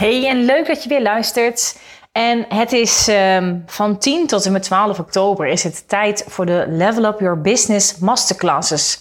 Hey, 0.00 0.28
en 0.28 0.44
leuk 0.44 0.66
dat 0.66 0.82
je 0.82 0.88
weer 0.88 1.02
luistert. 1.02 1.78
En 2.12 2.46
het 2.48 2.72
is 2.72 3.08
um, 3.08 3.62
van 3.66 3.98
10 3.98 4.26
tot 4.26 4.46
en 4.46 4.52
met 4.52 4.62
12 4.62 4.98
oktober 4.98 5.46
is 5.46 5.62
het 5.62 5.88
tijd 5.88 6.24
voor 6.28 6.46
de 6.46 6.64
Level 6.68 7.04
Up 7.04 7.20
Your 7.20 7.40
Business 7.40 7.98
Masterclasses. 7.98 9.00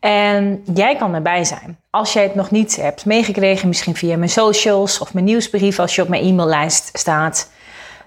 En 0.00 0.62
jij 0.74 0.96
kan 0.96 1.14
erbij 1.14 1.44
zijn. 1.44 1.78
Als 1.90 2.12
jij 2.12 2.22
het 2.22 2.34
nog 2.34 2.50
niet 2.50 2.76
hebt 2.76 3.04
meegekregen, 3.04 3.68
misschien 3.68 3.94
via 3.94 4.16
mijn 4.16 4.30
socials 4.30 4.98
of 4.98 5.14
mijn 5.14 5.24
nieuwsbrief 5.24 5.78
als 5.78 5.94
je 5.94 6.02
op 6.02 6.08
mijn 6.08 6.24
e-maillijst 6.24 6.90
staat, 6.92 7.50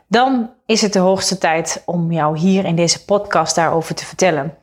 dan 0.07 0.49
is 0.65 0.81
het 0.81 0.93
de 0.93 0.99
hoogste 0.99 1.37
tijd 1.37 1.81
om 1.85 2.11
jou 2.11 2.37
hier 2.37 2.65
in 2.65 2.75
deze 2.75 3.05
podcast 3.05 3.55
daarover 3.55 3.95
te 3.95 4.05
vertellen. 4.05 4.57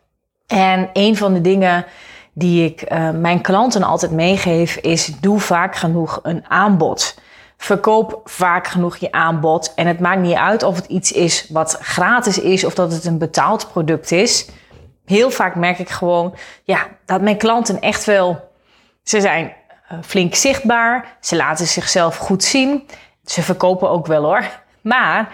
En 0.46 0.90
een 0.92 1.16
van 1.16 1.34
de 1.34 1.40
dingen 1.40 1.87
die 2.34 2.65
ik 2.65 2.93
uh, 2.93 3.10
mijn 3.10 3.40
klanten 3.40 3.82
altijd 3.82 4.13
meegeef 4.13 4.77
is: 4.77 5.07
doe 5.21 5.40
vaak 5.40 5.77
genoeg 5.77 6.21
een 6.23 6.45
aanbod. 6.49 7.18
Verkoop 7.57 8.21
vaak 8.24 8.66
genoeg 8.66 8.96
je 8.96 9.13
aanbod. 9.13 9.73
En 9.74 9.87
het 9.87 10.01
maakt 10.01 10.21
niet 10.21 10.37
uit 10.37 10.62
of 10.62 10.77
het 10.77 10.87
iets 10.87 11.12
is 11.12 11.46
wat 11.49 11.79
gratis 11.80 12.38
is 12.38 12.65
of 12.65 12.74
dat 12.74 12.93
het 12.93 13.05
een 13.05 13.18
betaald 13.18 13.68
product 13.73 14.12
is. 14.12 14.49
Heel 15.05 15.30
vaak 15.30 15.55
merk 15.55 15.79
ik 15.79 15.88
gewoon 15.88 16.35
ja, 16.65 16.87
dat 17.07 17.21
mijn 17.21 17.37
klanten 17.37 17.80
echt 17.80 18.05
wel. 18.05 18.52
Ze 19.02 19.21
zijn 19.21 19.52
uh, 19.93 19.99
flink 20.02 20.35
zichtbaar. 20.35 21.16
Ze 21.21 21.37
laten 21.37 21.66
zichzelf 21.66 22.16
goed 22.16 22.45
zien. 22.45 22.88
Ze 23.24 23.43
verkopen 23.43 23.90
ook 23.90 24.07
wel 24.07 24.23
hoor. 24.23 24.62
Maar 24.80 25.32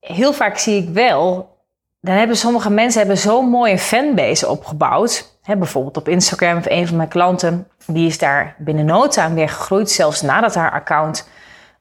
heel 0.00 0.32
vaak 0.32 0.58
zie 0.58 0.82
ik 0.82 0.88
wel. 0.88 1.52
Dan 2.00 2.14
hebben 2.14 2.36
sommige 2.36 2.70
mensen 2.70 3.00
hebben 3.00 3.18
zo'n 3.18 3.48
mooie 3.48 3.78
fanbase 3.78 4.48
opgebouwd. 4.48 5.33
Bijvoorbeeld 5.46 5.96
op 5.96 6.08
Instagram 6.08 6.58
of 6.58 6.66
een 6.68 6.86
van 6.86 6.96
mijn 6.96 7.08
klanten. 7.08 7.68
Die 7.86 8.06
is 8.06 8.18
daar 8.18 8.54
binnen 8.58 8.84
no 8.84 9.08
time 9.08 9.34
weer 9.34 9.48
gegroeid. 9.48 9.90
Zelfs 9.90 10.22
nadat 10.22 10.54
haar 10.54 10.72
account 10.72 11.28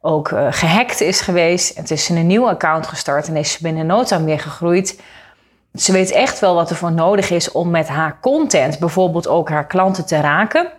ook 0.02 0.30
uh, 0.32 0.48
gehackt 0.50 1.02
is 1.02 1.22
geweest. 1.22 1.78
Het 1.78 1.92
is 1.92 2.10
een 2.10 2.28
nieuw 2.28 2.50
account 2.50 2.88
gestart 2.88 3.28
en 3.28 3.36
is 3.36 3.52
ze 3.52 3.62
binnen 3.62 3.86
no 3.86 4.04
time 4.04 4.26
weer 4.26 4.40
gegroeid. 4.40 5.02
Ze 5.74 5.92
weet 5.92 6.12
echt 6.12 6.40
wel 6.40 6.56
wat 6.56 6.70
er 6.70 6.76
voor 6.76 6.92
nodig 6.92 7.30
is 7.30 7.52
om 7.52 7.70
met 7.70 7.88
haar 7.88 8.18
content 8.22 8.80
bijvoorbeeld 8.80 9.28
ook 9.28 9.50
haar 9.50 9.68
klanten 9.68 10.06
te 10.06 10.22
raken. 10.22 10.72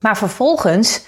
Maar 0.00 0.16
vervolgens 0.16 1.06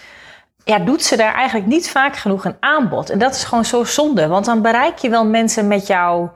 ja, 0.64 0.78
doet 0.78 1.02
ze 1.02 1.16
daar 1.16 1.34
eigenlijk 1.34 1.66
niet 1.66 1.90
vaak 1.90 2.16
genoeg 2.16 2.44
een 2.44 2.56
aanbod. 2.60 3.10
En 3.10 3.18
dat 3.18 3.34
is 3.34 3.44
gewoon 3.44 3.64
zo 3.64 3.84
zonde, 3.84 4.26
want 4.26 4.44
dan 4.44 4.62
bereik 4.62 4.98
je 4.98 5.08
wel 5.08 5.26
mensen 5.26 5.68
met 5.68 5.86
jou, 5.86 6.28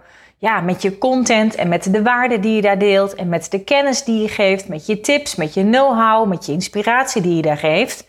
ja, 0.43 0.61
met 0.61 0.83
je 0.83 0.99
content 0.99 1.55
en 1.55 1.69
met 1.69 1.93
de 1.93 2.03
waarde 2.03 2.41
die 2.41 2.55
je 2.55 2.63
daar 2.63 2.79
deelt 2.79 3.15
en 3.15 3.29
met 3.29 3.51
de 3.51 3.65
kennis 3.65 4.05
die 4.05 4.23
je 4.23 4.29
geeft, 4.29 4.69
met 4.69 4.87
je 4.87 5.01
tips, 5.01 5.35
met 5.35 5.55
je 5.55 5.63
know-how, 5.63 6.29
met 6.29 6.47
je 6.47 6.53
inspiratie 6.53 7.23
die 7.23 7.37
je 7.37 7.43
daar 7.43 7.57
geeft. 7.57 8.07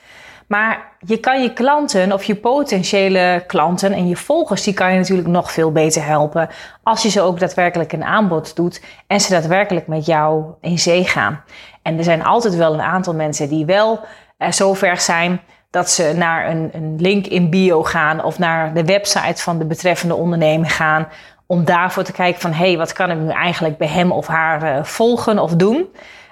Maar 0.47 0.91
je 0.99 1.17
kan 1.17 1.41
je 1.41 1.53
klanten 1.53 2.11
of 2.11 2.23
je 2.23 2.35
potentiële 2.35 3.43
klanten 3.47 3.91
en 3.91 4.07
je 4.07 4.15
volgers, 4.15 4.63
die 4.63 4.73
kan 4.73 4.91
je 4.91 4.97
natuurlijk 4.97 5.27
nog 5.27 5.51
veel 5.51 5.71
beter 5.71 6.05
helpen. 6.05 6.49
Als 6.83 7.01
je 7.03 7.09
ze 7.09 7.21
ook 7.21 7.39
daadwerkelijk 7.39 7.93
een 7.93 8.03
aanbod 8.03 8.55
doet 8.55 8.81
en 9.07 9.21
ze 9.21 9.29
daadwerkelijk 9.29 9.87
met 9.87 10.05
jou 10.05 10.43
in 10.61 10.79
zee 10.79 11.03
gaan. 11.03 11.43
En 11.81 11.97
er 11.97 12.03
zijn 12.03 12.23
altijd 12.23 12.55
wel 12.55 12.73
een 12.73 12.81
aantal 12.81 13.13
mensen 13.13 13.49
die 13.49 13.65
wel 13.65 13.99
uh, 14.37 14.51
zover 14.51 14.97
zijn 14.97 15.41
dat 15.73 15.89
ze 15.89 16.13
naar 16.15 16.49
een, 16.49 16.69
een 16.73 16.95
link 16.99 17.27
in 17.27 17.49
bio 17.49 17.83
gaan 17.83 18.23
of 18.23 18.39
naar 18.39 18.73
de 18.73 18.85
website 18.85 19.41
van 19.41 19.57
de 19.57 19.65
betreffende 19.65 20.15
ondernemer 20.15 20.69
gaan. 20.69 21.07
Om 21.53 21.65
daarvoor 21.65 22.03
te 22.03 22.11
kijken 22.11 22.41
van 22.41 22.51
hé, 22.51 22.67
hey, 22.67 22.77
wat 22.77 22.93
kan 22.93 23.11
ik 23.11 23.17
nu 23.17 23.29
eigenlijk 23.29 23.77
bij 23.77 23.87
hem 23.87 24.11
of 24.11 24.27
haar 24.27 24.63
uh, 24.63 24.83
volgen 24.83 25.39
of 25.39 25.51
doen. 25.51 25.87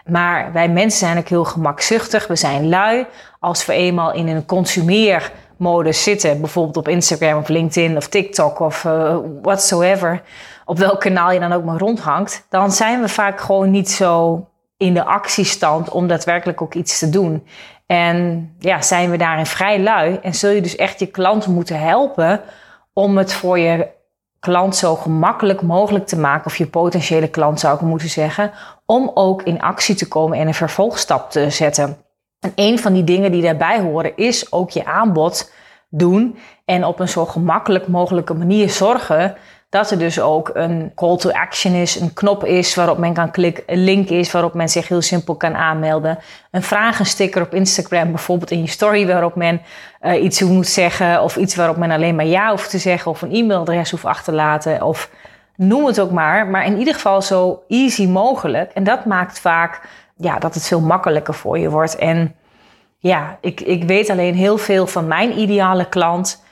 Maar 0.05 0.53
wij 0.53 0.69
mensen 0.69 0.99
zijn 0.99 1.17
ook 1.17 1.27
heel 1.27 1.43
gemakzuchtig. 1.43 2.27
We 2.27 2.35
zijn 2.35 2.69
lui. 2.69 3.05
Als 3.39 3.65
we 3.65 3.73
eenmaal 3.73 4.13
in 4.13 4.27
een 4.27 4.45
consumeermodus 4.45 6.03
zitten, 6.03 6.39
bijvoorbeeld 6.39 6.77
op 6.77 6.87
Instagram 6.87 7.37
of 7.37 7.47
LinkedIn 7.47 7.97
of 7.97 8.07
TikTok 8.07 8.59
of 8.59 8.83
uh, 8.83 9.17
whatsoever, 9.41 10.21
op 10.65 10.77
welk 10.77 10.99
kanaal 10.99 11.31
je 11.31 11.39
dan 11.39 11.53
ook 11.53 11.63
maar 11.63 11.77
rondhangt, 11.77 12.45
dan 12.49 12.71
zijn 12.71 13.01
we 13.01 13.07
vaak 13.07 13.41
gewoon 13.41 13.71
niet 13.71 13.89
zo 13.89 14.45
in 14.77 14.93
de 14.93 15.03
actiestand 15.03 15.89
om 15.89 16.07
daadwerkelijk 16.07 16.61
ook 16.61 16.73
iets 16.73 16.99
te 16.99 17.09
doen. 17.09 17.47
En 17.85 18.49
ja, 18.59 18.81
zijn 18.81 19.11
we 19.11 19.17
daarin 19.17 19.45
vrij 19.45 19.79
lui 19.79 20.19
en 20.21 20.33
zul 20.33 20.51
je 20.51 20.61
dus 20.61 20.75
echt 20.75 20.99
je 20.99 21.07
klant 21.07 21.47
moeten 21.47 21.79
helpen 21.79 22.41
om 22.93 23.17
het 23.17 23.33
voor 23.33 23.59
je 23.59 23.99
klant 24.41 24.75
zo 24.75 24.95
gemakkelijk 24.95 25.61
mogelijk 25.61 26.07
te 26.07 26.17
maken, 26.17 26.45
of 26.45 26.57
je 26.57 26.67
potentiële 26.67 27.27
klant 27.27 27.59
zou 27.59 27.75
ik 27.75 27.81
moeten 27.81 28.09
zeggen, 28.09 28.51
om 28.85 29.11
ook 29.13 29.43
in 29.43 29.61
actie 29.61 29.95
te 29.95 30.07
komen 30.07 30.37
en 30.37 30.47
een 30.47 30.53
vervolgstap 30.53 31.31
te 31.31 31.49
zetten. 31.49 31.97
En 32.39 32.51
een 32.55 32.79
van 32.79 32.93
die 32.93 33.03
dingen 33.03 33.31
die 33.31 33.41
daarbij 33.41 33.79
horen 33.79 34.17
is 34.17 34.51
ook 34.51 34.69
je 34.69 34.85
aanbod 34.85 35.51
doen 35.89 36.37
en 36.65 36.85
op 36.85 36.99
een 36.99 37.09
zo 37.09 37.25
gemakkelijk 37.25 37.87
mogelijke 37.87 38.33
manier 38.33 38.69
zorgen 38.69 39.35
dat 39.71 39.91
er 39.91 39.97
dus 39.99 40.19
ook 40.19 40.51
een 40.53 40.91
call 40.95 41.17
to 41.17 41.29
action 41.29 41.73
is, 41.73 41.99
een 41.99 42.13
knop 42.13 42.45
is 42.45 42.75
waarop 42.75 42.97
men 42.97 43.13
kan 43.13 43.31
klikken, 43.31 43.63
een 43.65 43.83
link 43.83 44.09
is 44.09 44.31
waarop 44.31 44.53
men 44.53 44.69
zich 44.69 44.87
heel 44.87 45.01
simpel 45.01 45.35
kan 45.35 45.55
aanmelden, 45.55 46.17
een 46.51 46.63
vragensticker 46.63 47.41
op 47.41 47.53
Instagram 47.53 48.11
bijvoorbeeld 48.11 48.51
in 48.51 48.61
je 48.61 48.67
story 48.67 49.07
waarop 49.07 49.35
men 49.35 49.61
uh, 50.01 50.23
iets 50.23 50.41
moet 50.41 50.67
zeggen 50.67 51.21
of 51.23 51.35
iets 51.35 51.55
waarop 51.55 51.77
men 51.77 51.91
alleen 51.91 52.15
maar 52.15 52.25
ja 52.25 52.49
hoeft 52.49 52.69
te 52.69 52.77
zeggen 52.77 53.11
of 53.11 53.21
een 53.21 53.33
e-mailadres 53.33 53.91
hoeft 53.91 54.05
achter 54.05 54.23
te 54.23 54.31
laten 54.31 54.83
of 54.83 55.09
noem 55.55 55.85
het 55.85 55.99
ook 55.99 56.11
maar, 56.11 56.47
maar 56.47 56.65
in 56.65 56.77
ieder 56.77 56.93
geval 56.93 57.21
zo 57.21 57.63
easy 57.67 58.07
mogelijk. 58.07 58.71
En 58.71 58.83
dat 58.83 59.05
maakt 59.05 59.39
vaak 59.39 59.81
ja, 60.15 60.39
dat 60.39 60.53
het 60.53 60.67
veel 60.67 60.81
makkelijker 60.81 61.33
voor 61.33 61.59
je 61.59 61.69
wordt. 61.69 61.95
En 61.95 62.35
ja, 62.99 63.37
ik, 63.41 63.61
ik 63.61 63.83
weet 63.83 64.09
alleen 64.09 64.35
heel 64.35 64.57
veel 64.57 64.87
van 64.87 65.07
mijn 65.07 65.39
ideale 65.39 65.89
klant 65.89 66.43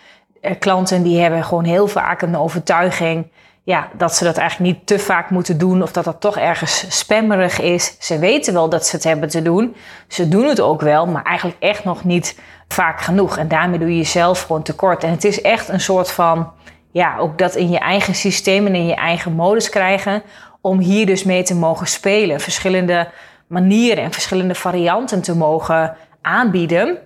klanten 0.59 1.03
die 1.03 1.21
hebben 1.21 1.43
gewoon 1.43 1.63
heel 1.63 1.87
vaak 1.87 2.21
een 2.21 2.37
overtuiging 2.37 3.25
ja, 3.69 3.87
dat 3.97 4.15
ze 4.15 4.23
dat 4.23 4.37
eigenlijk 4.37 4.71
niet 4.71 4.87
te 4.87 4.99
vaak 4.99 5.29
moeten 5.29 5.57
doen 5.57 5.81
of 5.81 5.91
dat 5.91 6.03
dat 6.03 6.21
toch 6.21 6.37
ergens 6.37 6.85
spammerig 6.97 7.59
is. 7.61 7.95
Ze 7.99 8.19
weten 8.19 8.53
wel 8.53 8.69
dat 8.69 8.85
ze 8.85 8.95
het 8.95 9.03
hebben 9.03 9.29
te 9.29 9.41
doen. 9.41 9.75
Ze 10.07 10.27
doen 10.27 10.45
het 10.45 10.59
ook 10.59 10.81
wel, 10.81 11.07
maar 11.07 11.23
eigenlijk 11.23 11.57
echt 11.59 11.83
nog 11.83 12.03
niet 12.03 12.39
vaak 12.67 13.01
genoeg. 13.01 13.37
En 13.37 13.47
daarmee 13.47 13.79
doe 13.79 13.89
je 13.89 13.97
jezelf 13.97 14.41
gewoon 14.41 14.61
tekort. 14.61 15.03
En 15.03 15.11
het 15.11 15.23
is 15.23 15.41
echt 15.41 15.69
een 15.69 15.79
soort 15.79 16.11
van, 16.11 16.51
ja, 16.91 17.17
ook 17.17 17.37
dat 17.37 17.55
in 17.55 17.69
je 17.69 17.79
eigen 17.79 18.15
systeem 18.15 18.65
en 18.65 18.75
in 18.75 18.85
je 18.85 18.95
eigen 18.95 19.33
modus 19.33 19.69
krijgen 19.69 20.23
om 20.61 20.79
hier 20.79 21.05
dus 21.05 21.23
mee 21.23 21.43
te 21.43 21.55
mogen 21.55 21.87
spelen. 21.87 22.39
Verschillende 22.39 23.07
manieren 23.47 24.03
en 24.03 24.11
verschillende 24.11 24.55
varianten 24.55 25.21
te 25.21 25.35
mogen 25.35 25.95
aanbieden 26.21 26.97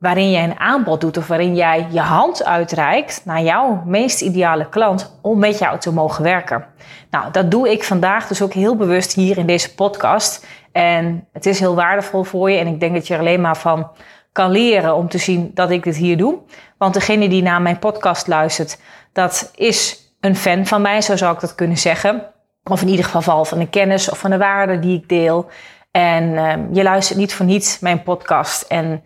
waarin 0.00 0.30
jij 0.30 0.44
een 0.44 0.58
aanbod 0.58 1.00
doet 1.00 1.16
of 1.16 1.26
waarin 1.26 1.54
jij 1.54 1.86
je 1.90 2.00
hand 2.00 2.44
uitreikt 2.44 3.22
naar 3.24 3.42
jouw 3.42 3.82
meest 3.86 4.20
ideale 4.20 4.68
klant 4.68 5.18
om 5.22 5.38
met 5.38 5.58
jou 5.58 5.78
te 5.78 5.92
mogen 5.92 6.22
werken. 6.22 6.64
Nou, 7.10 7.30
dat 7.32 7.50
doe 7.50 7.70
ik 7.70 7.84
vandaag 7.84 8.26
dus 8.26 8.42
ook 8.42 8.52
heel 8.52 8.76
bewust 8.76 9.12
hier 9.12 9.38
in 9.38 9.46
deze 9.46 9.74
podcast. 9.74 10.46
En 10.72 11.28
het 11.32 11.46
is 11.46 11.60
heel 11.60 11.74
waardevol 11.74 12.22
voor 12.22 12.50
je 12.50 12.58
en 12.58 12.66
ik 12.66 12.80
denk 12.80 12.94
dat 12.94 13.06
je 13.06 13.14
er 13.14 13.20
alleen 13.20 13.40
maar 13.40 13.56
van 13.56 13.90
kan 14.32 14.50
leren 14.50 14.94
om 14.94 15.08
te 15.08 15.18
zien 15.18 15.50
dat 15.54 15.70
ik 15.70 15.82
dit 15.82 15.96
hier 15.96 16.16
doe. 16.16 16.38
Want 16.78 16.94
degene 16.94 17.28
die 17.28 17.42
naar 17.42 17.62
mijn 17.62 17.78
podcast 17.78 18.26
luistert, 18.26 18.78
dat 19.12 19.50
is 19.54 19.98
een 20.20 20.36
fan 20.36 20.66
van 20.66 20.82
mij, 20.82 21.00
zo 21.00 21.16
zou 21.16 21.34
ik 21.34 21.40
dat 21.40 21.54
kunnen 21.54 21.78
zeggen. 21.78 22.26
Of 22.64 22.82
in 22.82 22.88
ieder 22.88 23.04
geval 23.04 23.44
van 23.44 23.58
de 23.58 23.68
kennis 23.68 24.10
of 24.10 24.18
van 24.18 24.30
de 24.30 24.38
waarde 24.38 24.78
die 24.78 24.98
ik 24.98 25.08
deel. 25.08 25.50
En 25.90 26.24
uh, 26.24 26.54
je 26.72 26.82
luistert 26.82 27.18
niet 27.18 27.34
voor 27.34 27.46
niets 27.46 27.78
mijn 27.78 28.02
podcast. 28.02 28.62
En 28.62 29.02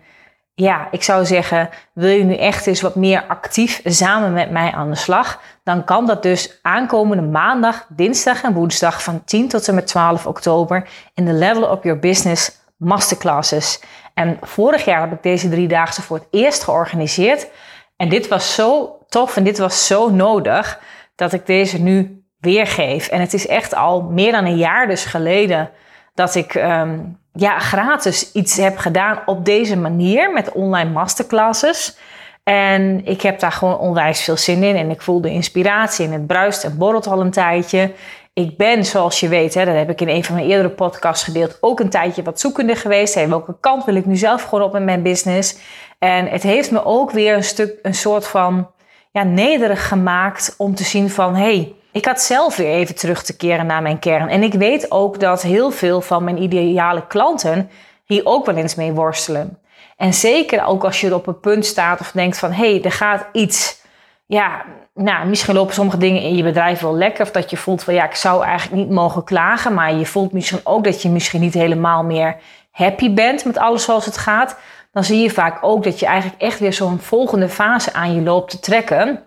ja, 0.54 0.88
ik 0.90 1.02
zou 1.02 1.24
zeggen, 1.24 1.68
wil 1.92 2.10
je 2.10 2.24
nu 2.24 2.36
echt 2.36 2.66
eens 2.66 2.80
wat 2.80 2.94
meer 2.94 3.24
actief 3.28 3.80
samen 3.84 4.32
met 4.32 4.50
mij 4.50 4.72
aan 4.72 4.90
de 4.90 4.96
slag? 4.96 5.40
Dan 5.62 5.84
kan 5.84 6.06
dat 6.06 6.22
dus 6.22 6.58
aankomende 6.62 7.22
maandag, 7.22 7.86
dinsdag 7.88 8.42
en 8.42 8.52
woensdag 8.52 9.02
van 9.02 9.24
10 9.24 9.48
tot 9.48 9.68
en 9.68 9.74
met 9.74 9.86
12 9.86 10.26
oktober 10.26 10.88
in 11.14 11.24
de 11.24 11.32
Level 11.32 11.72
Up 11.72 11.82
Your 11.84 11.98
Business 11.98 12.60
Masterclasses. 12.76 13.80
En 14.14 14.38
vorig 14.40 14.84
jaar 14.84 15.00
heb 15.00 15.12
ik 15.12 15.22
deze 15.22 15.48
drie 15.48 15.68
dagen 15.68 16.02
voor 16.02 16.16
het 16.16 16.28
eerst 16.30 16.64
georganiseerd. 16.64 17.48
En 17.96 18.08
dit 18.08 18.28
was 18.28 18.54
zo 18.54 18.98
tof 19.08 19.36
en 19.36 19.44
dit 19.44 19.58
was 19.58 19.86
zo 19.86 20.10
nodig 20.10 20.80
dat 21.14 21.32
ik 21.32 21.46
deze 21.46 21.78
nu 21.78 22.24
weergeef. 22.38 23.08
En 23.08 23.20
het 23.20 23.34
is 23.34 23.46
echt 23.46 23.74
al 23.74 24.02
meer 24.02 24.32
dan 24.32 24.44
een 24.44 24.56
jaar 24.56 24.86
dus 24.86 25.04
geleden 25.04 25.70
dat 26.14 26.34
ik 26.34 26.54
um, 26.54 27.18
ja, 27.34 27.58
gratis 27.58 28.32
iets 28.32 28.56
heb 28.56 28.78
gedaan 28.78 29.22
op 29.26 29.44
deze 29.44 29.76
manier 29.76 30.32
met 30.32 30.52
online 30.52 30.90
masterclasses. 30.90 31.96
En 32.42 33.04
ik 33.04 33.20
heb 33.22 33.40
daar 33.40 33.52
gewoon 33.52 33.78
onwijs 33.78 34.22
veel 34.22 34.36
zin 34.36 34.62
in. 34.62 34.76
En 34.76 34.90
ik 34.90 35.02
voel 35.02 35.20
de 35.20 35.30
inspiratie 35.30 36.06
en 36.06 36.12
het 36.12 36.26
bruist 36.26 36.64
en 36.64 36.78
borrelt 36.78 37.06
al 37.06 37.20
een 37.20 37.30
tijdje. 37.30 37.92
Ik 38.32 38.56
ben, 38.56 38.84
zoals 38.84 39.20
je 39.20 39.28
weet, 39.28 39.54
hè, 39.54 39.64
dat 39.64 39.74
heb 39.74 39.90
ik 39.90 40.00
in 40.00 40.08
een 40.08 40.24
van 40.24 40.34
mijn 40.34 40.48
eerdere 40.48 40.70
podcasts 40.70 41.24
gedeeld, 41.24 41.58
ook 41.60 41.80
een 41.80 41.90
tijdje 41.90 42.22
wat 42.22 42.40
zoekende 42.40 42.76
geweest. 42.76 43.14
Hey, 43.14 43.28
welke 43.28 43.56
kant 43.60 43.84
wil 43.84 43.94
ik 43.94 44.06
nu 44.06 44.16
zelf 44.16 44.42
gewoon 44.42 44.64
op 44.64 44.76
in 44.76 44.84
mijn 44.84 45.02
business? 45.02 45.58
En 45.98 46.26
het 46.26 46.42
heeft 46.42 46.70
me 46.70 46.84
ook 46.84 47.10
weer 47.10 47.34
een 47.34 47.44
stuk, 47.44 47.78
een 47.82 47.94
soort 47.94 48.26
van 48.26 48.70
ja, 49.10 49.22
nederig 49.22 49.88
gemaakt 49.88 50.54
om 50.58 50.74
te 50.74 50.84
zien 50.84 51.10
van, 51.10 51.34
hey, 51.34 51.74
ik 51.94 52.04
had 52.04 52.20
zelf 52.20 52.56
weer 52.56 52.72
even 52.72 52.94
terug 52.94 53.22
te 53.22 53.36
keren 53.36 53.66
naar 53.66 53.82
mijn 53.82 53.98
kern. 53.98 54.28
En 54.28 54.42
ik 54.42 54.52
weet 54.52 54.90
ook 54.90 55.20
dat 55.20 55.42
heel 55.42 55.70
veel 55.70 56.00
van 56.00 56.24
mijn 56.24 56.42
ideale 56.42 57.06
klanten 57.06 57.70
hier 58.04 58.26
ook 58.26 58.46
wel 58.46 58.56
eens 58.56 58.74
mee 58.74 58.92
worstelen. 58.92 59.58
En 59.96 60.14
zeker 60.14 60.64
ook 60.64 60.84
als 60.84 61.00
je 61.00 61.14
op 61.14 61.26
een 61.26 61.40
punt 61.40 61.66
staat 61.66 62.00
of 62.00 62.10
denkt 62.10 62.38
van 62.38 62.52
hé, 62.52 62.70
hey, 62.70 62.82
er 62.82 62.92
gaat 62.92 63.26
iets. 63.32 63.82
Ja, 64.26 64.64
nou, 64.94 65.26
misschien 65.26 65.54
lopen 65.54 65.74
sommige 65.74 65.96
dingen 65.96 66.22
in 66.22 66.36
je 66.36 66.42
bedrijf 66.42 66.80
wel 66.80 66.96
lekker. 66.96 67.24
Of 67.24 67.30
dat 67.30 67.50
je 67.50 67.56
voelt 67.56 67.82
van 67.82 67.94
ja, 67.94 68.04
ik 68.04 68.14
zou 68.14 68.44
eigenlijk 68.44 68.82
niet 68.82 68.94
mogen 68.94 69.24
klagen. 69.24 69.74
Maar 69.74 69.94
je 69.94 70.06
voelt 70.06 70.32
misschien 70.32 70.60
ook 70.64 70.84
dat 70.84 71.02
je 71.02 71.08
misschien 71.08 71.40
niet 71.40 71.54
helemaal 71.54 72.04
meer 72.04 72.36
happy 72.70 73.14
bent 73.14 73.44
met 73.44 73.58
alles 73.58 73.84
zoals 73.84 74.04
het 74.04 74.18
gaat. 74.18 74.56
Dan 74.92 75.04
zie 75.04 75.22
je 75.22 75.30
vaak 75.30 75.58
ook 75.60 75.84
dat 75.84 75.98
je 75.98 76.06
eigenlijk 76.06 76.42
echt 76.42 76.58
weer 76.58 76.72
zo'n 76.72 76.98
volgende 76.98 77.48
fase 77.48 77.92
aan 77.92 78.14
je 78.14 78.22
loopt 78.22 78.50
te 78.50 78.60
trekken. 78.60 79.22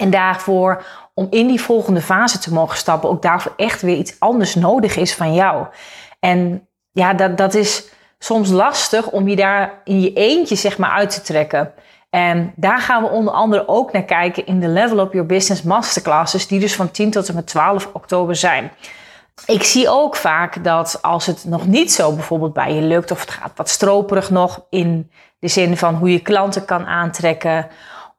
En 0.00 0.10
daarvoor, 0.10 0.84
om 1.14 1.26
in 1.30 1.46
die 1.46 1.60
volgende 1.60 2.00
fase 2.00 2.38
te 2.38 2.52
mogen 2.52 2.76
stappen, 2.76 3.10
ook 3.10 3.22
daarvoor 3.22 3.52
echt 3.56 3.82
weer 3.82 3.96
iets 3.96 4.16
anders 4.18 4.54
nodig 4.54 4.96
is 4.96 5.14
van 5.14 5.34
jou. 5.34 5.66
En 6.20 6.68
ja, 6.90 7.14
dat, 7.14 7.36
dat 7.36 7.54
is 7.54 7.88
soms 8.18 8.50
lastig 8.50 9.10
om 9.10 9.28
je 9.28 9.36
daar 9.36 9.80
in 9.84 10.00
je 10.00 10.12
eentje 10.12 10.54
zeg 10.54 10.78
maar 10.78 10.90
uit 10.90 11.10
te 11.10 11.20
trekken. 11.20 11.72
En 12.10 12.52
daar 12.56 12.78
gaan 12.78 13.02
we 13.02 13.08
onder 13.08 13.32
andere 13.32 13.68
ook 13.68 13.92
naar 13.92 14.04
kijken 14.04 14.46
in 14.46 14.60
de 14.60 14.68
Level 14.68 14.98
Up 14.98 15.12
Your 15.12 15.26
Business 15.26 15.62
Masterclasses, 15.62 16.46
die 16.46 16.60
dus 16.60 16.74
van 16.74 16.90
10 16.90 17.10
tot 17.10 17.28
en 17.28 17.34
met 17.34 17.46
12 17.46 17.90
oktober 17.92 18.36
zijn. 18.36 18.70
Ik 19.46 19.62
zie 19.62 19.88
ook 19.88 20.16
vaak 20.16 20.64
dat 20.64 20.98
als 21.02 21.26
het 21.26 21.44
nog 21.44 21.66
niet 21.66 21.92
zo 21.92 22.12
bijvoorbeeld 22.12 22.52
bij 22.52 22.74
je 22.74 22.82
lukt, 22.82 23.10
of 23.10 23.20
het 23.20 23.30
gaat 23.30 23.52
wat 23.56 23.68
stroperig 23.68 24.30
nog 24.30 24.66
in 24.70 25.10
de 25.38 25.48
zin 25.48 25.76
van 25.76 25.94
hoe 25.94 26.12
je 26.12 26.20
klanten 26.20 26.64
kan 26.64 26.86
aantrekken, 26.86 27.68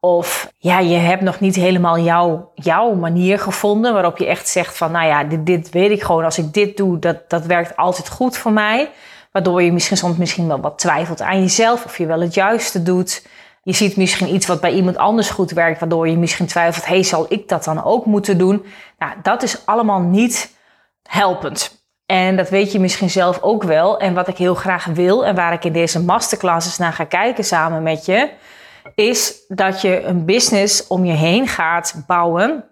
of 0.03 0.53
ja, 0.57 0.79
je 0.79 0.95
hebt 0.95 1.21
nog 1.21 1.39
niet 1.39 1.55
helemaal 1.55 1.99
jouw, 1.99 2.51
jouw 2.55 2.93
manier 2.93 3.39
gevonden 3.39 3.93
waarop 3.93 4.17
je 4.17 4.25
echt 4.25 4.47
zegt 4.47 4.77
van, 4.77 4.91
nou 4.91 5.07
ja, 5.07 5.23
dit, 5.23 5.45
dit 5.45 5.69
weet 5.69 5.91
ik 5.91 6.03
gewoon, 6.03 6.23
als 6.23 6.37
ik 6.37 6.53
dit 6.53 6.77
doe, 6.77 6.99
dat, 6.99 7.29
dat 7.29 7.45
werkt 7.45 7.75
altijd 7.75 8.09
goed 8.09 8.37
voor 8.37 8.51
mij. 8.51 8.89
Waardoor 9.31 9.63
je 9.63 9.71
misschien 9.71 9.97
soms 9.97 10.17
misschien 10.17 10.47
wel 10.47 10.61
wat 10.61 10.79
twijfelt 10.79 11.21
aan 11.21 11.39
jezelf 11.39 11.85
of 11.85 11.97
je 11.97 12.05
wel 12.05 12.21
het 12.21 12.33
juiste 12.33 12.83
doet. 12.83 13.27
Je 13.63 13.73
ziet 13.73 13.97
misschien 13.97 14.33
iets 14.33 14.47
wat 14.47 14.61
bij 14.61 14.71
iemand 14.73 14.97
anders 14.97 15.29
goed 15.29 15.51
werkt, 15.51 15.79
waardoor 15.79 16.07
je 16.07 16.17
misschien 16.17 16.45
twijfelt: 16.45 16.85
hey, 16.85 17.03
zal 17.03 17.25
ik 17.29 17.47
dat 17.47 17.63
dan 17.63 17.83
ook 17.83 18.05
moeten 18.05 18.37
doen? 18.37 18.65
Nou, 18.97 19.13
dat 19.21 19.43
is 19.43 19.65
allemaal 19.65 19.99
niet 19.99 20.55
helpend. 21.03 21.85
En 22.05 22.35
dat 22.35 22.49
weet 22.49 22.71
je 22.71 22.79
misschien 22.79 23.09
zelf 23.09 23.41
ook 23.41 23.63
wel. 23.63 23.99
En 23.99 24.13
wat 24.13 24.27
ik 24.27 24.37
heel 24.37 24.55
graag 24.55 24.85
wil 24.85 25.25
en 25.25 25.35
waar 25.35 25.53
ik 25.53 25.65
in 25.65 25.73
deze 25.73 26.03
masterclasses 26.03 26.77
naar 26.77 26.93
ga 26.93 27.03
kijken 27.03 27.43
samen 27.43 27.83
met 27.83 28.05
je, 28.05 28.29
is 28.95 29.45
dat 29.47 29.81
je 29.81 30.01
een 30.01 30.25
business 30.25 30.87
om 30.87 31.05
je 31.05 31.13
heen 31.13 31.47
gaat 31.47 32.03
bouwen. 32.07 32.65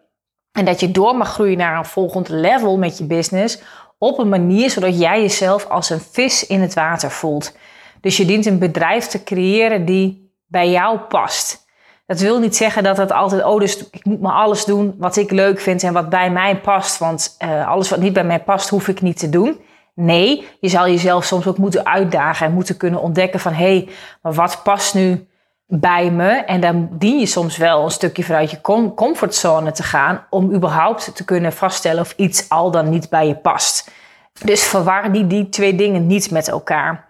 En 0.52 0.66
dat 0.66 0.80
je 0.80 0.92
door 0.92 1.16
mag 1.16 1.34
groeien 1.34 1.58
naar 1.58 1.78
een 1.78 1.86
volgend 1.86 2.30
level 2.30 2.78
met 2.78 2.98
je 2.98 3.04
business 3.04 3.62
op 3.98 4.20
een 4.20 4.30
manier 4.30 4.70
zodat 4.70 5.00
jij 5.00 5.22
jezelf 5.22 5.66
als 5.66 5.90
een 5.90 6.00
vis 6.00 6.48
in 6.48 6.62
het 6.62 6.74
water 6.74 7.12
voelt. 7.12 7.56
Dus 8.02 8.18
je 8.18 8.26
dient 8.26 8.46
een 8.46 8.60
bedrijf 8.60 9.06
te 9.06 9.24
creëren 9.24 9.86
die 9.86 10.34
bij 10.48 10.70
jou 10.70 10.98
past. 11.00 11.68
Dat 12.06 12.20
wil 12.20 12.40
niet 12.40 12.56
zeggen 12.56 12.84
dat 12.84 12.98
het 12.98 13.12
altijd, 13.12 13.44
oh, 13.44 13.60
dus 13.60 13.90
ik 13.92 14.06
moet 14.06 14.22
maar 14.22 14.34
alles 14.34 14.66
doen 14.66 14.96
wat 14.98 15.16
ik 15.16 15.32
leuk 15.32 15.60
vind 15.60 15.84
en 15.84 15.94
wat 15.94 16.10
bij 16.10 16.32
mij 16.32 16.60
past. 16.60 16.98
Want 16.98 17.38
uh, 17.44 17.68
alles 17.68 17.90
wat 17.90 18.00
niet 18.00 18.14
bij 18.14 18.24
mij 18.24 18.44
past, 18.44 18.70
hoef 18.70 18.88
ik 18.88 19.02
niet 19.02 19.20
te 19.20 19.30
doen. 19.30 19.60
Nee, 19.96 20.48
je 20.60 20.70
zal 20.70 20.88
jezelf 20.88 21.26
soms 21.26 21.48
ook 21.48 21.58
moeten 21.58 21.86
uitdagen 21.86 22.46
en 22.46 22.54
moeten 22.54 22.78
kunnen 22.78 23.02
ontdekken 23.02 23.40
van 23.40 23.54
hé, 23.54 23.76
hey, 23.76 23.90
maar 24.22 24.34
wat 24.34 24.64
past 24.64 24.94
nu 24.94 25.28
bij 25.72 26.12
me? 26.12 26.30
En 26.30 26.62
dan 26.62 26.90
dien 26.92 27.20
je 27.20 27.26
soms 27.26 27.58
wel 27.58 27.84
een 27.84 27.92
stukje 27.92 28.24
vanuit 28.24 28.52
je 28.52 28.62
comfortzone 28.96 29.72
te 29.72 29.84
gaan 29.84 30.26
om 30.30 30.54
überhaupt 30.54 31.16
te 31.16 31.26
kunnen 31.26 31.54
vaststellen 31.54 32.02
of 32.02 32.14
iets 32.18 32.50
al 32.50 32.72
dan 32.72 32.90
niet 32.90 33.10
bij 33.10 33.28
je 33.28 33.36
past. 33.36 33.92
Dus 34.44 34.64
verwar 34.64 35.12
die, 35.12 35.28
die 35.28 35.50
twee 35.50 35.76
dingen 35.76 36.08
niet 36.08 36.32
met 36.32 36.48
elkaar. 36.48 37.08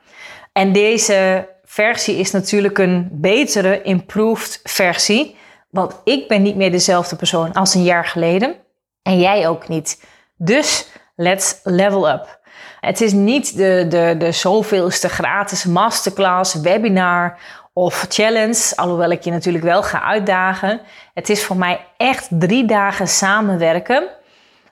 En 0.51 0.71
deze 0.71 1.47
versie 1.65 2.17
is 2.17 2.31
natuurlijk 2.31 2.77
een 2.77 3.09
betere, 3.11 3.81
improved 3.81 4.59
versie. 4.63 5.37
Want 5.69 6.01
ik 6.03 6.27
ben 6.27 6.41
niet 6.41 6.55
meer 6.55 6.71
dezelfde 6.71 7.15
persoon 7.15 7.53
als 7.53 7.73
een 7.73 7.83
jaar 7.83 8.05
geleden. 8.05 8.55
En 9.01 9.19
jij 9.19 9.47
ook 9.47 9.67
niet. 9.67 10.03
Dus 10.37 10.87
let's 11.15 11.59
level 11.63 12.09
up. 12.09 12.39
Het 12.79 13.01
is 13.01 13.13
niet 13.13 13.57
de, 13.57 13.85
de, 13.89 14.15
de 14.17 14.31
zoveelste 14.31 15.09
gratis 15.09 15.65
masterclass, 15.65 16.55
webinar 16.55 17.39
of 17.83 18.05
challenge. 18.09 18.71
Alhoewel 18.75 19.09
ik 19.09 19.23
je 19.23 19.31
natuurlijk 19.31 19.63
wel 19.63 19.83
ga 19.83 20.01
uitdagen. 20.01 20.81
Het 21.13 21.29
is 21.29 21.43
voor 21.43 21.57
mij 21.57 21.85
echt 21.97 22.27
drie 22.29 22.65
dagen 22.65 23.07
samenwerken 23.07 24.07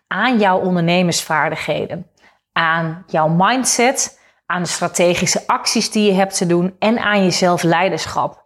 aan 0.07 0.37
jouw 0.39 0.59
ondernemersvaardigheden 0.59 2.07
aan 2.57 3.03
jouw 3.07 3.27
mindset, 3.27 4.19
aan 4.45 4.61
de 4.61 4.67
strategische 4.67 5.43
acties 5.47 5.91
die 5.91 6.05
je 6.05 6.17
hebt 6.17 6.37
te 6.37 6.45
doen 6.45 6.75
en 6.79 6.99
aan 6.99 7.23
je 7.23 7.31
zelfleiderschap. 7.31 8.43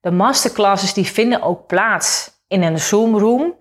De 0.00 0.10
masterclasses 0.10 0.92
die 0.92 1.06
vinden 1.06 1.42
ook 1.42 1.66
plaats 1.66 2.30
in 2.48 2.62
een 2.62 2.78
Zoom 2.78 3.18
room. 3.18 3.54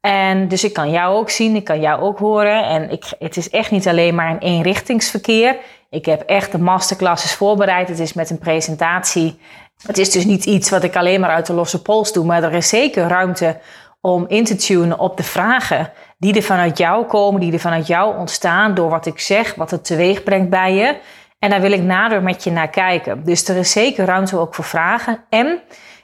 En 0.00 0.48
dus 0.48 0.64
ik 0.64 0.72
kan 0.72 0.90
jou 0.90 1.16
ook 1.16 1.30
zien, 1.30 1.56
ik 1.56 1.64
kan 1.64 1.80
jou 1.80 2.00
ook 2.00 2.18
horen. 2.18 2.64
En 2.64 2.90
ik, 2.90 3.04
het 3.18 3.36
is 3.36 3.50
echt 3.50 3.70
niet 3.70 3.88
alleen 3.88 4.14
maar 4.14 4.30
een 4.30 4.38
eenrichtingsverkeer. 4.38 5.56
Ik 5.90 6.04
heb 6.04 6.22
echt 6.22 6.52
de 6.52 6.58
masterclasses 6.58 7.34
voorbereid. 7.34 7.88
Het 7.88 7.98
is 7.98 8.12
met 8.12 8.30
een 8.30 8.38
presentatie. 8.38 9.38
Het 9.86 9.98
is 9.98 10.10
dus 10.10 10.24
niet 10.24 10.44
iets 10.44 10.70
wat 10.70 10.82
ik 10.82 10.96
alleen 10.96 11.20
maar 11.20 11.30
uit 11.30 11.46
de 11.46 11.52
losse 11.52 11.82
pols 11.82 12.12
doe. 12.12 12.24
Maar 12.24 12.42
er 12.42 12.52
is 12.52 12.68
zeker 12.68 13.08
ruimte 13.08 13.58
om 14.00 14.24
in 14.28 14.44
te 14.44 14.56
tunen 14.56 14.98
op 14.98 15.16
de 15.16 15.22
vragen 15.22 15.92
die 16.18 16.34
er 16.34 16.42
vanuit 16.42 16.78
jou 16.78 17.06
komen, 17.06 17.40
die 17.40 17.52
er 17.52 17.60
vanuit 17.60 17.86
jou 17.86 18.18
ontstaan 18.18 18.74
door 18.74 18.90
wat 18.90 19.06
ik 19.06 19.20
zeg, 19.20 19.54
wat 19.54 19.70
het 19.70 19.84
teweeg 19.84 20.22
brengt 20.22 20.50
bij 20.50 20.74
je. 20.74 20.96
En 21.38 21.50
daar 21.50 21.60
wil 21.60 21.72
ik 21.72 21.82
nader 21.82 22.22
met 22.22 22.44
je 22.44 22.50
naar 22.50 22.68
kijken. 22.68 23.24
Dus 23.24 23.48
er 23.48 23.56
is 23.56 23.70
zeker 23.70 24.04
ruimte 24.04 24.38
ook 24.38 24.54
voor 24.54 24.64
vragen. 24.64 25.24
En 25.28 25.60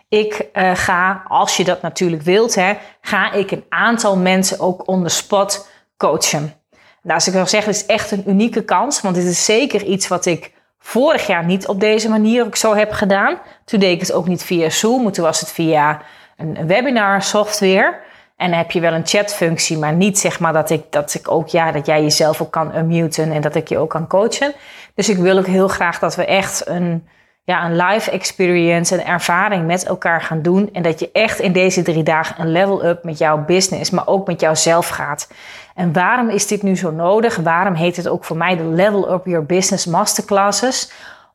ik 0.08 0.48
uh, 0.52 0.70
ga, 0.74 1.22
als 1.28 1.56
je 1.56 1.64
dat 1.64 1.82
natuurlijk 1.82 2.22
wilt, 2.22 2.54
hè, 2.54 2.72
ga 3.00 3.32
ik 3.32 3.50
een 3.50 3.64
aantal 3.68 4.16
mensen 4.16 4.60
ook 4.60 4.88
on 4.88 5.02
the 5.02 5.08
spot 5.08 5.68
coachen. 5.96 6.54
Nou, 7.02 7.14
als 7.14 7.26
ik 7.26 7.32
wil 7.32 7.46
zeggen, 7.46 7.72
het 7.72 7.80
is 7.80 7.86
echt 7.86 8.10
een 8.10 8.22
unieke 8.26 8.64
kans, 8.64 9.00
want 9.00 9.14
dit 9.14 9.24
is 9.24 9.44
zeker 9.44 9.84
iets 9.84 10.08
wat 10.08 10.26
ik 10.26 10.52
vorig 10.78 11.26
jaar 11.26 11.44
niet 11.44 11.66
op 11.66 11.80
deze 11.80 12.08
manier 12.08 12.44
ook 12.44 12.56
zo 12.56 12.74
heb 12.74 12.92
gedaan. 12.92 13.38
Toen 13.68 13.80
deed 13.80 13.92
ik 13.92 14.00
het 14.00 14.12
ook 14.12 14.28
niet 14.28 14.44
via 14.44 14.70
Zoom, 14.70 15.12
toen 15.12 15.24
was 15.24 15.40
het 15.40 15.52
via 15.52 16.00
een 16.36 16.66
webinar 16.66 17.22
software. 17.22 17.98
En 18.36 18.48
dan 18.50 18.58
heb 18.58 18.70
je 18.70 18.80
wel 18.80 18.92
een 18.92 19.06
chatfunctie, 19.06 19.78
maar 19.78 19.92
niet 19.92 20.18
zeg 20.18 20.40
maar 20.40 20.52
dat 20.52 20.70
ik, 20.70 20.82
dat 20.90 21.14
ik 21.14 21.30
ook, 21.30 21.48
ja, 21.48 21.72
dat 21.72 21.86
jij 21.86 22.02
jezelf 22.02 22.42
ook 22.42 22.50
kan 22.50 22.76
unmuten 22.76 23.32
en 23.32 23.40
dat 23.40 23.54
ik 23.54 23.68
je 23.68 23.78
ook 23.78 23.90
kan 23.90 24.06
coachen. 24.06 24.52
Dus 24.94 25.08
ik 25.08 25.16
wil 25.16 25.38
ook 25.38 25.46
heel 25.46 25.68
graag 25.68 25.98
dat 25.98 26.16
we 26.16 26.24
echt 26.24 26.66
een, 26.66 27.08
ja, 27.44 27.64
een 27.64 27.76
live 27.76 28.10
experience, 28.10 28.94
een 28.94 29.04
ervaring 29.04 29.66
met 29.66 29.84
elkaar 29.84 30.20
gaan 30.20 30.42
doen. 30.42 30.68
En 30.72 30.82
dat 30.82 31.00
je 31.00 31.10
echt 31.12 31.38
in 31.38 31.52
deze 31.52 31.82
drie 31.82 32.02
dagen 32.02 32.40
een 32.40 32.52
level 32.52 32.84
up 32.84 33.04
met 33.04 33.18
jouw 33.18 33.44
business, 33.44 33.90
maar 33.90 34.06
ook 34.06 34.26
met 34.26 34.40
jouzelf 34.40 34.88
gaat. 34.88 35.28
En 35.74 35.92
waarom 35.92 36.28
is 36.28 36.46
dit 36.46 36.62
nu 36.62 36.76
zo 36.76 36.90
nodig? 36.90 37.36
Waarom 37.36 37.74
heet 37.74 37.96
het 37.96 38.08
ook 38.08 38.24
voor 38.24 38.36
mij 38.36 38.56
de 38.56 38.64
Level 38.64 39.12
Up 39.12 39.26
Your 39.26 39.46
Business 39.46 39.86
Masterclasses? 39.86 40.92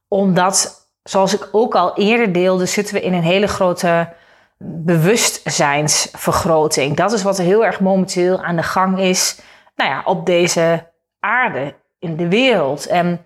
Omdat, 0.08 0.83
zoals 1.04 1.34
ik 1.34 1.50
ook 1.52 1.76
al 1.76 1.98
eerder 1.98 2.34
deelde, 2.34 2.66
zitten 2.66 2.96
we 2.96 3.02
in 3.02 3.14
een 3.14 3.24
hele 3.24 3.48
grote 3.48 4.14
bewustzijnsvergroting. 4.58 6.96
Dat 6.96 7.12
is 7.12 7.24
wat 7.24 7.38
er 7.38 7.44
heel 7.44 7.66
erg 7.66 7.80
momenteel 7.80 8.44
aan 8.44 8.56
de 8.56 8.64
gang 8.64 9.00
is 9.00 9.42
nou 9.76 9.90
ja, 9.90 10.02
op 10.06 10.26
deze 10.26 10.92
aarde, 11.20 11.74
in 12.00 12.16
de 12.16 12.28
wereld. 12.28 12.88
En 12.88 13.26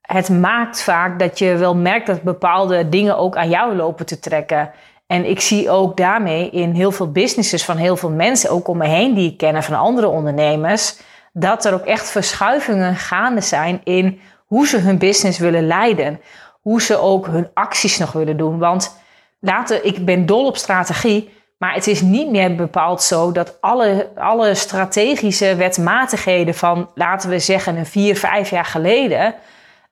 het 0.00 0.28
maakt 0.28 0.82
vaak 0.82 1.18
dat 1.18 1.38
je 1.38 1.56
wel 1.56 1.76
merkt 1.76 2.06
dat 2.06 2.22
bepaalde 2.22 2.88
dingen 2.88 3.16
ook 3.16 3.36
aan 3.36 3.48
jou 3.48 3.76
lopen 3.76 4.06
te 4.06 4.18
trekken. 4.18 4.70
En 5.06 5.24
ik 5.24 5.40
zie 5.40 5.70
ook 5.70 5.96
daarmee 5.96 6.50
in 6.50 6.72
heel 6.72 6.92
veel 6.92 7.12
businesses 7.12 7.64
van 7.64 7.76
heel 7.76 7.96
veel 7.96 8.10
mensen, 8.10 8.50
ook 8.50 8.68
om 8.68 8.76
me 8.76 8.86
heen 8.86 9.14
die 9.14 9.30
ik 9.30 9.36
ken 9.36 9.62
van 9.62 9.78
andere 9.78 10.08
ondernemers, 10.08 11.00
dat 11.32 11.64
er 11.64 11.74
ook 11.74 11.84
echt 11.84 12.10
verschuivingen 12.10 12.96
gaande 12.96 13.40
zijn 13.40 13.80
in 13.84 14.20
hoe 14.46 14.66
ze 14.66 14.78
hun 14.78 14.98
business 14.98 15.38
willen 15.38 15.66
leiden. 15.66 16.20
Hoe 16.68 16.82
ze 16.82 16.96
ook 16.96 17.26
hun 17.26 17.48
acties 17.54 17.98
nog 17.98 18.12
willen 18.12 18.36
doen. 18.36 18.58
Want 18.58 18.98
laten, 19.40 19.86
ik 19.86 20.04
ben 20.04 20.26
dol 20.26 20.46
op 20.46 20.56
strategie, 20.56 21.30
maar 21.58 21.74
het 21.74 21.86
is 21.86 22.00
niet 22.00 22.30
meer 22.30 22.54
bepaald 22.54 23.02
zo 23.02 23.32
dat 23.32 23.60
alle, 23.60 24.08
alle 24.16 24.54
strategische 24.54 25.54
wetmatigheden 25.56 26.54
van, 26.54 26.90
laten 26.94 27.30
we 27.30 27.38
zeggen, 27.38 27.76
een 27.76 27.86
vier, 27.86 28.16
vijf 28.16 28.50
jaar 28.50 28.64
geleden, 28.64 29.34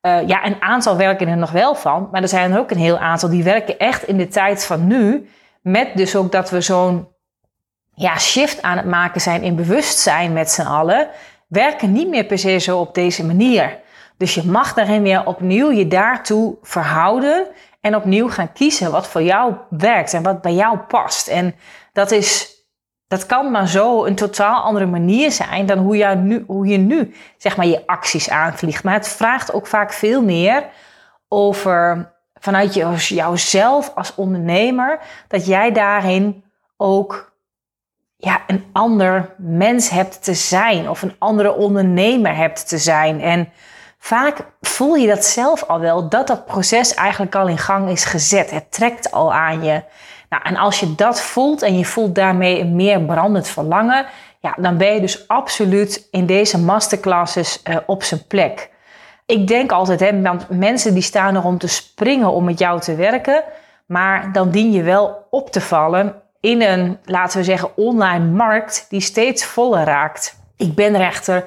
Uh, 0.02 0.28
ja, 0.28 0.46
een 0.46 0.62
aantal 0.62 0.96
werken 0.96 1.28
er 1.28 1.36
nog 1.36 1.50
wel 1.50 1.74
van, 1.74 2.08
maar 2.12 2.22
er 2.22 2.28
zijn 2.28 2.58
ook 2.58 2.70
een 2.70 2.78
heel 2.78 2.98
aantal 2.98 3.28
die 3.28 3.42
werken 3.42 3.78
echt 3.78 4.02
in 4.02 4.16
de 4.16 4.28
tijd 4.28 4.64
van 4.64 4.86
nu. 4.86 5.28
Met 5.62 5.88
dus 5.94 6.16
ook 6.16 6.32
dat 6.32 6.50
we 6.50 6.60
zo'n 6.60 7.08
ja, 7.94 8.18
shift 8.18 8.62
aan 8.62 8.76
het 8.76 8.86
maken 8.86 9.20
zijn 9.20 9.42
in 9.42 9.56
bewustzijn 9.56 10.32
met 10.32 10.50
z'n 10.50 10.62
allen. 10.62 11.08
Werken 11.48 11.92
niet 11.92 12.08
meer 12.08 12.24
per 12.24 12.38
se 12.38 12.58
zo 12.58 12.78
op 12.78 12.94
deze 12.94 13.24
manier. 13.24 13.78
Dus 14.18 14.34
je 14.34 14.44
mag 14.44 14.74
daarin 14.74 15.02
weer 15.02 15.26
opnieuw 15.26 15.70
je 15.70 15.88
daartoe 15.88 16.56
verhouden 16.62 17.46
en 17.80 17.96
opnieuw 17.96 18.28
gaan 18.28 18.52
kiezen 18.52 18.90
wat 18.90 19.06
voor 19.06 19.22
jou 19.22 19.54
werkt 19.70 20.14
en 20.14 20.22
wat 20.22 20.42
bij 20.42 20.54
jou 20.54 20.78
past. 20.78 21.28
En 21.28 21.54
dat 21.92 22.10
is 22.10 22.56
dat 23.08 23.26
kan 23.26 23.50
maar 23.50 23.68
zo 23.68 24.04
een 24.04 24.14
totaal 24.14 24.62
andere 24.62 24.86
manier 24.86 25.32
zijn 25.32 25.66
dan 25.66 25.78
hoe, 25.78 25.96
je 25.96 26.06
nu, 26.06 26.44
hoe 26.46 26.66
je 26.66 26.78
nu 26.78 27.14
zeg 27.36 27.56
maar, 27.56 27.66
je 27.66 27.86
acties 27.86 28.30
aanvliegt. 28.30 28.84
Maar 28.84 28.94
het 28.94 29.08
vraagt 29.08 29.52
ook 29.52 29.66
vaak 29.66 29.92
veel 29.92 30.22
meer 30.22 30.64
over 31.28 32.12
vanuit 32.34 32.74
jouzelf 33.08 33.92
als 33.94 34.14
ondernemer, 34.14 34.98
dat 35.28 35.46
jij 35.46 35.72
daarin 35.72 36.44
ook 36.76 37.34
ja, 38.16 38.40
een 38.46 38.64
ander 38.72 39.34
mens 39.36 39.88
hebt 39.88 40.24
te 40.24 40.34
zijn 40.34 40.90
of 40.90 41.02
een 41.02 41.14
andere 41.18 41.54
ondernemer 41.54 42.36
hebt 42.36 42.68
te 42.68 42.78
zijn. 42.78 43.20
En 43.20 43.48
vaak 43.98 44.38
voel 44.60 44.94
je 44.94 45.06
dat 45.06 45.24
zelf 45.24 45.62
al 45.62 45.80
wel, 45.80 46.08
dat 46.08 46.26
dat 46.26 46.46
proces 46.46 46.94
eigenlijk 46.94 47.34
al 47.34 47.48
in 47.48 47.58
gang 47.58 47.90
is 47.90 48.04
gezet. 48.04 48.50
Het 48.50 48.72
trekt 48.72 49.10
al 49.10 49.32
aan 49.32 49.64
je. 49.64 49.82
Nou, 50.28 50.42
en 50.44 50.56
als 50.56 50.80
je 50.80 50.94
dat 50.94 51.20
voelt 51.20 51.62
en 51.62 51.78
je 51.78 51.84
voelt 51.84 52.14
daarmee 52.14 52.60
een 52.60 52.76
meer 52.76 53.00
brandend 53.00 53.48
verlangen, 53.48 54.06
ja, 54.40 54.54
dan 54.58 54.76
ben 54.76 54.94
je 54.94 55.00
dus 55.00 55.28
absoluut 55.28 56.08
in 56.10 56.26
deze 56.26 56.58
masterclasses 56.58 57.62
uh, 57.64 57.76
op 57.86 58.02
zijn 58.02 58.26
plek. 58.26 58.70
Ik 59.26 59.46
denk 59.46 59.72
altijd, 59.72 60.00
hè, 60.00 60.22
want 60.22 60.48
mensen 60.48 60.94
die 60.94 61.02
staan 61.02 61.34
er 61.34 61.44
om 61.44 61.58
te 61.58 61.68
springen 61.68 62.30
om 62.30 62.44
met 62.44 62.58
jou 62.58 62.80
te 62.80 62.94
werken, 62.94 63.42
maar 63.86 64.32
dan 64.32 64.50
dien 64.50 64.72
je 64.72 64.82
wel 64.82 65.26
op 65.30 65.50
te 65.50 65.60
vallen 65.60 66.14
in 66.40 66.62
een, 66.62 66.98
laten 67.04 67.38
we 67.38 67.44
zeggen, 67.44 67.76
online 67.76 68.24
markt 68.24 68.86
die 68.88 69.00
steeds 69.00 69.44
voller 69.44 69.84
raakt. 69.84 70.38
Ik 70.56 70.74
ben 70.74 70.94
er 70.94 71.00
echter 71.00 71.44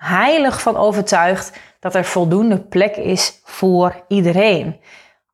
heilig 0.00 0.62
van 0.62 0.76
overtuigd 0.76 1.58
dat 1.80 1.94
er 1.94 2.04
voldoende 2.04 2.60
plek 2.60 2.96
is 2.96 3.40
voor 3.44 4.04
iedereen. 4.08 4.80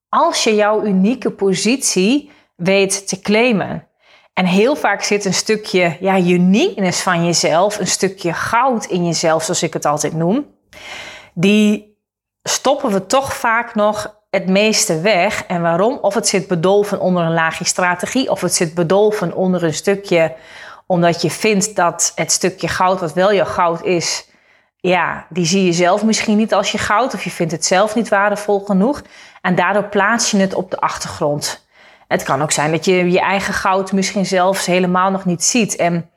Als 0.09 0.45
je 0.45 0.55
jouw 0.55 0.85
unieke 0.85 1.31
positie 1.31 2.31
weet 2.57 3.09
te 3.09 3.21
claimen. 3.21 3.89
En 4.33 4.47
heel 4.47 4.77
vaak 4.77 5.03
zit 5.03 5.25
een 5.25 5.35
stukje 5.35 5.97
ja, 6.01 6.93
van 6.93 7.25
jezelf, 7.25 7.79
een 7.79 7.87
stukje 7.87 8.33
goud 8.33 8.85
in 8.85 9.07
jezelf, 9.07 9.43
zoals 9.43 9.63
ik 9.63 9.73
het 9.73 9.85
altijd 9.85 10.13
noem. 10.13 10.47
Die 11.35 11.99
stoppen 12.43 12.93
we 12.93 13.07
toch 13.07 13.35
vaak 13.35 13.75
nog 13.75 14.21
het 14.31 14.49
meeste 14.49 15.01
weg. 15.01 15.45
En 15.47 15.63
waarom? 15.63 15.99
Of 16.01 16.15
het 16.15 16.29
zit 16.29 16.47
bedolven 16.47 17.01
onder 17.01 17.25
een 17.25 17.35
laagje 17.35 17.65
strategie, 17.65 18.31
of 18.31 18.41
het 18.41 18.55
zit 18.55 18.75
bedolven 18.75 19.35
onder 19.35 19.65
een 19.65 19.75
stukje 19.75 20.35
omdat 20.87 21.23
je 21.23 21.31
vindt 21.31 21.77
dat 21.77 22.13
het 22.15 22.33
stukje 22.33 22.69
goud, 22.69 23.01
wat 23.01 23.13
wel 23.13 23.35
jouw 23.35 23.45
goud 23.45 23.85
is, 23.85 24.29
ja, 24.87 25.26
die 25.28 25.45
zie 25.45 25.64
je 25.64 25.73
zelf 25.73 26.05
misschien 26.05 26.37
niet 26.37 26.55
als 26.55 26.73
je 26.73 26.78
goud, 26.78 27.14
of 27.14 27.25
je 27.25 27.31
vindt 27.31 27.52
het 27.52 27.64
zelf 27.64 27.95
niet 27.95 28.09
waardevol 28.09 28.61
genoeg. 28.61 29.02
En 29.43 29.55
daardoor 29.55 29.85
plaats 29.85 30.31
je 30.31 30.38
het 30.38 30.55
op 30.55 30.71
de 30.71 30.81
achtergrond. 30.81 31.66
Het 32.09 32.23
kan 32.23 32.43
ook 32.43 32.52
zijn 32.52 32.71
dat 32.71 32.85
je 32.85 33.11
je 33.11 33.21
eigen 33.21 33.55
goud 33.55 33.93
misschien 33.93 34.26
zelfs 34.26 34.66
helemaal 34.66 35.11
nog 35.11 35.25
niet 35.25 35.45
ziet. 35.45 35.76
En 35.76 36.11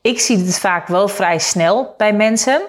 ik 0.00 0.20
zie 0.20 0.38
het 0.38 0.58
vaak 0.58 0.86
wel 0.86 1.08
vrij 1.08 1.38
snel 1.38 1.94
bij 1.96 2.12
mensen. 2.12 2.62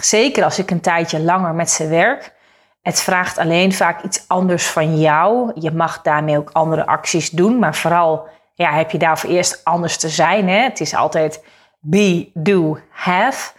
Zeker 0.00 0.44
als 0.44 0.58
ik 0.58 0.70
een 0.70 0.80
tijdje 0.80 1.20
langer 1.20 1.54
met 1.54 1.70
ze 1.70 1.88
werk. 1.88 2.34
Het 2.82 3.00
vraagt 3.00 3.38
alleen 3.38 3.72
vaak 3.72 4.02
iets 4.02 4.24
anders 4.26 4.66
van 4.66 5.00
jou. 5.00 5.50
Je 5.54 5.70
mag 5.70 6.02
daarmee 6.02 6.38
ook 6.38 6.50
andere 6.52 6.86
acties 6.86 7.30
doen. 7.30 7.58
Maar 7.58 7.74
vooral 7.74 8.28
ja, 8.54 8.72
heb 8.72 8.90
je 8.90 8.98
daarvoor 8.98 9.30
eerst 9.30 9.60
anders 9.64 9.96
te 9.96 10.08
zijn. 10.08 10.48
Hè? 10.48 10.62
Het 10.62 10.80
is 10.80 10.94
altijd 10.94 11.44
be, 11.80 12.30
do, 12.34 12.78
have. 12.90 13.56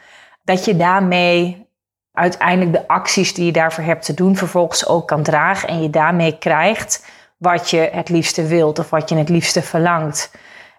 Dat 0.50 0.66
je 0.66 0.76
daarmee 0.76 1.68
uiteindelijk 2.12 2.72
de 2.72 2.88
acties 2.88 3.34
die 3.34 3.46
je 3.46 3.52
daarvoor 3.52 3.84
hebt 3.84 4.06
te 4.06 4.14
doen, 4.14 4.36
vervolgens 4.36 4.88
ook 4.88 5.08
kan 5.08 5.24
dragen. 5.24 5.70
En 5.70 5.82
je 5.82 5.90
daarmee 5.90 6.38
krijgt 6.38 7.06
wat 7.38 7.70
je 7.70 7.90
het 7.92 8.10
liefste 8.10 8.48
wilt 8.48 8.80
of 8.80 8.90
wat 8.90 9.10
je 9.10 9.16
het 9.16 9.30
liefste 9.30 9.62
verlangt. 9.62 10.32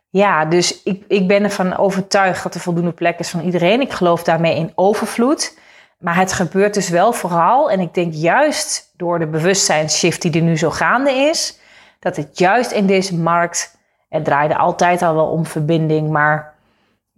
Ja, 0.09 0.45
dus 0.45 0.83
ik, 0.83 1.05
ik 1.09 1.29
ben 1.29 1.43
ervan 1.43 1.77
overtuigd 1.77 2.43
dat 2.43 2.55
er 2.55 2.61
voldoende 2.61 2.93
plek 2.93 3.19
is 3.19 3.31
van 3.31 3.41
iedereen. 3.41 3.81
Ik 3.81 3.93
geloof 3.93 4.23
daarmee 4.23 4.57
in 4.57 4.73
overvloed. 4.75 5.59
Maar 5.99 6.17
het 6.17 6.33
gebeurt 6.33 6.75
dus 6.75 6.89
wel 6.89 7.13
vooral, 7.13 7.71
en 7.71 7.81
ik 7.81 7.95
denk 7.95 8.13
juist 8.13 8.93
door 8.97 9.19
de 9.19 9.27
bewustzijnsshift 9.27 10.23
die 10.23 10.33
er 10.33 10.43
nu 10.43 10.59
zo 10.59 10.71
gaande 10.71 11.11
is, 11.11 11.59
dat 11.99 12.17
het 12.17 12.39
juist 12.39 12.71
in 12.71 12.87
deze 12.87 13.17
markt, 13.17 13.79
het 14.09 14.25
draaide 14.25 14.57
altijd 14.57 15.03
al 15.03 15.15
wel 15.15 15.31
om 15.31 15.47
verbinding, 15.47 16.11
maar 16.11 16.59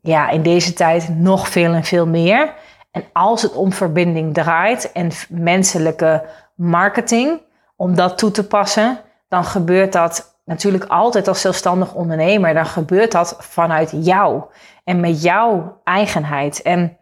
ja, 0.02 0.30
in 0.30 0.42
deze 0.42 0.73
tijd 0.73 1.09
nog 1.09 1.49
veel 1.49 1.73
en 1.73 1.85
veel 1.85 2.06
meer. 2.06 2.54
En 2.90 3.04
als 3.12 3.42
het 3.42 3.52
om 3.52 3.73
verbinding 3.73 4.35
draait 4.35 4.92
en 4.92 5.11
menselijke 5.28 6.25
marketing, 6.54 7.40
om 7.76 7.94
dat 7.94 8.18
toe 8.18 8.30
te 8.30 8.47
passen, 8.47 9.00
dan 9.28 9.44
gebeurt 9.44 9.92
dat 9.92 10.37
natuurlijk 10.44 10.85
altijd 10.85 11.28
als 11.28 11.40
zelfstandig 11.40 11.94
ondernemer. 11.94 12.54
Dan 12.54 12.66
gebeurt 12.66 13.12
dat 13.12 13.37
vanuit 13.38 13.92
jou 13.94 14.42
en 14.85 15.00
met 15.00 15.23
jouw 15.23 15.80
eigenheid. 15.85 16.62
En 16.62 16.97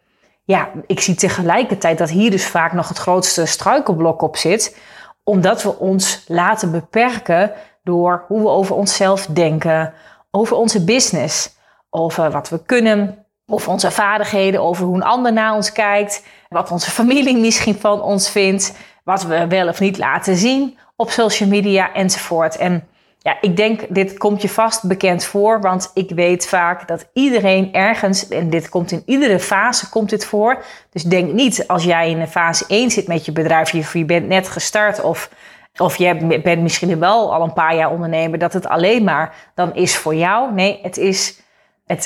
ja, 0.45 0.69
ik 0.87 1.01
zie 1.01 1.15
tegelijkertijd 1.15 1.99
dat 1.99 2.11
hier 2.11 2.31
dus 2.31 2.47
vaak 2.47 2.73
nog 2.73 2.89
het 2.89 2.99
grootste 2.99 3.47
struikelblok 3.47 4.23
op 4.23 4.37
zit, 4.37 4.79
omdat 5.25 5.63
we 5.63 5.79
ons 5.79 6.25
laten 6.29 6.71
beperken 6.71 7.53
door 7.83 8.25
hoe 8.29 8.41
we 8.41 8.49
over 8.49 8.75
onszelf 8.77 9.27
denken, 9.27 9.93
over 10.31 10.57
onze 10.57 10.85
business, 10.85 11.59
over 11.91 12.31
wat 12.31 12.49
we 12.49 12.65
kunnen, 12.65 13.27
over 13.47 13.71
onze 13.71 13.91
vaardigheden, 13.91 14.63
over 14.63 14.85
hoe 14.85 14.97
een 14.97 15.03
ander 15.03 15.33
naar 15.33 15.55
ons 15.55 15.73
kijkt, 15.73 16.25
wat 16.49 16.71
onze 16.71 16.91
familie 16.91 17.37
misschien 17.47 17.75
van 17.75 18.03
ons 18.03 18.31
vindt, 18.31 18.77
wat 19.05 19.23
we 19.23 19.47
wel 19.47 19.69
of 19.69 19.81
niet 19.81 19.99
laten 19.99 20.37
zien 20.37 20.79
op 20.97 21.11
social 21.11 21.49
media 21.49 21.93
enzovoort. 21.93 22.57
En 22.57 22.89
ja, 23.23 23.37
ik 23.41 23.57
denk, 23.57 23.81
dit 23.89 24.19
komt 24.19 24.43
je 24.43 24.49
vast 24.49 24.89
bekend 24.89 25.25
voor, 25.25 25.61
want 25.61 25.91
ik 25.95 26.11
weet 26.11 26.47
vaak 26.47 26.89
dat 26.89 27.09
iedereen 27.13 27.73
ergens, 27.73 28.29
en 28.29 28.51
dit 28.51 28.69
komt 28.69 28.91
in 28.91 29.03
iedere 29.07 29.39
fase, 29.39 29.89
komt 29.89 30.11
dit 30.11 30.25
voor. 30.25 30.65
Dus 30.91 31.03
denk 31.03 31.33
niet 31.33 31.67
als 31.67 31.85
jij 31.85 32.11
in 32.11 32.27
fase 32.27 32.65
1 32.69 32.91
zit 32.91 33.07
met 33.07 33.25
je 33.25 33.33
bedrijf, 33.33 33.75
of 33.75 33.95
je 33.95 34.05
bent 34.05 34.29
net 34.29 34.49
gestart 34.49 35.03
of, 35.03 35.31
of 35.77 35.97
je 35.97 36.41
bent 36.43 36.63
misschien 36.63 36.99
wel 36.99 37.35
al 37.35 37.43
een 37.43 37.53
paar 37.53 37.77
jaar 37.77 37.91
ondernemer, 37.91 38.39
dat 38.39 38.53
het 38.53 38.67
alleen 38.67 39.05
maar 39.05 39.35
dan 39.55 39.75
is 39.75 39.97
voor 39.97 40.15
jou. 40.15 40.53
Nee, 40.53 40.79
het 40.83 40.97
is, 40.97 41.41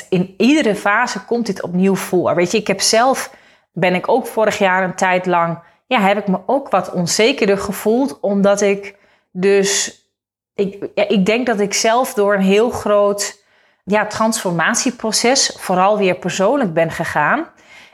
in 0.09 0.33
iedere 0.37 0.75
fase 0.75 1.25
komt 1.25 1.45
dit 1.45 1.61
opnieuw 1.61 1.95
voor. 1.95 2.35
Weet 2.35 2.51
je, 2.51 2.57
ik 2.57 2.67
heb 2.67 2.81
zelf, 2.81 3.35
ben 3.73 3.95
ik 3.95 4.09
ook 4.09 4.27
vorig 4.27 4.57
jaar 4.57 4.83
een 4.83 4.95
tijd 4.95 5.25
lang 5.25 5.59
ja, 5.87 5.99
heb 5.99 6.17
ik 6.17 6.27
me 6.27 6.39
ook 6.45 6.69
wat 6.69 6.91
onzekerder 6.91 7.57
gevoeld. 7.57 8.19
Omdat 8.19 8.61
ik 8.61 8.95
dus. 9.31 9.99
Ik, 10.55 10.89
ja, 10.95 11.07
ik 11.07 11.25
denk 11.25 11.45
dat 11.45 11.59
ik 11.59 11.73
zelf 11.73 12.13
door 12.13 12.33
een 12.33 12.41
heel 12.41 12.69
groot 12.69 13.43
ja, 13.83 14.05
transformatieproces 14.05 15.55
vooral 15.57 15.97
weer 15.97 16.15
persoonlijk 16.15 16.73
ben 16.73 16.91
gegaan. 16.91 17.47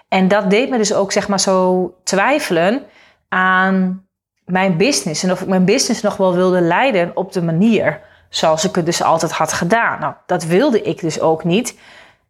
En 0.08 0.28
dat 0.28 0.50
deed 0.50 0.70
me 0.70 0.78
dus 0.78 0.94
ook 0.94 1.12
zeg 1.12 1.28
maar 1.28 1.40
zo 1.40 1.96
twijfelen 2.04 2.84
aan 3.30 4.08
mijn 4.46 4.78
business. 4.78 5.24
En 5.24 5.32
of 5.32 5.42
ik 5.42 5.48
mijn 5.48 5.66
business 5.66 6.02
nog 6.02 6.18
wel 6.18 6.36
wilde 6.36 6.62
leiden 6.62 7.12
op 7.16 7.32
de 7.34 7.42
manier 7.42 8.02
zoals 8.32 8.66
ik 8.66 8.76
het 8.76 8.86
dus 8.86 9.04
altijd 9.04 9.32
had 9.32 9.54
gedaan. 9.54 10.00
Nou, 10.00 10.14
dat 10.26 10.44
wilde 10.44 10.82
ik 10.82 11.00
dus 11.00 11.20
ook 11.20 11.44
niet. 11.44 11.80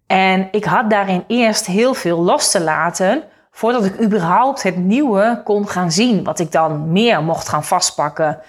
En 0.08 0.48
ik 0.51 0.65
had 0.65 0.89
daarin 0.89 1.24
eerst 1.27 1.65
heel 1.65 1.93
veel 1.93 2.22
los 2.22 2.51
te 2.51 2.62
laten 2.62 3.24
voordat 3.51 3.86
ik 3.86 4.01
überhaupt 4.01 4.63
het 4.63 4.77
nieuwe 4.77 5.41
kon 5.43 5.67
gaan 5.67 5.91
zien, 5.91 6.24
wat 6.24 6.39
ik 6.39 6.51
dan 6.51 6.91
meer 6.91 7.24
mocht 7.24 7.50
gaan 7.50 7.63
vastpakken. 7.63 8.39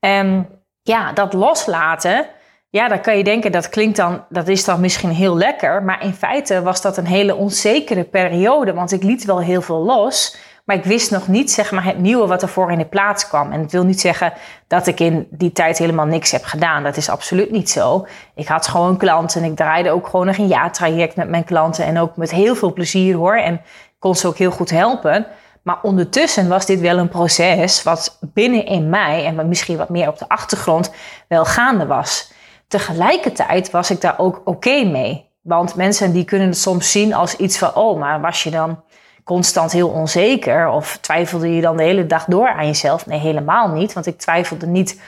En 0.00 0.48
ja, 0.82 1.12
dat 1.12 1.32
loslaten, 1.32 2.26
ja, 2.70 2.88
dan 2.88 3.00
kan 3.00 3.16
je 3.16 3.24
denken 3.24 3.52
dat 3.52 3.68
klinkt 3.68 3.96
dan, 3.96 4.24
dat 4.28 4.48
is 4.48 4.64
dan 4.64 4.80
misschien 4.80 5.10
heel 5.10 5.36
lekker, 5.36 5.82
maar 5.82 6.04
in 6.04 6.14
feite 6.14 6.62
was 6.62 6.80
dat 6.80 6.96
een 6.96 7.06
hele 7.06 7.34
onzekere 7.34 8.04
periode, 8.04 8.74
want 8.74 8.92
ik 8.92 9.02
liet 9.02 9.24
wel 9.24 9.40
heel 9.40 9.62
veel 9.62 9.84
los. 9.84 10.36
Maar 10.64 10.76
ik 10.76 10.84
wist 10.84 11.10
nog 11.10 11.28
niet 11.28 11.50
zeg 11.50 11.70
maar, 11.70 11.84
het 11.84 11.98
nieuwe 11.98 12.26
wat 12.26 12.42
ervoor 12.42 12.72
in 12.72 12.78
de 12.78 12.84
plaats 12.84 13.28
kwam. 13.28 13.52
En 13.52 13.60
het 13.60 13.72
wil 13.72 13.84
niet 13.84 14.00
zeggen 14.00 14.32
dat 14.66 14.86
ik 14.86 15.00
in 15.00 15.26
die 15.30 15.52
tijd 15.52 15.78
helemaal 15.78 16.06
niks 16.06 16.30
heb 16.30 16.44
gedaan. 16.44 16.82
Dat 16.82 16.96
is 16.96 17.08
absoluut 17.08 17.50
niet 17.50 17.70
zo. 17.70 18.06
Ik 18.34 18.48
had 18.48 18.66
gewoon 18.66 18.96
klanten 18.96 19.42
en 19.42 19.50
ik 19.50 19.56
draaide 19.56 19.90
ook 19.90 20.06
gewoon 20.06 20.26
nog 20.26 20.36
een 20.36 20.46
jaartraject 20.46 21.16
met 21.16 21.28
mijn 21.28 21.44
klanten. 21.44 21.84
En 21.84 21.98
ook 21.98 22.16
met 22.16 22.30
heel 22.30 22.54
veel 22.54 22.72
plezier 22.72 23.16
hoor. 23.16 23.36
En 23.36 23.60
kon 23.98 24.14
ze 24.14 24.26
ook 24.26 24.36
heel 24.36 24.50
goed 24.50 24.70
helpen. 24.70 25.26
Maar 25.62 25.78
ondertussen 25.82 26.48
was 26.48 26.66
dit 26.66 26.80
wel 26.80 26.98
een 26.98 27.08
proces 27.08 27.82
wat 27.82 28.18
binnen 28.20 28.66
in 28.66 28.88
mij 28.88 29.24
en 29.24 29.48
misschien 29.48 29.76
wat 29.76 29.88
meer 29.88 30.08
op 30.08 30.18
de 30.18 30.28
achtergrond 30.28 30.90
wel 31.28 31.44
gaande 31.44 31.86
was. 31.86 32.32
Tegelijkertijd 32.68 33.70
was 33.70 33.90
ik 33.90 34.00
daar 34.00 34.18
ook 34.18 34.40
oké 34.44 34.84
mee. 34.84 35.32
Want 35.42 35.74
mensen 35.74 36.12
die 36.12 36.24
kunnen 36.24 36.48
het 36.48 36.58
soms 36.58 36.90
zien 36.90 37.14
als 37.14 37.36
iets 37.36 37.58
van, 37.58 37.74
oh, 37.74 37.98
maar 37.98 38.20
was 38.20 38.42
je 38.42 38.50
dan 38.50 38.83
constant 39.24 39.72
heel 39.72 39.88
onzeker? 39.88 40.68
Of 40.68 40.98
twijfelde 41.00 41.54
je 41.54 41.60
dan 41.60 41.76
de 41.76 41.82
hele 41.82 42.06
dag 42.06 42.24
door 42.24 42.48
aan 42.48 42.66
jezelf? 42.66 43.06
Nee, 43.06 43.18
helemaal 43.18 43.68
niet. 43.68 43.92
Want 43.92 44.06
ik 44.06 44.18
twijfelde 44.18 44.66
niet 44.66 45.00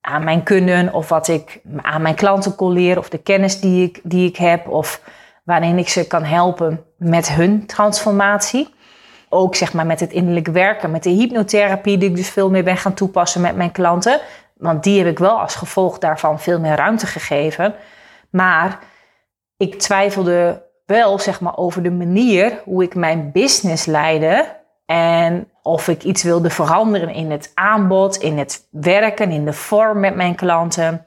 aan 0.00 0.24
mijn 0.24 0.42
kunnen 0.42 0.92
of 0.92 1.08
wat 1.08 1.28
ik 1.28 1.60
aan 1.82 2.02
mijn 2.02 2.14
klanten 2.14 2.54
kon 2.54 2.72
leren 2.72 2.98
of 2.98 3.08
de 3.08 3.18
kennis 3.18 3.60
die 3.60 3.84
ik, 3.86 4.00
die 4.02 4.28
ik 4.28 4.36
heb 4.36 4.68
of 4.68 5.00
waarin 5.44 5.78
ik 5.78 5.88
ze 5.88 6.06
kan 6.06 6.24
helpen 6.24 6.84
met 6.96 7.32
hun 7.32 7.66
transformatie. 7.66 8.74
Ook 9.28 9.54
zeg 9.54 9.72
maar 9.72 9.86
met 9.86 10.00
het 10.00 10.12
innerlijk 10.12 10.46
werken, 10.46 10.90
met 10.90 11.02
de 11.02 11.10
hypnotherapie 11.10 11.98
die 11.98 12.08
ik 12.08 12.16
dus 12.16 12.30
veel 12.30 12.50
meer 12.50 12.64
ben 12.64 12.76
gaan 12.76 12.94
toepassen 12.94 13.40
met 13.40 13.56
mijn 13.56 13.72
klanten. 13.72 14.20
Want 14.56 14.82
die 14.82 14.98
heb 14.98 15.06
ik 15.06 15.18
wel 15.18 15.40
als 15.40 15.54
gevolg 15.54 15.98
daarvan 15.98 16.40
veel 16.40 16.60
meer 16.60 16.76
ruimte 16.76 17.06
gegeven. 17.06 17.74
Maar 18.30 18.78
ik 19.56 19.78
twijfelde 19.78 20.62
wel 20.86 21.18
zeg 21.18 21.40
maar 21.40 21.56
over 21.56 21.82
de 21.82 21.90
manier 21.90 22.60
hoe 22.64 22.82
ik 22.82 22.94
mijn 22.94 23.32
business 23.32 23.86
leidde 23.86 24.62
en 24.86 25.48
of 25.62 25.88
ik 25.88 26.02
iets 26.02 26.22
wilde 26.22 26.50
veranderen 26.50 27.14
in 27.14 27.30
het 27.30 27.50
aanbod, 27.54 28.16
in 28.16 28.38
het 28.38 28.68
werken, 28.70 29.30
in 29.30 29.44
de 29.44 29.52
vorm 29.52 30.00
met 30.00 30.14
mijn 30.14 30.34
klanten, 30.34 31.06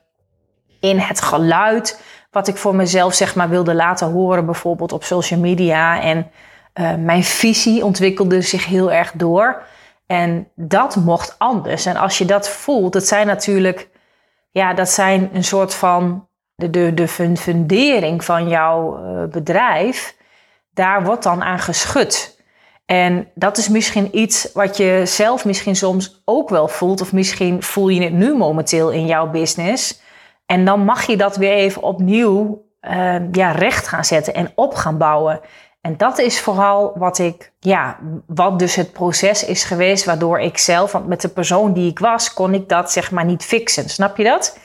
in 0.79 0.97
het 0.97 1.21
geluid 1.21 2.01
wat 2.31 2.47
ik 2.47 2.57
voor 2.57 2.75
mezelf 2.75 3.13
zeg 3.13 3.35
maar 3.35 3.49
wilde 3.49 3.75
laten 3.75 4.11
horen, 4.11 4.45
bijvoorbeeld 4.45 4.91
op 4.91 5.03
social 5.03 5.39
media. 5.39 6.01
En 6.01 6.31
uh, 6.73 6.95
mijn 6.95 7.23
visie 7.23 7.85
ontwikkelde 7.85 8.41
zich 8.41 8.65
heel 8.65 8.91
erg 8.91 9.11
door. 9.11 9.61
En 10.07 10.47
dat 10.55 10.95
mocht 10.95 11.35
anders. 11.37 11.85
En 11.85 11.95
als 11.95 12.17
je 12.17 12.25
dat 12.25 12.49
voelt, 12.49 12.93
dat 12.93 13.07
zijn 13.07 13.27
natuurlijk, 13.27 13.89
ja, 14.51 14.73
dat 14.73 14.89
zijn 14.89 15.29
een 15.33 15.43
soort 15.43 15.73
van 15.73 16.27
de, 16.57 16.69
de, 16.69 16.93
de 16.93 17.07
fundering 17.07 18.23
van 18.23 18.47
jouw 18.47 18.99
uh, 18.99 19.23
bedrijf. 19.23 20.15
Daar 20.73 21.03
wordt 21.03 21.23
dan 21.23 21.43
aan 21.43 21.59
geschud. 21.59 22.41
En 22.85 23.27
dat 23.35 23.57
is 23.57 23.69
misschien 23.69 24.17
iets 24.17 24.51
wat 24.53 24.77
je 24.77 25.01
zelf 25.05 25.45
misschien 25.45 25.75
soms 25.75 26.21
ook 26.25 26.49
wel 26.49 26.67
voelt, 26.67 27.01
of 27.01 27.13
misschien 27.13 27.63
voel 27.63 27.87
je 27.87 28.01
het 28.01 28.13
nu 28.13 28.35
momenteel 28.35 28.89
in 28.89 29.05
jouw 29.05 29.29
business. 29.29 30.01
En 30.45 30.65
dan 30.65 30.85
mag 30.85 31.05
je 31.05 31.17
dat 31.17 31.35
weer 31.35 31.53
even 31.53 31.81
opnieuw 31.81 32.65
uh, 32.81 33.15
ja, 33.31 33.51
recht 33.51 33.87
gaan 33.87 34.05
zetten 34.05 34.33
en 34.33 34.51
op 34.55 34.75
gaan 34.75 34.97
bouwen. 34.97 35.39
En 35.81 35.97
dat 35.97 36.17
is 36.17 36.41
vooral 36.41 36.91
wat 36.95 37.19
ik, 37.19 37.51
ja, 37.59 37.97
wat 38.27 38.59
dus 38.59 38.75
het 38.75 38.93
proces 38.93 39.45
is 39.45 39.63
geweest, 39.63 40.05
waardoor 40.05 40.39
ik 40.39 40.57
zelf, 40.57 40.91
want 40.91 41.07
met 41.07 41.21
de 41.21 41.29
persoon 41.29 41.73
die 41.73 41.89
ik 41.89 41.99
was, 41.99 42.33
kon 42.33 42.53
ik 42.53 42.69
dat 42.69 42.91
zeg 42.91 43.11
maar 43.11 43.25
niet 43.25 43.43
fixen. 43.43 43.89
Snap 43.89 44.17
je 44.17 44.23
dat? 44.23 44.57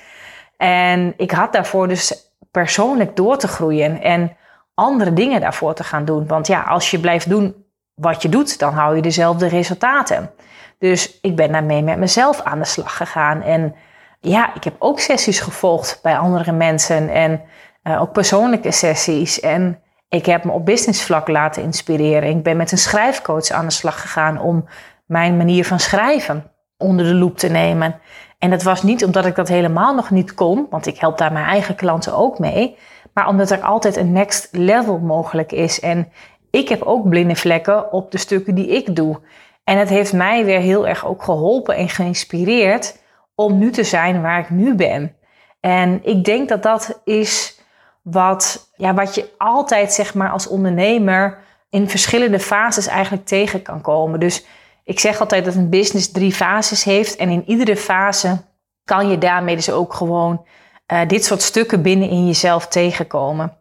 En 0.62 1.14
ik 1.16 1.30
had 1.30 1.52
daarvoor 1.52 1.88
dus 1.88 2.34
persoonlijk 2.50 3.16
door 3.16 3.36
te 3.36 3.48
groeien 3.48 4.02
en 4.02 4.36
andere 4.74 5.12
dingen 5.12 5.40
daarvoor 5.40 5.74
te 5.74 5.84
gaan 5.84 6.04
doen. 6.04 6.26
Want 6.26 6.46
ja, 6.46 6.62
als 6.62 6.90
je 6.90 7.00
blijft 7.00 7.28
doen 7.28 7.64
wat 7.94 8.22
je 8.22 8.28
doet, 8.28 8.58
dan 8.58 8.74
hou 8.74 8.96
je 8.96 9.02
dezelfde 9.02 9.46
resultaten. 9.46 10.30
Dus 10.78 11.18
ik 11.20 11.36
ben 11.36 11.52
daarmee 11.52 11.82
met 11.82 11.98
mezelf 11.98 12.40
aan 12.40 12.58
de 12.58 12.64
slag 12.64 12.96
gegaan. 12.96 13.42
En 13.42 13.74
ja, 14.20 14.54
ik 14.54 14.64
heb 14.64 14.74
ook 14.78 15.00
sessies 15.00 15.40
gevolgd 15.40 15.98
bij 16.02 16.18
andere 16.18 16.52
mensen 16.52 17.08
en 17.08 17.42
uh, 17.84 18.00
ook 18.00 18.12
persoonlijke 18.12 18.70
sessies. 18.70 19.40
En 19.40 19.82
ik 20.08 20.26
heb 20.26 20.44
me 20.44 20.52
op 20.52 20.64
businessvlak 20.64 21.28
laten 21.28 21.62
inspireren. 21.62 22.28
Ik 22.28 22.42
ben 22.42 22.56
met 22.56 22.72
een 22.72 22.78
schrijfcoach 22.78 23.50
aan 23.50 23.66
de 23.66 23.72
slag 23.72 24.00
gegaan 24.00 24.40
om 24.40 24.68
mijn 25.06 25.36
manier 25.36 25.64
van 25.64 25.80
schrijven 25.80 26.50
onder 26.76 27.06
de 27.06 27.14
loep 27.14 27.38
te 27.38 27.48
nemen. 27.48 28.00
En 28.42 28.50
dat 28.50 28.62
was 28.62 28.82
niet 28.82 29.04
omdat 29.04 29.26
ik 29.26 29.34
dat 29.34 29.48
helemaal 29.48 29.94
nog 29.94 30.10
niet 30.10 30.34
kon, 30.34 30.66
want 30.70 30.86
ik 30.86 30.98
help 30.98 31.18
daar 31.18 31.32
mijn 31.32 31.46
eigen 31.46 31.74
klanten 31.74 32.16
ook 32.16 32.38
mee. 32.38 32.76
Maar 33.14 33.28
omdat 33.28 33.50
er 33.50 33.60
altijd 33.60 33.96
een 33.96 34.12
next 34.12 34.48
level 34.52 34.98
mogelijk 34.98 35.52
is. 35.52 35.80
En 35.80 36.12
ik 36.50 36.68
heb 36.68 36.82
ook 36.82 37.08
blinde 37.08 37.36
vlekken 37.36 37.92
op 37.92 38.10
de 38.10 38.18
stukken 38.18 38.54
die 38.54 38.66
ik 38.66 38.96
doe. 38.96 39.20
En 39.64 39.78
het 39.78 39.88
heeft 39.88 40.12
mij 40.12 40.44
weer 40.44 40.58
heel 40.58 40.88
erg 40.88 41.06
ook 41.06 41.22
geholpen 41.22 41.76
en 41.76 41.88
geïnspireerd 41.88 42.98
om 43.34 43.58
nu 43.58 43.70
te 43.70 43.84
zijn 43.84 44.22
waar 44.22 44.38
ik 44.38 44.50
nu 44.50 44.74
ben. 44.74 45.16
En 45.60 46.00
ik 46.02 46.24
denk 46.24 46.48
dat 46.48 46.62
dat 46.62 47.00
is 47.04 47.60
wat, 48.02 48.72
ja, 48.76 48.94
wat 48.94 49.14
je 49.14 49.30
altijd 49.38 49.92
zeg 49.92 50.14
maar 50.14 50.30
als 50.30 50.48
ondernemer 50.48 51.38
in 51.70 51.88
verschillende 51.88 52.40
fases 52.40 52.86
eigenlijk 52.86 53.26
tegen 53.26 53.62
kan 53.62 53.80
komen. 53.80 54.20
Dus 54.20 54.46
ik 54.84 55.00
zeg 55.00 55.20
altijd 55.20 55.44
dat 55.44 55.54
een 55.54 55.70
business 55.70 56.10
drie 56.10 56.32
fases 56.32 56.84
heeft 56.84 57.16
en 57.16 57.28
in 57.28 57.44
iedere 57.46 57.76
fase 57.76 58.44
kan 58.84 59.08
je 59.08 59.18
daarmee 59.18 59.56
dus 59.56 59.70
ook 59.70 59.94
gewoon 59.94 60.46
uh, 60.92 61.00
dit 61.08 61.24
soort 61.24 61.42
stukken 61.42 61.82
binnen 61.82 62.08
in 62.08 62.26
jezelf 62.26 62.66
tegenkomen. 62.66 63.56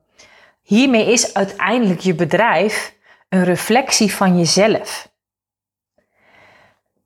Hiermee 0.61 1.11
is 1.11 1.33
uiteindelijk 1.33 1.99
je 1.99 2.13
bedrijf 2.13 2.95
een 3.29 3.43
reflectie 3.43 4.13
van 4.13 4.37
jezelf. 4.37 5.09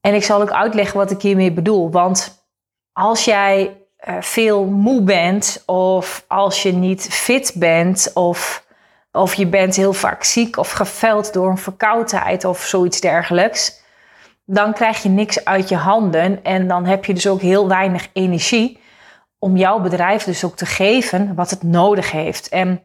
En 0.01 0.13
ik 0.13 0.23
zal 0.23 0.41
ook 0.41 0.51
uitleggen 0.51 0.97
wat 0.97 1.11
ik 1.11 1.21
hiermee 1.21 1.51
bedoel. 1.51 1.91
Want 1.91 2.45
als 2.93 3.25
jij 3.25 3.77
uh, 4.07 4.21
veel 4.21 4.65
moe 4.65 5.01
bent, 5.01 5.63
of 5.65 6.25
als 6.27 6.63
je 6.63 6.71
niet 6.71 7.07
fit 7.11 7.53
bent, 7.55 8.11
of, 8.13 8.65
of 9.11 9.33
je 9.33 9.47
bent 9.47 9.75
heel 9.75 9.93
vaak 9.93 10.23
ziek 10.23 10.57
of 10.57 10.71
geveld 10.71 11.33
door 11.33 11.49
een 11.49 11.57
verkoudheid 11.57 12.45
of 12.45 12.63
zoiets 12.63 12.99
dergelijks, 12.99 13.83
dan 14.45 14.73
krijg 14.73 15.03
je 15.03 15.09
niks 15.09 15.45
uit 15.45 15.69
je 15.69 15.75
handen 15.75 16.43
en 16.43 16.67
dan 16.67 16.85
heb 16.85 17.05
je 17.05 17.13
dus 17.13 17.27
ook 17.27 17.41
heel 17.41 17.67
weinig 17.67 18.07
energie 18.13 18.79
om 19.39 19.57
jouw 19.57 19.79
bedrijf 19.79 20.23
dus 20.23 20.43
ook 20.43 20.55
te 20.55 20.65
geven 20.65 21.35
wat 21.35 21.49
het 21.49 21.63
nodig 21.63 22.11
heeft. 22.11 22.49
En 22.49 22.83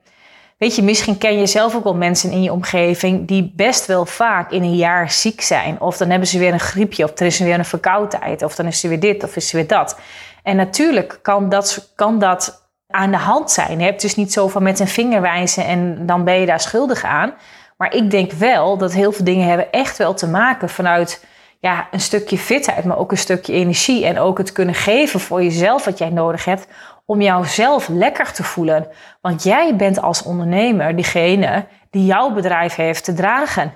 Weet 0.61 0.77
je, 0.77 0.83
misschien 0.83 1.19
ken 1.19 1.39
je 1.39 1.47
zelf 1.47 1.75
ook 1.75 1.85
wel 1.85 1.95
mensen 1.95 2.31
in 2.31 2.43
je 2.43 2.53
omgeving 2.53 3.29
die 3.29 3.53
best 3.57 3.87
wel 3.87 4.07
vaak 4.07 4.51
in 4.51 4.63
een 4.63 4.77
jaar 4.77 5.11
ziek 5.11 5.41
zijn. 5.41 5.81
Of 5.81 5.97
dan 5.97 6.11
hebben 6.11 6.29
ze 6.29 6.39
weer 6.39 6.53
een 6.53 6.61
griepje, 6.61 7.05
of 7.05 7.19
er 7.19 7.27
is 7.27 7.39
weer 7.39 7.59
een 7.59 7.65
verkoudheid, 7.65 8.43
of 8.43 8.55
dan 8.55 8.67
is 8.67 8.83
er 8.83 8.89
weer 8.89 9.01
dit, 9.01 9.25
of 9.25 9.37
is 9.37 9.51
er 9.51 9.57
weer 9.57 9.67
dat. 9.67 9.99
En 10.43 10.57
natuurlijk 10.57 11.19
kan 11.23 11.49
dat, 11.49 11.93
kan 11.95 12.19
dat 12.19 12.71
aan 12.87 13.11
de 13.11 13.17
hand 13.17 13.51
zijn. 13.51 13.79
Je 13.79 13.85
hebt 13.85 14.01
dus 14.01 14.17
niet 14.17 14.33
zo 14.33 14.49
van 14.49 14.63
met 14.63 14.81
een 14.81 14.89
vinger 14.89 15.21
wijzen 15.21 15.65
en 15.65 16.07
dan 16.07 16.25
ben 16.25 16.41
je 16.41 16.47
daar 16.47 16.61
schuldig 16.61 17.05
aan. 17.05 17.35
Maar 17.77 17.95
ik 17.95 18.11
denk 18.11 18.33
wel 18.33 18.77
dat 18.77 18.93
heel 18.93 19.13
veel 19.13 19.25
dingen 19.25 19.49
hebben 19.49 19.71
echt 19.71 19.97
wel 19.97 20.15
te 20.15 20.29
maken 20.29 20.69
vanuit 20.69 21.25
ja, 21.61 21.89
een 21.91 22.01
stukje 22.01 22.39
fitheid, 22.39 22.85
maar 22.85 22.99
ook 22.99 23.11
een 23.11 23.19
stukje 23.19 23.53
energie. 23.53 24.07
En 24.07 24.19
ook 24.19 24.39
het 24.39 24.53
kunnen 24.53 24.75
geven 24.75 25.21
voor 25.21 25.43
jezelf 25.43 25.85
wat 25.85 25.99
jij 25.99 26.11
nodig 26.11 26.45
hebt 26.45 26.67
om 27.07 27.21
jouzelf 27.21 27.89
lekker 27.89 28.33
te 28.33 28.43
voelen. 28.43 28.89
Want 29.21 29.43
jij 29.43 29.77
bent 29.77 30.03
als 30.03 30.23
ondernemer 30.23 30.97
diegene 30.97 31.67
die 31.91 32.05
jouw 32.07 32.31
bedrijf 32.31 32.75
heeft 32.75 33.05
te 33.05 33.13
dragen. 33.13 33.73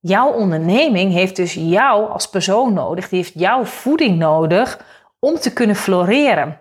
Jouw 0.00 0.32
onderneming 0.32 1.12
heeft 1.12 1.36
dus 1.36 1.54
jou 1.54 2.10
als 2.10 2.28
persoon 2.28 2.72
nodig, 2.72 3.08
die 3.08 3.18
heeft 3.18 3.32
jouw 3.34 3.64
voeding 3.64 4.18
nodig 4.18 4.84
om 5.18 5.34
te 5.34 5.52
kunnen 5.52 5.76
floreren. 5.76 6.60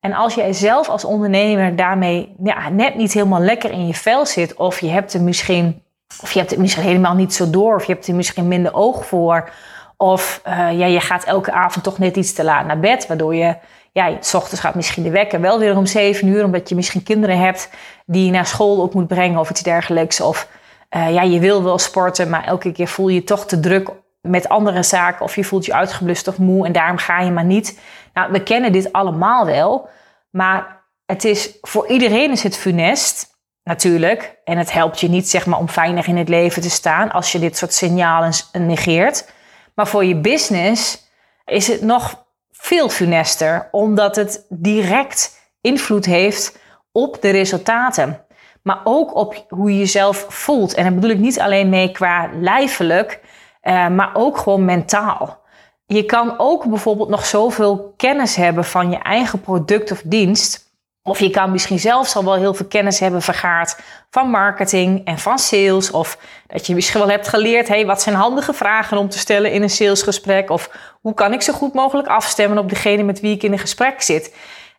En 0.00 0.12
als 0.12 0.34
jij 0.34 0.52
zelf 0.52 0.88
als 0.88 1.04
ondernemer 1.04 1.76
daarmee 1.76 2.34
net 2.70 2.94
niet 2.94 3.12
helemaal 3.12 3.40
lekker 3.40 3.70
in 3.70 3.86
je 3.86 3.94
vel 3.94 4.26
zit, 4.26 4.54
of 4.54 4.80
je 4.80 4.88
hebt 4.88 5.14
er 5.14 5.22
misschien, 5.22 5.82
of 6.22 6.32
je 6.32 6.38
hebt 6.38 6.50
het 6.50 6.60
misschien 6.60 6.84
helemaal 6.84 7.14
niet 7.14 7.34
zo 7.34 7.50
door, 7.50 7.74
of 7.74 7.86
je 7.86 7.92
hebt 7.92 8.06
er 8.06 8.14
misschien 8.14 8.48
minder 8.48 8.74
oog 8.74 9.06
voor, 9.06 9.50
of 9.96 10.42
uh, 10.46 10.78
ja, 10.78 10.86
je 10.86 11.00
gaat 11.00 11.24
elke 11.24 11.52
avond 11.52 11.84
toch 11.84 11.98
net 11.98 12.16
iets 12.16 12.32
te 12.32 12.44
laat 12.44 12.66
naar 12.66 12.80
bed, 12.80 13.06
waardoor 13.06 13.34
je 13.34 13.56
ja, 13.92 14.16
s 14.20 14.34
ochtends 14.34 14.60
gaat 14.60 14.74
misschien 14.74 15.02
de 15.02 15.10
wekker 15.10 15.40
wel 15.40 15.58
weer 15.58 15.76
om 15.76 15.86
zeven 15.86 16.28
uur, 16.28 16.44
omdat 16.44 16.68
je 16.68 16.74
misschien 16.74 17.02
kinderen 17.02 17.38
hebt 17.38 17.70
die 18.06 18.24
je 18.24 18.30
naar 18.30 18.46
school 18.46 18.80
op 18.80 18.94
moet 18.94 19.06
brengen 19.06 19.38
of 19.38 19.50
iets 19.50 19.62
dergelijks. 19.62 20.20
Of 20.20 20.48
uh, 20.96 21.12
ja, 21.12 21.22
je 21.22 21.40
wil 21.40 21.62
wel 21.62 21.78
sporten, 21.78 22.30
maar 22.30 22.44
elke 22.44 22.72
keer 22.72 22.88
voel 22.88 23.08
je 23.08 23.14
je 23.14 23.24
toch 23.24 23.46
te 23.46 23.60
druk 23.60 23.90
met 24.20 24.48
andere 24.48 24.82
zaken 24.82 25.24
of 25.24 25.34
je 25.34 25.44
voelt 25.44 25.64
je 25.64 25.74
uitgeblust 25.74 26.28
of 26.28 26.38
moe 26.38 26.66
en 26.66 26.72
daarom 26.72 26.96
ga 26.96 27.20
je 27.20 27.30
maar 27.30 27.44
niet. 27.44 27.80
Nou, 28.14 28.32
we 28.32 28.42
kennen 28.42 28.72
dit 28.72 28.92
allemaal 28.92 29.46
wel, 29.46 29.88
maar 30.30 30.84
het 31.06 31.24
is 31.24 31.58
voor 31.60 31.88
iedereen 31.88 32.30
is 32.30 32.42
het 32.42 32.56
funest. 32.56 33.34
Natuurlijk. 33.62 34.38
En 34.44 34.58
het 34.58 34.72
helpt 34.72 35.00
je 35.00 35.08
niet 35.08 35.28
zeg 35.28 35.46
maar, 35.46 35.58
om 35.58 35.68
veilig 35.68 36.06
in 36.06 36.16
het 36.16 36.28
leven 36.28 36.62
te 36.62 36.70
staan 36.70 37.10
als 37.10 37.32
je 37.32 37.38
dit 37.38 37.56
soort 37.56 37.72
signalen 37.72 38.32
negeert. 38.52 39.32
Maar 39.76 39.86
voor 39.86 40.04
je 40.04 40.20
business 40.20 41.08
is 41.44 41.68
het 41.68 41.82
nog 41.82 42.24
veel 42.50 42.88
funester, 42.88 43.68
omdat 43.70 44.16
het 44.16 44.46
direct 44.48 45.50
invloed 45.60 46.04
heeft 46.04 46.58
op 46.92 47.22
de 47.22 47.30
resultaten. 47.30 48.24
Maar 48.62 48.80
ook 48.84 49.14
op 49.14 49.44
hoe 49.48 49.72
je 49.72 49.78
jezelf 49.78 50.26
voelt. 50.28 50.74
En 50.74 50.84
daar 50.84 50.94
bedoel 50.94 51.10
ik 51.10 51.18
niet 51.18 51.40
alleen 51.40 51.68
mee 51.68 51.92
qua 51.92 52.30
lijfelijk, 52.40 53.20
uh, 53.62 53.88
maar 53.88 54.10
ook 54.14 54.38
gewoon 54.38 54.64
mentaal. 54.64 55.44
Je 55.86 56.04
kan 56.04 56.34
ook 56.38 56.64
bijvoorbeeld 56.68 57.08
nog 57.08 57.26
zoveel 57.26 57.94
kennis 57.96 58.36
hebben 58.36 58.64
van 58.64 58.90
je 58.90 58.98
eigen 58.98 59.40
product 59.40 59.90
of 59.90 60.02
dienst. 60.04 60.65
Of 61.06 61.18
je 61.18 61.30
kan 61.30 61.50
misschien 61.50 61.78
zelfs 61.78 62.16
al 62.16 62.24
wel 62.24 62.34
heel 62.34 62.54
veel 62.54 62.66
kennis 62.66 63.00
hebben 63.00 63.22
vergaard 63.22 63.80
van 64.10 64.30
marketing 64.30 65.04
en 65.04 65.18
van 65.18 65.38
sales. 65.38 65.90
Of 65.90 66.18
dat 66.46 66.66
je 66.66 66.74
misschien 66.74 67.00
wel 67.00 67.10
hebt 67.10 67.28
geleerd, 67.28 67.68
hey, 67.68 67.86
wat 67.86 68.02
zijn 68.02 68.14
handige 68.14 68.52
vragen 68.52 68.98
om 68.98 69.08
te 69.08 69.18
stellen 69.18 69.52
in 69.52 69.62
een 69.62 69.70
salesgesprek? 69.70 70.50
Of 70.50 70.70
hoe 71.00 71.14
kan 71.14 71.32
ik 71.32 71.42
zo 71.42 71.52
goed 71.52 71.74
mogelijk 71.74 72.08
afstemmen 72.08 72.58
op 72.58 72.68
degene 72.68 73.02
met 73.02 73.20
wie 73.20 73.34
ik 73.34 73.42
in 73.42 73.52
een 73.52 73.58
gesprek 73.58 74.02
zit? 74.02 74.34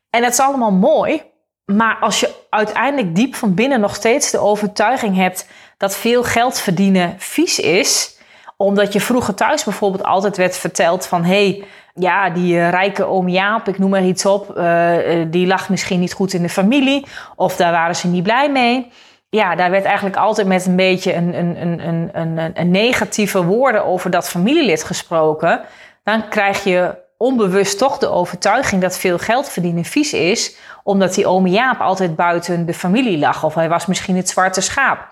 En 0.09 0.21
dat 0.21 0.31
is 0.31 0.39
allemaal 0.39 0.71
mooi. 0.71 1.21
Maar 1.65 1.97
als 1.99 2.19
je 2.19 2.33
uiteindelijk 2.49 3.15
diep 3.15 3.35
van 3.35 3.53
binnen 3.53 3.79
nog 3.79 3.95
steeds 3.95 4.31
de 4.31 4.39
overtuiging 4.39 5.15
hebt 5.15 5.47
dat 5.77 5.95
veel 5.95 6.23
geld 6.23 6.59
verdienen 6.59 7.15
vies 7.17 7.59
is, 7.59 8.17
omdat 8.57 8.93
je 8.93 9.01
vroeger 9.01 9.33
thuis 9.33 9.63
bijvoorbeeld 9.63 10.03
altijd 10.03 10.37
werd 10.37 10.57
verteld 10.57 11.05
van 11.05 11.23
hé, 11.23 11.49
hey, 11.49 11.63
ja, 11.99 12.29
die 12.29 12.59
eh, 12.59 12.69
rijke 12.69 13.05
oom 13.05 13.29
Jaap, 13.29 13.67
ik 13.67 13.77
noem 13.77 13.89
maar 13.89 14.03
iets 14.03 14.25
op, 14.25 14.57
uh, 14.57 14.91
die 15.27 15.47
lag 15.47 15.69
misschien 15.69 15.99
niet 15.99 16.13
goed 16.13 16.33
in 16.33 16.41
de 16.41 16.49
familie 16.49 17.05
of 17.35 17.55
daar 17.55 17.71
waren 17.71 17.95
ze 17.95 18.07
niet 18.07 18.23
blij 18.23 18.51
mee. 18.51 18.91
Ja, 19.29 19.55
daar 19.55 19.71
werd 19.71 19.85
eigenlijk 19.85 20.15
altijd 20.15 20.47
met 20.47 20.65
een 20.65 20.75
beetje 20.75 21.13
een, 21.13 21.37
een, 21.37 21.61
een, 21.87 22.09
een, 22.13 22.51
een 22.53 22.71
negatieve 22.71 23.43
woorden 23.43 23.85
over 23.85 24.09
dat 24.09 24.29
familielid 24.29 24.83
gesproken. 24.83 25.61
Dan 26.03 26.27
krijg 26.29 26.63
je 26.63 26.95
onbewust 27.17 27.77
toch 27.77 27.97
de 27.97 28.09
overtuiging 28.09 28.81
dat 28.81 28.97
veel 28.97 29.17
geld 29.17 29.49
verdienen 29.49 29.85
vies 29.85 30.13
is, 30.13 30.57
omdat 30.83 31.13
die 31.13 31.27
oom 31.27 31.47
Jaap 31.47 31.79
altijd 31.79 32.15
buiten 32.15 32.65
de 32.65 32.73
familie 32.73 33.17
lag. 33.17 33.43
Of 33.43 33.53
hij 33.53 33.69
was 33.69 33.85
misschien 33.85 34.15
het 34.15 34.29
zwarte 34.29 34.61
schaap. 34.61 35.07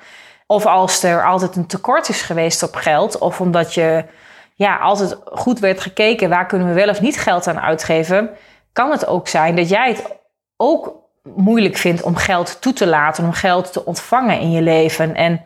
Of 0.47 0.65
als 0.65 1.03
er 1.03 1.25
altijd 1.25 1.55
een 1.55 1.67
tekort 1.67 2.09
is 2.09 2.21
geweest 2.21 2.63
op 2.63 2.75
geld, 2.75 3.17
of 3.17 3.41
omdat 3.41 3.73
je 3.73 4.05
ja, 4.55 4.77
altijd 4.77 5.17
goed 5.25 5.59
werd 5.59 5.81
gekeken 5.81 6.29
waar 6.29 6.45
kunnen 6.45 6.67
we 6.67 6.73
wel 6.73 6.89
of 6.89 7.01
niet 7.01 7.19
geld 7.19 7.47
aan 7.47 7.59
uitgeven, 7.59 8.29
kan 8.73 8.91
het 8.91 9.07
ook 9.07 9.27
zijn 9.27 9.55
dat 9.55 9.69
jij 9.69 9.89
het 9.89 10.17
ook 10.57 11.03
moeilijk 11.35 11.77
vindt 11.77 12.01
om 12.01 12.15
geld 12.15 12.61
toe 12.61 12.73
te 12.73 12.87
laten, 12.87 13.23
om 13.23 13.31
geld 13.31 13.73
te 13.73 13.85
ontvangen 13.85 14.39
in 14.39 14.51
je 14.51 14.61
leven. 14.61 15.15
En 15.15 15.45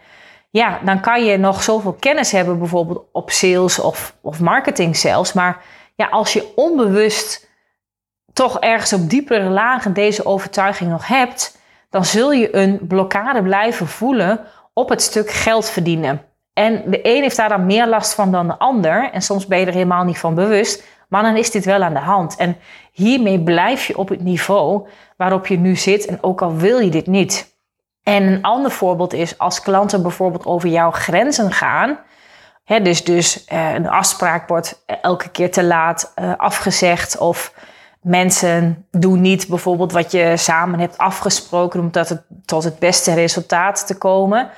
ja, 0.49 0.79
dan 0.83 0.99
kan 0.99 1.25
je 1.25 1.37
nog 1.37 1.63
zoveel 1.63 1.93
kennis 1.93 2.31
hebben, 2.31 2.59
bijvoorbeeld 2.59 3.05
op 3.11 3.31
sales 3.31 3.79
of, 3.79 4.15
of 4.21 4.39
marketing 4.39 4.97
zelfs. 4.97 5.33
Maar 5.33 5.63
ja, 5.95 6.07
als 6.07 6.33
je 6.33 6.51
onbewust 6.55 7.47
toch 8.33 8.59
ergens 8.59 8.93
op 8.93 9.09
diepere 9.09 9.49
lagen 9.49 9.93
deze 9.93 10.25
overtuiging 10.25 10.89
nog 10.89 11.07
hebt, 11.07 11.57
dan 11.89 12.05
zul 12.05 12.31
je 12.31 12.55
een 12.55 12.87
blokkade 12.87 13.43
blijven 13.43 13.87
voelen 13.87 14.45
op 14.73 14.89
het 14.89 15.01
stuk 15.01 15.29
geld 15.29 15.69
verdienen. 15.69 16.28
En 16.59 16.83
de 16.85 16.99
een 17.03 17.21
heeft 17.21 17.35
daar 17.35 17.49
dan 17.49 17.65
meer 17.65 17.87
last 17.87 18.13
van 18.13 18.31
dan 18.31 18.47
de 18.47 18.57
ander. 18.57 19.09
En 19.11 19.21
soms 19.21 19.47
ben 19.47 19.59
je 19.59 19.65
er 19.65 19.73
helemaal 19.73 20.03
niet 20.03 20.17
van 20.17 20.35
bewust. 20.35 20.83
Maar 21.07 21.23
dan 21.23 21.37
is 21.37 21.51
dit 21.51 21.65
wel 21.65 21.83
aan 21.83 21.93
de 21.93 21.99
hand. 21.99 22.35
En 22.35 22.57
hiermee 22.91 23.43
blijf 23.43 23.87
je 23.87 23.97
op 23.97 24.09
het 24.09 24.21
niveau 24.21 24.87
waarop 25.17 25.47
je 25.47 25.57
nu 25.57 25.75
zit. 25.75 26.05
En 26.05 26.17
ook 26.21 26.41
al 26.41 26.55
wil 26.55 26.79
je 26.79 26.89
dit 26.89 27.07
niet. 27.07 27.57
En 28.03 28.23
een 28.23 28.41
ander 28.41 28.71
voorbeeld 28.71 29.13
is 29.13 29.37
als 29.37 29.61
klanten 29.61 30.01
bijvoorbeeld 30.01 30.45
over 30.45 30.69
jouw 30.69 30.91
grenzen 30.91 31.51
gaan. 31.51 31.99
Hè, 32.63 32.81
dus 32.81 33.03
dus 33.03 33.45
eh, 33.45 33.73
een 33.73 33.89
afspraak 33.89 34.47
wordt 34.47 34.83
elke 35.01 35.29
keer 35.29 35.51
te 35.51 35.63
laat 35.63 36.11
eh, 36.15 36.31
afgezegd. 36.37 37.17
Of 37.17 37.53
mensen 38.01 38.85
doen 38.91 39.21
niet 39.21 39.47
bijvoorbeeld 39.47 39.91
wat 39.91 40.11
je 40.11 40.33
samen 40.37 40.79
hebt 40.79 40.97
afgesproken. 40.97 41.79
Om 41.79 41.89
het, 41.91 42.21
tot 42.45 42.63
het 42.63 42.79
beste 42.79 43.13
resultaat 43.13 43.87
te 43.87 43.97
komen. 43.97 44.49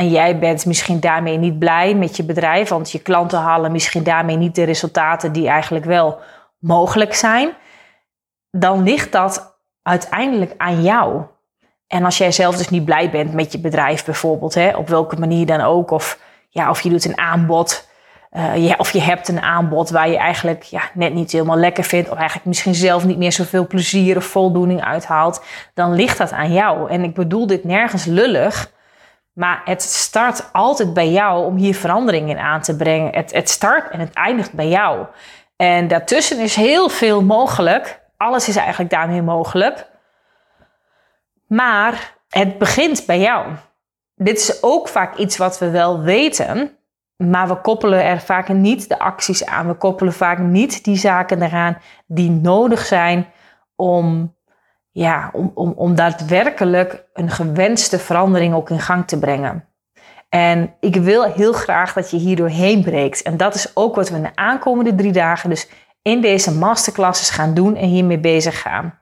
En 0.00 0.08
jij 0.08 0.38
bent 0.38 0.66
misschien 0.66 1.00
daarmee 1.00 1.36
niet 1.36 1.58
blij 1.58 1.94
met 1.94 2.16
je 2.16 2.24
bedrijf, 2.24 2.68
want 2.68 2.90
je 2.90 2.98
klanten 2.98 3.38
halen 3.38 3.72
misschien 3.72 4.02
daarmee 4.02 4.36
niet 4.36 4.54
de 4.54 4.64
resultaten 4.64 5.32
die 5.32 5.48
eigenlijk 5.48 5.84
wel 5.84 6.18
mogelijk 6.58 7.14
zijn. 7.14 7.50
Dan 8.50 8.82
ligt 8.82 9.12
dat 9.12 9.58
uiteindelijk 9.82 10.54
aan 10.56 10.82
jou. 10.82 11.22
En 11.86 12.04
als 12.04 12.18
jij 12.18 12.32
zelf 12.32 12.56
dus 12.56 12.68
niet 12.68 12.84
blij 12.84 13.10
bent 13.10 13.32
met 13.32 13.52
je 13.52 13.60
bedrijf 13.60 14.04
bijvoorbeeld, 14.04 14.54
hè, 14.54 14.76
op 14.76 14.88
welke 14.88 15.16
manier 15.16 15.46
dan 15.46 15.60
ook, 15.60 15.90
of, 15.90 16.18
ja, 16.48 16.70
of 16.70 16.80
je 16.80 16.88
doet 16.88 17.04
een 17.04 17.18
aanbod, 17.18 17.88
ja, 18.54 18.74
of 18.78 18.90
je 18.90 19.00
hebt 19.00 19.28
een 19.28 19.42
aanbod 19.42 19.90
waar 19.90 20.08
je 20.08 20.18
eigenlijk 20.18 20.62
ja, 20.62 20.82
net 20.94 21.14
niet 21.14 21.32
helemaal 21.32 21.56
lekker 21.56 21.84
vindt, 21.84 22.10
of 22.10 22.16
eigenlijk 22.16 22.46
misschien 22.46 22.74
zelf 22.74 23.04
niet 23.04 23.18
meer 23.18 23.32
zoveel 23.32 23.66
plezier 23.66 24.16
of 24.16 24.24
voldoening 24.24 24.84
uithaalt, 24.84 25.44
dan 25.74 25.94
ligt 25.94 26.18
dat 26.18 26.32
aan 26.32 26.52
jou. 26.52 26.90
En 26.90 27.04
ik 27.04 27.14
bedoel 27.14 27.46
dit 27.46 27.64
nergens 27.64 28.04
lullig, 28.04 28.78
maar 29.40 29.60
het 29.64 29.82
start 29.82 30.52
altijd 30.52 30.94
bij 30.94 31.10
jou 31.10 31.44
om 31.44 31.56
hier 31.56 31.74
verandering 31.74 32.30
in 32.30 32.38
aan 32.38 32.60
te 32.60 32.76
brengen. 32.76 33.14
Het, 33.14 33.32
het 33.32 33.48
start 33.48 33.90
en 33.90 34.00
het 34.00 34.14
eindigt 34.14 34.52
bij 34.52 34.68
jou. 34.68 35.06
En 35.56 35.88
daartussen 35.88 36.38
is 36.38 36.54
heel 36.54 36.88
veel 36.88 37.22
mogelijk. 37.22 38.00
Alles 38.16 38.48
is 38.48 38.56
eigenlijk 38.56 38.90
daarmee 38.90 39.22
mogelijk. 39.22 39.86
Maar 41.46 42.14
het 42.28 42.58
begint 42.58 43.06
bij 43.06 43.20
jou. 43.20 43.46
Dit 44.14 44.38
is 44.38 44.62
ook 44.62 44.88
vaak 44.88 45.16
iets 45.16 45.36
wat 45.36 45.58
we 45.58 45.70
wel 45.70 46.00
weten, 46.00 46.76
maar 47.16 47.48
we 47.48 47.60
koppelen 47.60 48.04
er 48.04 48.20
vaak 48.20 48.48
niet 48.48 48.88
de 48.88 48.98
acties 48.98 49.46
aan. 49.46 49.66
We 49.66 49.74
koppelen 49.74 50.12
vaak 50.12 50.38
niet 50.38 50.84
die 50.84 50.96
zaken 50.96 51.42
eraan 51.42 51.78
die 52.06 52.30
nodig 52.30 52.86
zijn 52.86 53.26
om 53.76 54.36
ja, 54.92 55.30
om, 55.32 55.52
om, 55.54 55.72
om 55.76 55.94
daadwerkelijk 55.94 57.04
een 57.12 57.30
gewenste 57.30 57.98
verandering 57.98 58.54
ook 58.54 58.70
in 58.70 58.80
gang 58.80 59.06
te 59.06 59.18
brengen. 59.18 59.64
En 60.28 60.74
ik 60.80 60.96
wil 60.96 61.24
heel 61.24 61.52
graag 61.52 61.92
dat 61.92 62.10
je 62.10 62.16
hier 62.16 62.36
doorheen 62.36 62.82
breekt. 62.82 63.22
En 63.22 63.36
dat 63.36 63.54
is 63.54 63.76
ook 63.76 63.94
wat 63.94 64.08
we 64.08 64.20
de 64.20 64.30
aankomende 64.36 64.94
drie 64.94 65.12
dagen 65.12 65.50
dus 65.50 65.68
in 66.02 66.20
deze 66.20 66.52
masterclasses 66.54 67.30
gaan 67.30 67.54
doen 67.54 67.76
en 67.76 67.88
hiermee 67.88 68.18
bezig 68.18 68.60
gaan. 68.60 68.98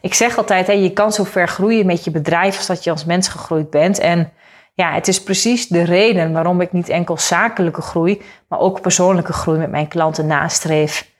Ik 0.00 0.14
zeg 0.14 0.36
altijd, 0.36 0.66
hè, 0.66 0.72
je 0.72 0.92
kan 0.92 1.12
zo 1.12 1.24
ver 1.24 1.48
groeien 1.48 1.86
met 1.86 2.04
je 2.04 2.10
bedrijf 2.10 2.56
als 2.56 2.66
dat 2.66 2.84
je 2.84 2.90
als 2.90 3.04
mens 3.04 3.28
gegroeid 3.28 3.70
bent. 3.70 3.98
En 3.98 4.32
ja, 4.74 4.92
het 4.92 5.08
is 5.08 5.22
precies 5.22 5.68
de 5.68 5.82
reden 5.82 6.32
waarom 6.32 6.60
ik 6.60 6.72
niet 6.72 6.88
enkel 6.88 7.18
zakelijke 7.18 7.82
groei, 7.82 8.22
maar 8.48 8.58
ook 8.58 8.80
persoonlijke 8.80 9.32
groei 9.32 9.58
met 9.58 9.70
mijn 9.70 9.88
klanten 9.88 10.26
nastreef. 10.26 11.11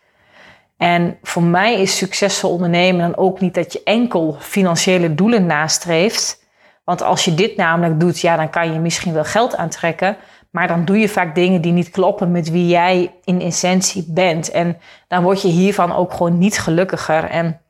En 0.83 1.19
voor 1.23 1.43
mij 1.43 1.81
is 1.81 1.97
succesvol 1.97 2.51
ondernemen 2.51 3.01
dan 3.01 3.25
ook 3.25 3.41
niet 3.41 3.55
dat 3.55 3.73
je 3.73 3.83
enkel 3.85 4.37
financiële 4.41 5.15
doelen 5.15 5.47
nastreeft. 5.47 6.45
Want 6.85 7.03
als 7.03 7.25
je 7.25 7.35
dit 7.35 7.57
namelijk 7.57 8.01
doet, 8.01 8.21
ja, 8.21 8.37
dan 8.37 8.51
kan 8.51 8.73
je 8.73 8.79
misschien 8.79 9.13
wel 9.13 9.25
geld 9.25 9.57
aantrekken. 9.57 10.17
Maar 10.51 10.69
dan 10.69 10.85
doe 10.85 10.99
je 10.99 11.09
vaak 11.09 11.35
dingen 11.35 11.61
die 11.61 11.73
niet 11.73 11.91
kloppen 11.91 12.31
met 12.31 12.51
wie 12.51 12.67
jij 12.67 13.15
in 13.25 13.41
essentie 13.41 14.05
bent. 14.09 14.51
En 14.51 14.79
dan 15.09 15.23
word 15.23 15.43
je 15.43 15.49
hiervan 15.49 15.93
ook 15.93 16.13
gewoon 16.13 16.39
niet 16.39 16.59
gelukkiger. 16.59 17.25
En 17.25 17.61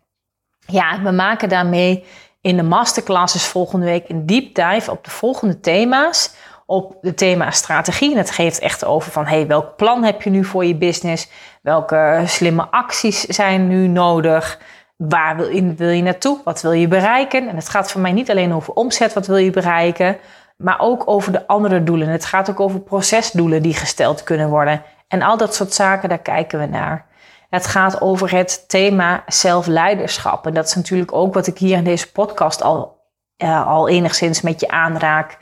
ja, 0.67 1.03
we 1.03 1.11
maken 1.11 1.49
daarmee 1.49 2.05
in 2.41 2.57
de 2.57 2.63
masterclasses 2.63 3.45
volgende 3.45 3.87
week 3.87 4.09
een 4.09 4.27
deep 4.27 4.55
dive 4.55 4.91
op 4.91 5.05
de 5.05 5.11
volgende 5.11 5.61
thema's 5.61 6.35
op 6.73 6.97
het 7.01 7.17
thema 7.17 7.51
strategie. 7.51 8.13
En 8.13 8.17
het 8.17 8.31
geeft 8.31 8.59
echt 8.59 8.85
over 8.85 9.13
van 9.13 9.27
hey, 9.27 9.47
welk 9.47 9.77
plan 9.77 10.05
heb 10.05 10.23
je 10.23 10.31
nu 10.31 10.45
voor 10.45 10.65
je 10.65 10.77
business? 10.77 11.29
Welke 11.63 12.23
slimme 12.27 12.67
acties 12.71 13.21
zijn 13.21 13.69
nu 13.69 13.89
nodig? 13.89 14.61
Waar 14.97 15.37
wil 15.37 15.49
je, 15.49 15.75
wil 15.75 15.89
je 15.89 16.03
naartoe? 16.03 16.41
Wat 16.45 16.63
wil 16.63 16.73
je 16.73 16.89
bereiken? 16.89 17.49
En 17.49 17.57
het 17.57 17.69
gaat 17.69 17.91
voor 17.91 18.01
mij 18.01 18.13
niet 18.13 18.31
alleen 18.31 18.55
over 18.55 18.73
omzet, 18.73 19.13
wat 19.13 19.27
wil 19.27 19.37
je 19.37 19.51
bereiken, 19.51 20.17
maar 20.57 20.81
ook 20.81 21.03
over 21.07 21.33
de 21.33 21.47
andere 21.47 21.83
doelen. 21.83 22.09
Het 22.09 22.25
gaat 22.25 22.51
ook 22.51 22.61
over 22.61 22.81
procesdoelen 22.81 23.63
die 23.63 23.75
gesteld 23.75 24.23
kunnen 24.23 24.49
worden. 24.49 24.83
En 25.09 25.23
al 25.23 25.37
dat 25.37 25.55
soort 25.55 25.75
zaken, 25.75 26.09
daar 26.09 26.19
kijken 26.19 26.59
we 26.59 26.67
naar. 26.67 27.07
Het 27.49 27.67
gaat 27.67 28.01
over 28.01 28.31
het 28.31 28.69
thema 28.69 29.23
zelfleiderschap. 29.27 30.47
En 30.47 30.55
dat 30.55 30.67
is 30.67 30.75
natuurlijk 30.75 31.13
ook 31.13 31.35
wat 31.35 31.47
ik 31.47 31.59
hier 31.59 31.77
in 31.77 31.85
deze 31.85 32.13
podcast 32.13 32.63
al, 32.63 33.01
uh, 33.43 33.67
al 33.67 33.89
enigszins 33.89 34.41
met 34.41 34.61
je 34.61 34.69
aanraak. 34.69 35.39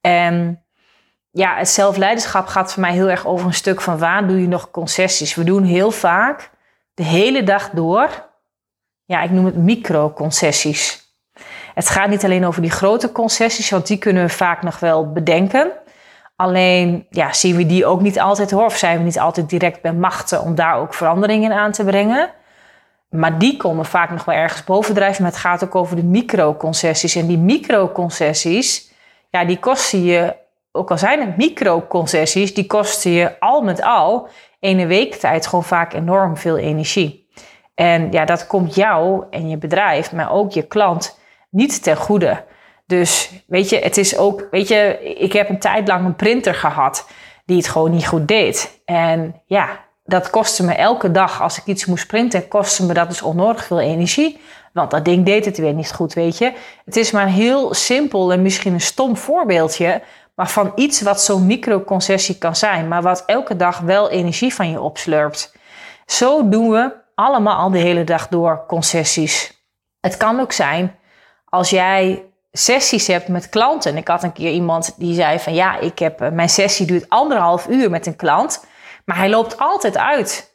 En 0.00 0.65
ja, 1.36 1.56
het 1.56 1.68
zelfleiderschap 1.68 2.46
gaat 2.46 2.72
voor 2.72 2.80
mij 2.80 2.92
heel 2.92 3.10
erg 3.10 3.26
over 3.26 3.46
een 3.46 3.54
stuk 3.54 3.80
van 3.80 3.98
waar 3.98 4.26
doe 4.26 4.40
je 4.40 4.48
nog 4.48 4.70
concessies. 4.70 5.34
We 5.34 5.44
doen 5.44 5.64
heel 5.64 5.90
vaak 5.90 6.50
de 6.94 7.02
hele 7.02 7.42
dag 7.42 7.70
door, 7.70 8.08
ja, 9.04 9.22
ik 9.22 9.30
noem 9.30 9.44
het 9.44 9.56
micro-concessies. 9.56 11.14
Het 11.74 11.88
gaat 11.88 12.08
niet 12.08 12.24
alleen 12.24 12.46
over 12.46 12.62
die 12.62 12.70
grote 12.70 13.12
concessies, 13.12 13.70
want 13.70 13.86
die 13.86 13.98
kunnen 13.98 14.22
we 14.22 14.28
vaak 14.28 14.62
nog 14.62 14.78
wel 14.78 15.12
bedenken. 15.12 15.72
Alleen 16.36 17.06
ja, 17.10 17.32
zien 17.32 17.56
we 17.56 17.66
die 17.66 17.86
ook 17.86 18.00
niet 18.00 18.20
altijd 18.20 18.50
hoor, 18.50 18.64
of 18.64 18.76
zijn 18.76 18.98
we 18.98 19.04
niet 19.04 19.18
altijd 19.18 19.48
direct 19.48 19.82
bij 19.82 19.92
machten 19.92 20.42
om 20.42 20.54
daar 20.54 20.76
ook 20.76 20.94
veranderingen 20.94 21.52
aan 21.52 21.72
te 21.72 21.84
brengen. 21.84 22.30
Maar 23.10 23.38
die 23.38 23.56
komen 23.56 23.84
vaak 23.84 24.10
nog 24.10 24.24
wel 24.24 24.34
ergens 24.34 24.64
bovendrijven. 24.64 25.22
Maar 25.22 25.32
het 25.32 25.40
gaat 25.40 25.64
ook 25.64 25.74
over 25.74 25.96
de 25.96 26.04
micro-concessies. 26.04 27.14
En 27.14 27.26
die 27.26 27.38
micro-concessies, 27.38 28.92
ja, 29.30 29.44
die 29.44 29.58
kosten 29.58 30.04
je 30.04 30.44
ook 30.76 30.90
al 30.90 30.98
zijn 30.98 31.20
het 31.20 31.36
micro-concessies, 31.36 32.54
die 32.54 32.66
kosten 32.66 33.10
je 33.10 33.40
al 33.40 33.62
met 33.62 33.82
al 33.82 34.28
in 34.60 34.78
een 34.78 34.88
week 34.88 35.14
tijd 35.14 35.46
gewoon 35.46 35.64
vaak 35.64 35.92
enorm 35.92 36.36
veel 36.36 36.56
energie. 36.56 37.28
En 37.74 38.12
ja, 38.12 38.24
dat 38.24 38.46
komt 38.46 38.74
jou 38.74 39.24
en 39.30 39.48
je 39.48 39.56
bedrijf, 39.56 40.12
maar 40.12 40.32
ook 40.32 40.52
je 40.52 40.62
klant 40.62 41.18
niet 41.50 41.82
ten 41.82 41.96
goede. 41.96 42.44
Dus 42.86 43.30
weet 43.46 43.68
je, 43.68 43.78
het 43.78 43.96
is 43.96 44.16
ook, 44.16 44.46
weet 44.50 44.68
je, 44.68 45.14
ik 45.18 45.32
heb 45.32 45.48
een 45.48 45.58
tijd 45.58 45.88
lang 45.88 46.04
een 46.04 46.16
printer 46.16 46.54
gehad 46.54 47.08
die 47.44 47.56
het 47.56 47.68
gewoon 47.68 47.90
niet 47.90 48.06
goed 48.06 48.28
deed. 48.28 48.80
En 48.84 49.42
ja, 49.46 49.68
dat 50.04 50.30
kostte 50.30 50.64
me 50.64 50.72
elke 50.72 51.10
dag 51.10 51.42
als 51.42 51.58
ik 51.58 51.66
iets 51.66 51.86
moest 51.86 52.06
printen, 52.06 52.48
kostte 52.48 52.84
me 52.84 52.92
dat 52.92 53.08
dus 53.08 53.22
onnodig 53.22 53.64
veel 53.64 53.80
energie. 53.80 54.40
Want 54.72 54.90
dat 54.90 55.04
ding 55.04 55.24
deed 55.24 55.44
het 55.44 55.58
weer 55.58 55.72
niet 55.72 55.92
goed, 55.92 56.14
weet 56.14 56.38
je. 56.38 56.52
Het 56.84 56.96
is 56.96 57.10
maar 57.10 57.22
een 57.22 57.32
heel 57.32 57.74
simpel 57.74 58.32
en 58.32 58.42
misschien 58.42 58.72
een 58.72 58.80
stom 58.80 59.16
voorbeeldje 59.16 60.02
maar 60.36 60.48
van 60.50 60.72
iets 60.74 61.00
wat 61.00 61.22
zo'n 61.22 61.46
microconcessie 61.46 62.38
kan 62.38 62.56
zijn, 62.56 62.88
maar 62.88 63.02
wat 63.02 63.22
elke 63.26 63.56
dag 63.56 63.78
wel 63.78 64.10
energie 64.10 64.54
van 64.54 64.70
je 64.70 64.80
opslurpt. 64.80 65.56
Zo 66.06 66.48
doen 66.48 66.70
we 66.70 66.94
allemaal 67.14 67.56
al 67.56 67.70
de 67.70 67.78
hele 67.78 68.04
dag 68.04 68.28
door 68.28 68.64
concessies. 68.66 69.64
Het 70.00 70.16
kan 70.16 70.40
ook 70.40 70.52
zijn 70.52 70.98
als 71.44 71.70
jij 71.70 72.24
sessies 72.52 73.06
hebt 73.06 73.28
met 73.28 73.48
klanten. 73.48 73.90
En 73.90 73.96
ik 73.96 74.08
had 74.08 74.22
een 74.22 74.32
keer 74.32 74.50
iemand 74.50 74.94
die 74.98 75.14
zei 75.14 75.38
van 75.38 75.54
ja, 75.54 75.78
ik 75.78 75.98
heb, 75.98 76.20
eh, 76.20 76.30
mijn 76.30 76.48
sessie 76.48 76.86
duurt 76.86 77.08
anderhalf 77.08 77.66
uur 77.68 77.90
met 77.90 78.06
een 78.06 78.16
klant, 78.16 78.66
maar 79.04 79.16
hij 79.16 79.28
loopt 79.28 79.58
altijd 79.58 79.96
uit. 79.96 80.54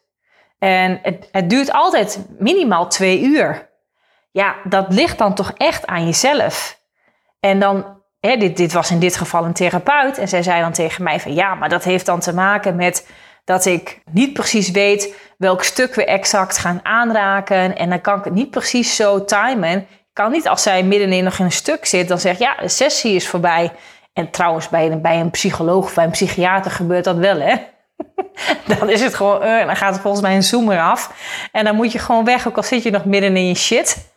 En 0.60 1.00
het, 1.02 1.28
het 1.32 1.50
duurt 1.50 1.72
altijd 1.72 2.26
minimaal 2.38 2.88
twee 2.88 3.22
uur. 3.22 3.70
Ja, 4.32 4.56
dat 4.63 4.94
ligt 4.94 5.17
dan 5.17 5.36
toch 5.36 5.52
echt 5.58 5.88
aan 5.88 6.06
jezelf. 6.06 6.80
En 7.39 7.60
dan, 7.60 8.00
dit, 8.21 8.73
was 8.73 8.91
in 8.91 8.99
dit 8.99 9.15
geval 9.15 9.45
een 9.45 9.53
therapeut. 9.53 10.17
En 10.17 10.27
zij 10.27 10.43
zei 10.43 10.62
dan 10.62 10.71
tegen 10.71 11.03
mij 11.03 11.19
van 11.19 11.34
ja, 11.34 11.55
maar 11.55 11.69
dat 11.69 11.84
heeft 11.84 12.05
dan 12.05 12.19
te 12.19 12.34
maken 12.34 12.75
met 12.75 13.07
dat 13.45 13.65
ik 13.65 14.01
niet 14.12 14.34
precies 14.34 14.71
weet 14.71 15.15
welk 15.38 15.63
stuk 15.63 15.95
we 15.95 16.05
exact 16.05 16.57
gaan 16.57 16.79
aanraken. 16.84 17.77
En 17.77 17.89
dan 17.89 18.01
kan 18.01 18.17
ik 18.17 18.23
het 18.23 18.34
niet 18.34 18.49
precies 18.49 18.95
zo 18.95 19.25
timen. 19.25 19.77
Ik 19.77 19.88
kan 20.13 20.31
niet 20.31 20.47
als 20.47 20.63
zij 20.63 20.84
middenin 20.84 21.23
nog 21.23 21.39
in 21.39 21.45
een 21.45 21.51
stuk 21.51 21.86
zit, 21.86 22.07
dan 22.07 22.19
zeg 22.19 22.38
ja, 22.38 22.55
de 22.55 22.67
sessie 22.67 23.15
is 23.15 23.27
voorbij. 23.27 23.71
En 24.13 24.29
trouwens, 24.29 24.69
bij 24.69 24.91
een, 24.91 25.01
bij 25.01 25.19
een 25.19 25.29
psycholoog 25.29 25.84
of 25.84 25.93
bij 25.93 26.03
een 26.03 26.12
psychiater 26.12 26.71
gebeurt 26.71 27.03
dat 27.03 27.15
wel, 27.15 27.39
hè? 27.39 27.55
dan 28.77 28.89
is 28.89 29.01
het 29.01 29.13
gewoon, 29.13 29.43
uh, 29.43 29.65
dan 29.65 29.75
gaat 29.75 29.93
het 29.93 30.01
volgens 30.01 30.23
mij 30.23 30.36
een 30.36 30.43
zoomer 30.43 30.81
af. 30.81 31.13
En 31.51 31.65
dan 31.65 31.75
moet 31.75 31.91
je 31.91 31.99
gewoon 31.99 32.25
weg, 32.25 32.47
ook 32.47 32.57
al 32.57 32.63
zit 32.63 32.84
je 32.84 32.91
nog 32.91 33.05
midden 33.05 33.38
in 33.38 33.47
je 33.47 33.55
shit. 33.55 34.12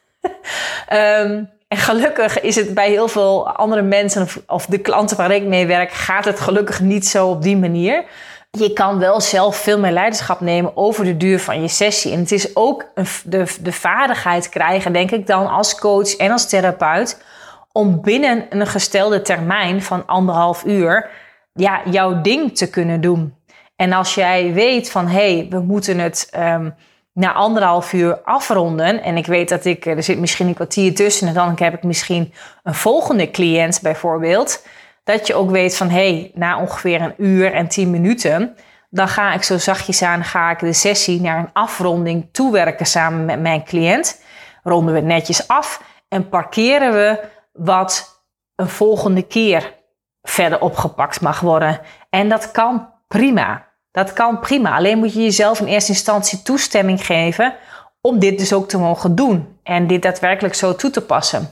um, 0.93 1.51
en 1.75 1.81
gelukkig 1.81 2.41
is 2.41 2.57
het 2.57 2.75
bij 2.75 2.91
heel 2.91 3.09
veel 3.09 3.49
andere 3.49 3.83
mensen 3.83 4.29
of, 4.47 4.67
de 4.67 4.79
klanten 4.79 5.17
waar 5.17 5.31
ik 5.31 5.43
mee 5.43 5.67
werk, 5.67 5.93
gaat 5.93 6.25
het 6.25 6.41
gelukkig 6.41 6.81
niet 6.81 7.07
zo 7.07 7.29
op 7.29 7.43
die 7.43 7.57
manier. 7.57 8.05
Je 8.51 8.73
kan 8.73 8.99
wel 8.99 9.21
zelf 9.21 9.57
veel 9.57 9.79
meer 9.79 9.91
leiderschap 9.91 10.41
nemen 10.41 10.77
over 10.77 11.05
de 11.05 11.17
duur 11.17 11.41
van 11.41 11.61
je 11.61 11.69
sessie. 11.69 12.13
En 12.13 12.19
het 12.19 12.33
is 12.33 12.57
ook 12.57 12.87
de, 13.25 13.45
de 13.61 13.73
vaardigheid 13.73 14.49
krijgen, 14.49 14.93
denk 14.93 15.11
ik 15.11 15.27
dan, 15.27 15.51
als 15.51 15.79
coach 15.79 16.17
en 16.17 16.31
als 16.31 16.49
therapeut, 16.49 17.25
om 17.73 18.01
binnen 18.01 18.47
een 18.49 18.67
gestelde 18.67 19.23
termijn 19.23 19.83
van 19.83 20.07
anderhalf 20.07 20.65
uur 20.65 21.11
ja, 21.53 21.81
jouw 21.91 22.21
ding 22.21 22.57
te 22.57 22.71
kunnen 22.71 23.01
doen. 23.01 23.35
En 23.77 23.93
als 23.93 24.15
jij 24.15 24.53
weet 24.53 24.91
van 24.91 25.07
hé, 25.07 25.37
hey, 25.37 25.47
we 25.51 25.61
moeten 25.61 25.99
het 25.99 26.31
um, 26.37 26.75
na 27.15 27.33
anderhalf 27.33 27.93
uur 27.93 28.21
afronden. 28.25 29.03
En 29.03 29.17
ik 29.17 29.27
weet 29.27 29.49
dat 29.49 29.65
ik, 29.65 29.87
er 29.87 30.03
zit 30.03 30.19
misschien 30.19 30.47
een 30.47 30.55
kwartier 30.55 30.95
tussen 30.95 31.29
en 31.29 31.35
dan 31.35 31.53
heb 31.57 31.75
ik 31.75 31.83
misschien 31.83 32.33
een 32.63 32.75
volgende 32.75 33.31
cliënt 33.31 33.81
bijvoorbeeld. 33.83 34.67
Dat 35.05 35.27
je 35.27 35.35
ook 35.35 35.51
weet 35.51 35.77
van 35.77 35.89
hé, 35.89 36.19
hey, 36.19 36.31
na 36.35 36.61
ongeveer 36.61 37.01
een 37.01 37.15
uur 37.17 37.53
en 37.53 37.69
tien 37.69 37.91
minuten, 37.91 38.57
dan 38.91 39.09
ga 39.09 39.33
ik 39.33 39.43
zo 39.43 39.59
zachtjes 39.59 40.03
aan, 40.03 40.25
ga 40.25 40.51
ik 40.51 40.59
de 40.59 40.73
sessie 40.73 41.21
naar 41.21 41.39
een 41.39 41.53
afronding 41.53 42.29
toewerken 42.33 42.87
samen 42.87 43.25
met 43.25 43.41
mijn 43.41 43.65
cliënt. 43.65 44.23
Ronden 44.63 44.95
we 44.95 45.01
netjes 45.01 45.49
af 45.49 45.83
en 46.09 46.29
parkeren 46.29 46.93
we 46.93 47.21
wat 47.53 48.23
een 48.55 48.69
volgende 48.69 49.23
keer 49.23 49.75
verder 50.23 50.61
opgepakt 50.61 51.21
mag 51.21 51.41
worden. 51.41 51.81
En 52.11 52.29
dat 52.29 52.51
kan 52.51 52.89
prima. 53.09 53.73
Dat 53.95 54.13
kan 54.13 54.41
prima. 54.41 54.77
Alleen 54.77 54.99
moet 54.99 55.15
je 55.15 55.23
jezelf 55.23 55.61
in 55.61 55.67
eerste 55.67 55.93
instantie 55.93 56.43
toestemming 56.43 57.07
geven 57.07 57.55
om 58.01 58.19
dit 58.19 58.39
dus 58.39 58.53
ook 58.53 58.69
te 58.69 58.79
mogen 58.79 59.15
doen. 59.15 59.59
En 59.63 59.87
dit 59.87 60.03
daadwerkelijk 60.03 60.55
zo 60.55 60.75
toe 60.75 60.91
te 60.91 61.01
passen. 61.01 61.51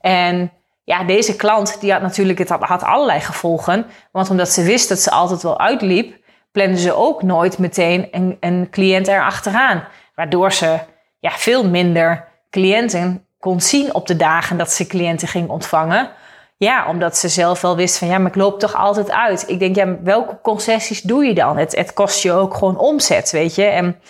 En 0.00 0.52
ja, 0.84 1.04
deze 1.04 1.36
klant 1.36 1.80
die 1.80 1.92
had 1.92 2.02
natuurlijk 2.02 2.38
het 2.38 2.48
had 2.48 2.82
allerlei 2.82 3.20
gevolgen. 3.20 3.86
Want 4.12 4.30
omdat 4.30 4.48
ze 4.48 4.62
wist 4.62 4.88
dat 4.88 4.98
ze 4.98 5.10
altijd 5.10 5.42
wel 5.42 5.60
uitliep, 5.60 6.16
plande 6.52 6.78
ze 6.78 6.94
ook 6.94 7.22
nooit 7.22 7.58
meteen 7.58 8.08
een, 8.10 8.36
een 8.40 8.68
cliënt 8.70 9.08
erachteraan. 9.08 9.84
Waardoor 10.14 10.52
ze 10.52 10.78
ja, 11.18 11.30
veel 11.30 11.68
minder 11.68 12.28
cliënten 12.50 13.26
kon 13.38 13.60
zien 13.60 13.94
op 13.94 14.06
de 14.06 14.16
dagen 14.16 14.56
dat 14.56 14.72
ze 14.72 14.86
cliënten 14.86 15.28
ging 15.28 15.48
ontvangen. 15.48 16.10
Ja, 16.58 16.88
omdat 16.88 17.16
ze 17.16 17.28
zelf 17.28 17.60
wel 17.60 17.76
wist 17.76 17.98
van 17.98 18.08
ja, 18.08 18.18
maar 18.18 18.30
ik 18.30 18.36
loop 18.36 18.60
toch 18.60 18.74
altijd 18.74 19.10
uit. 19.10 19.48
Ik 19.48 19.58
denk, 19.58 19.76
ja, 19.76 19.96
welke 20.02 20.38
concessies 20.42 21.00
doe 21.00 21.24
je 21.24 21.34
dan? 21.34 21.56
Het, 21.56 21.76
het 21.76 21.92
kost 21.92 22.22
je 22.22 22.32
ook 22.32 22.54
gewoon 22.54 22.78
omzet, 22.78 23.30
weet 23.30 23.54
je. 23.54 23.64
En 23.64 24.00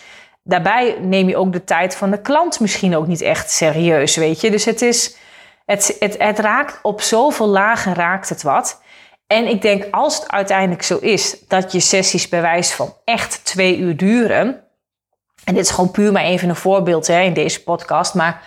daarbij 0.42 0.96
neem 1.00 1.28
je 1.28 1.36
ook 1.36 1.52
de 1.52 1.64
tijd 1.64 1.96
van 1.96 2.10
de 2.10 2.20
klant 2.20 2.60
misschien 2.60 2.96
ook 2.96 3.06
niet 3.06 3.20
echt 3.20 3.50
serieus, 3.50 4.16
weet 4.16 4.40
je. 4.40 4.50
Dus 4.50 4.64
het 4.64 4.82
is, 4.82 5.16
het, 5.64 5.96
het, 5.98 6.18
het 6.18 6.38
raakt 6.38 6.78
op 6.82 7.00
zoveel 7.00 7.48
lagen 7.48 7.94
raakt 7.94 8.28
het 8.28 8.42
wat. 8.42 8.80
En 9.26 9.46
ik 9.46 9.62
denk, 9.62 9.86
als 9.90 10.18
het 10.18 10.30
uiteindelijk 10.30 10.82
zo 10.82 10.96
is 10.96 11.36
dat 11.48 11.72
je 11.72 11.80
sessies 11.80 12.28
bij 12.28 12.40
wijze 12.40 12.74
van 12.74 12.94
echt 13.04 13.44
twee 13.44 13.78
uur 13.78 13.96
duren. 13.96 14.64
En 15.44 15.54
dit 15.54 15.64
is 15.64 15.70
gewoon 15.70 15.90
puur 15.90 16.12
maar 16.12 16.24
even 16.24 16.48
een 16.48 16.56
voorbeeld 16.56 17.06
hè, 17.06 17.20
in 17.20 17.32
deze 17.32 17.62
podcast. 17.62 18.14
Maar 18.14 18.42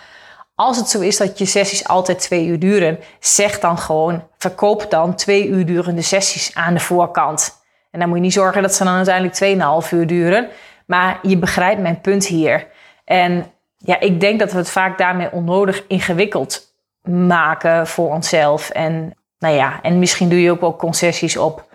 als 0.60 0.78
het 0.78 0.90
zo 0.90 1.00
is 1.00 1.18
dat 1.18 1.38
je 1.38 1.46
sessies 1.46 1.88
altijd 1.88 2.20
twee 2.20 2.46
uur 2.46 2.60
duren, 2.60 3.00
zeg 3.20 3.60
dan 3.60 3.78
gewoon, 3.78 4.28
verkoop 4.38 4.86
dan 4.90 5.16
twee 5.16 5.48
uur 5.48 5.66
durende 5.66 6.02
sessies 6.02 6.56
aan 6.56 6.74
de 6.74 6.80
voorkant. 6.80 7.62
En 7.92 8.00
dan 8.00 8.08
moet 8.08 8.18
je 8.18 8.24
niet 8.24 8.34
zorgen 8.34 8.62
dat 8.62 8.76
ze 8.76 8.84
dan 8.84 8.96
uiteindelijk 8.96 9.84
2,5 9.86 9.90
uur 9.92 10.08
duren. 10.08 10.48
Maar 10.86 11.20
je 11.22 11.38
begrijpt 11.38 11.82
mijn 11.82 12.02
punt 12.02 12.26
hier. 12.26 12.68
En 13.06 13.52
ja, 13.78 14.00
ik 14.00 14.20
denk 14.20 14.40
dat 14.40 14.52
we 14.52 14.58
het 14.58 14.70
vaak 14.70 14.98
daarmee 14.98 15.32
onnodig 15.32 15.84
ingewikkeld 15.88 16.74
maken 17.04 17.88
voor 17.88 18.10
onszelf. 18.10 18.70
En 18.70 19.14
nou 19.38 19.56
ja, 19.56 19.80
en 19.82 20.00
misschien 20.00 20.30
doe 20.30 20.42
je 20.42 20.52
ook 20.52 20.62
wel 20.62 20.76
concessies 20.76 21.38
op, 21.38 21.66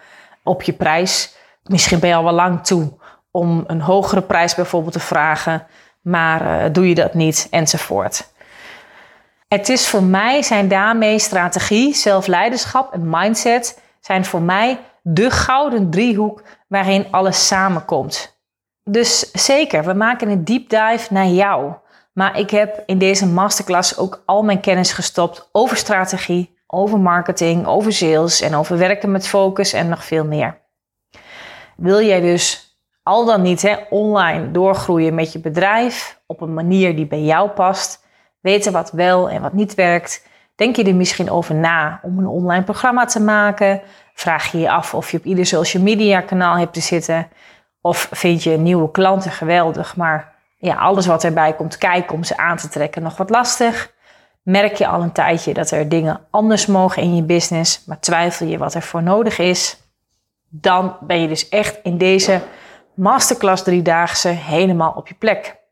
op 0.42 0.62
je 0.62 0.72
prijs. 0.72 1.34
Misschien 1.62 1.98
ben 1.98 2.08
je 2.08 2.14
al 2.14 2.24
wel 2.24 2.32
lang 2.32 2.66
toe 2.66 2.92
om 3.30 3.64
een 3.66 3.80
hogere 3.80 4.22
prijs 4.22 4.54
bijvoorbeeld 4.54 4.92
te 4.92 5.00
vragen. 5.00 5.66
Maar 6.00 6.64
uh, 6.64 6.72
doe 6.72 6.88
je 6.88 6.94
dat 6.94 7.14
niet, 7.14 7.46
enzovoort. 7.50 8.32
Het 9.54 9.68
is 9.68 9.88
voor 9.88 10.02
mij, 10.02 10.42
zijn 10.42 10.68
daarmee 10.68 11.18
strategie, 11.18 11.94
zelfleiderschap 11.94 12.92
en 12.92 13.10
mindset, 13.10 13.82
zijn 14.00 14.24
voor 14.24 14.42
mij 14.42 14.78
de 15.02 15.30
gouden 15.30 15.90
driehoek 15.90 16.42
waarin 16.68 17.06
alles 17.10 17.46
samenkomt. 17.46 18.38
Dus 18.84 19.30
zeker, 19.32 19.84
we 19.84 19.92
maken 19.92 20.28
een 20.28 20.44
deep 20.44 20.68
dive 20.68 21.06
naar 21.12 21.26
jou. 21.26 21.72
Maar 22.12 22.38
ik 22.38 22.50
heb 22.50 22.82
in 22.86 22.98
deze 22.98 23.26
masterclass 23.26 23.98
ook 23.98 24.22
al 24.26 24.42
mijn 24.42 24.60
kennis 24.60 24.92
gestopt 24.92 25.48
over 25.52 25.76
strategie, 25.76 26.58
over 26.66 27.00
marketing, 27.00 27.66
over 27.66 27.92
sales 27.92 28.40
en 28.40 28.54
over 28.54 28.78
werken 28.78 29.10
met 29.10 29.28
focus 29.28 29.72
en 29.72 29.88
nog 29.88 30.04
veel 30.04 30.24
meer. 30.24 30.60
Wil 31.76 32.00
jij 32.00 32.20
dus 32.20 32.76
al 33.02 33.24
dan 33.24 33.42
niet 33.42 33.62
hè, 33.62 33.76
online 33.90 34.50
doorgroeien 34.50 35.14
met 35.14 35.32
je 35.32 35.38
bedrijf 35.38 36.20
op 36.26 36.40
een 36.40 36.54
manier 36.54 36.96
die 36.96 37.06
bij 37.06 37.22
jou 37.22 37.50
past? 37.50 38.03
Weten 38.44 38.72
wat 38.72 38.90
wel 38.90 39.30
en 39.30 39.42
wat 39.42 39.52
niet 39.52 39.74
werkt. 39.74 40.26
Denk 40.54 40.76
je 40.76 40.84
er 40.84 40.94
misschien 40.94 41.30
over 41.30 41.54
na 41.54 42.00
om 42.02 42.18
een 42.18 42.26
online 42.26 42.64
programma 42.64 43.04
te 43.04 43.20
maken? 43.20 43.80
Vraag 44.14 44.52
je 44.52 44.58
je 44.58 44.70
af 44.70 44.94
of 44.94 45.10
je 45.10 45.16
op 45.16 45.24
ieder 45.24 45.46
social 45.46 45.82
media 45.82 46.20
kanaal 46.20 46.56
hebt 46.56 46.72
te 46.72 46.80
zitten? 46.80 47.28
Of 47.80 48.08
vind 48.12 48.42
je 48.42 48.50
nieuwe 48.50 48.90
klanten 48.90 49.30
geweldig, 49.30 49.96
maar 49.96 50.34
ja, 50.56 50.74
alles 50.74 51.06
wat 51.06 51.24
erbij 51.24 51.52
komt 51.52 51.78
kijken 51.78 52.14
om 52.14 52.24
ze 52.24 52.36
aan 52.36 52.56
te 52.56 52.68
trekken 52.68 53.02
nog 53.02 53.16
wat 53.16 53.30
lastig? 53.30 53.92
Merk 54.42 54.76
je 54.76 54.86
al 54.86 55.02
een 55.02 55.12
tijdje 55.12 55.54
dat 55.54 55.70
er 55.70 55.88
dingen 55.88 56.20
anders 56.30 56.66
mogen 56.66 57.02
in 57.02 57.16
je 57.16 57.22
business, 57.22 57.84
maar 57.84 58.00
twijfel 58.00 58.46
je 58.46 58.58
wat 58.58 58.74
er 58.74 58.82
voor 58.82 59.02
nodig 59.02 59.38
is? 59.38 59.76
Dan 60.48 60.96
ben 61.00 61.20
je 61.20 61.28
dus 61.28 61.48
echt 61.48 61.78
in 61.82 61.98
deze 61.98 62.40
masterclass 62.94 63.62
driedaagse 63.62 64.28
helemaal 64.28 64.92
op 64.96 65.08
je 65.08 65.14
plek. 65.14 65.62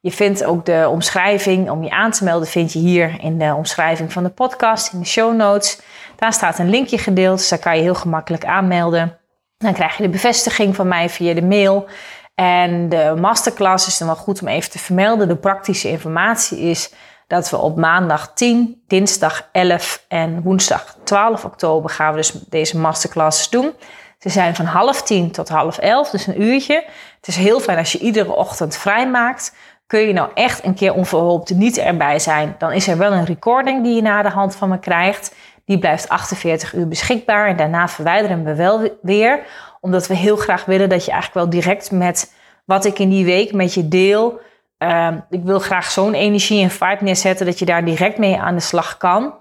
Je 0.00 0.12
vindt 0.12 0.44
ook 0.44 0.66
de 0.66 0.88
omschrijving 0.90 1.70
om 1.70 1.84
je 1.84 1.90
aan 1.90 2.10
te 2.10 2.24
melden, 2.24 2.48
vind 2.48 2.72
je 2.72 2.78
hier 2.78 3.16
in 3.20 3.38
de 3.38 3.54
omschrijving 3.54 4.12
van 4.12 4.22
de 4.22 4.30
podcast, 4.30 4.92
in 4.92 4.98
de 4.98 5.06
show 5.06 5.36
notes. 5.36 5.80
Daar 6.16 6.32
staat 6.32 6.58
een 6.58 6.70
linkje 6.70 6.98
gedeeld, 6.98 7.38
dus 7.38 7.48
daar 7.48 7.58
kan 7.58 7.76
je 7.76 7.82
heel 7.82 7.94
gemakkelijk 7.94 8.44
aanmelden. 8.44 9.18
Dan 9.56 9.72
krijg 9.72 9.96
je 9.96 10.02
de 10.02 10.08
bevestiging 10.08 10.76
van 10.76 10.88
mij 10.88 11.08
via 11.08 11.34
de 11.34 11.42
mail. 11.42 11.86
En 12.34 12.88
de 12.88 13.14
masterclass 13.20 13.86
is 13.86 13.98
dan 13.98 14.06
wel 14.06 14.16
goed 14.16 14.40
om 14.40 14.48
even 14.48 14.70
te 14.70 14.78
vermelden. 14.78 15.28
De 15.28 15.36
praktische 15.36 15.88
informatie 15.88 16.58
is 16.58 16.92
dat 17.26 17.50
we 17.50 17.56
op 17.56 17.76
maandag 17.76 18.32
10, 18.34 18.82
dinsdag 18.86 19.48
11 19.52 20.04
en 20.08 20.42
woensdag 20.42 20.96
12 21.04 21.44
oktober 21.44 21.90
gaan 21.90 22.10
we 22.10 22.16
dus 22.16 22.30
deze 22.30 22.78
masterclasses 22.78 23.48
doen. 23.48 23.74
Ze 24.18 24.28
zijn 24.28 24.54
van 24.54 24.64
half 24.64 25.02
tien 25.02 25.30
tot 25.30 25.48
half 25.48 25.78
elf, 25.78 26.10
dus 26.10 26.26
een 26.26 26.42
uurtje. 26.42 26.84
Het 27.16 27.28
is 27.28 27.36
heel 27.36 27.60
fijn 27.60 27.78
als 27.78 27.92
je 27.92 27.98
iedere 27.98 28.34
ochtend 28.34 28.76
vrij 28.76 29.08
maakt. 29.08 29.54
Kun 29.88 30.00
je 30.00 30.12
nou 30.12 30.30
echt 30.34 30.64
een 30.64 30.74
keer 30.74 30.94
onverhoopt 30.94 31.54
niet 31.54 31.78
erbij 31.78 32.18
zijn, 32.18 32.54
dan 32.58 32.72
is 32.72 32.88
er 32.88 32.98
wel 32.98 33.12
een 33.12 33.24
recording 33.24 33.82
die 33.82 33.94
je 33.94 34.02
na 34.02 34.22
de 34.22 34.28
hand 34.28 34.56
van 34.56 34.68
me 34.68 34.78
krijgt. 34.78 35.34
Die 35.64 35.78
blijft 35.78 36.08
48 36.08 36.74
uur 36.74 36.88
beschikbaar 36.88 37.48
en 37.48 37.56
daarna 37.56 37.88
verwijderen 37.88 38.44
we 38.44 38.54
wel 38.54 38.98
weer. 39.02 39.40
Omdat 39.80 40.06
we 40.06 40.14
heel 40.14 40.36
graag 40.36 40.64
willen 40.64 40.88
dat 40.88 41.04
je 41.04 41.10
eigenlijk 41.10 41.40
wel 41.40 41.60
direct 41.60 41.90
met 41.90 42.34
wat 42.64 42.84
ik 42.84 42.98
in 42.98 43.08
die 43.08 43.24
week 43.24 43.52
met 43.52 43.74
je 43.74 43.88
deel. 43.88 44.40
Uh, 44.78 45.08
ik 45.30 45.42
wil 45.42 45.58
graag 45.58 45.90
zo'n 45.90 46.14
energie 46.14 46.62
en 46.62 46.70
vibe 46.70 47.04
neerzetten 47.04 47.46
dat 47.46 47.58
je 47.58 47.64
daar 47.64 47.84
direct 47.84 48.18
mee 48.18 48.38
aan 48.38 48.54
de 48.54 48.60
slag 48.60 48.96
kan. 48.96 49.34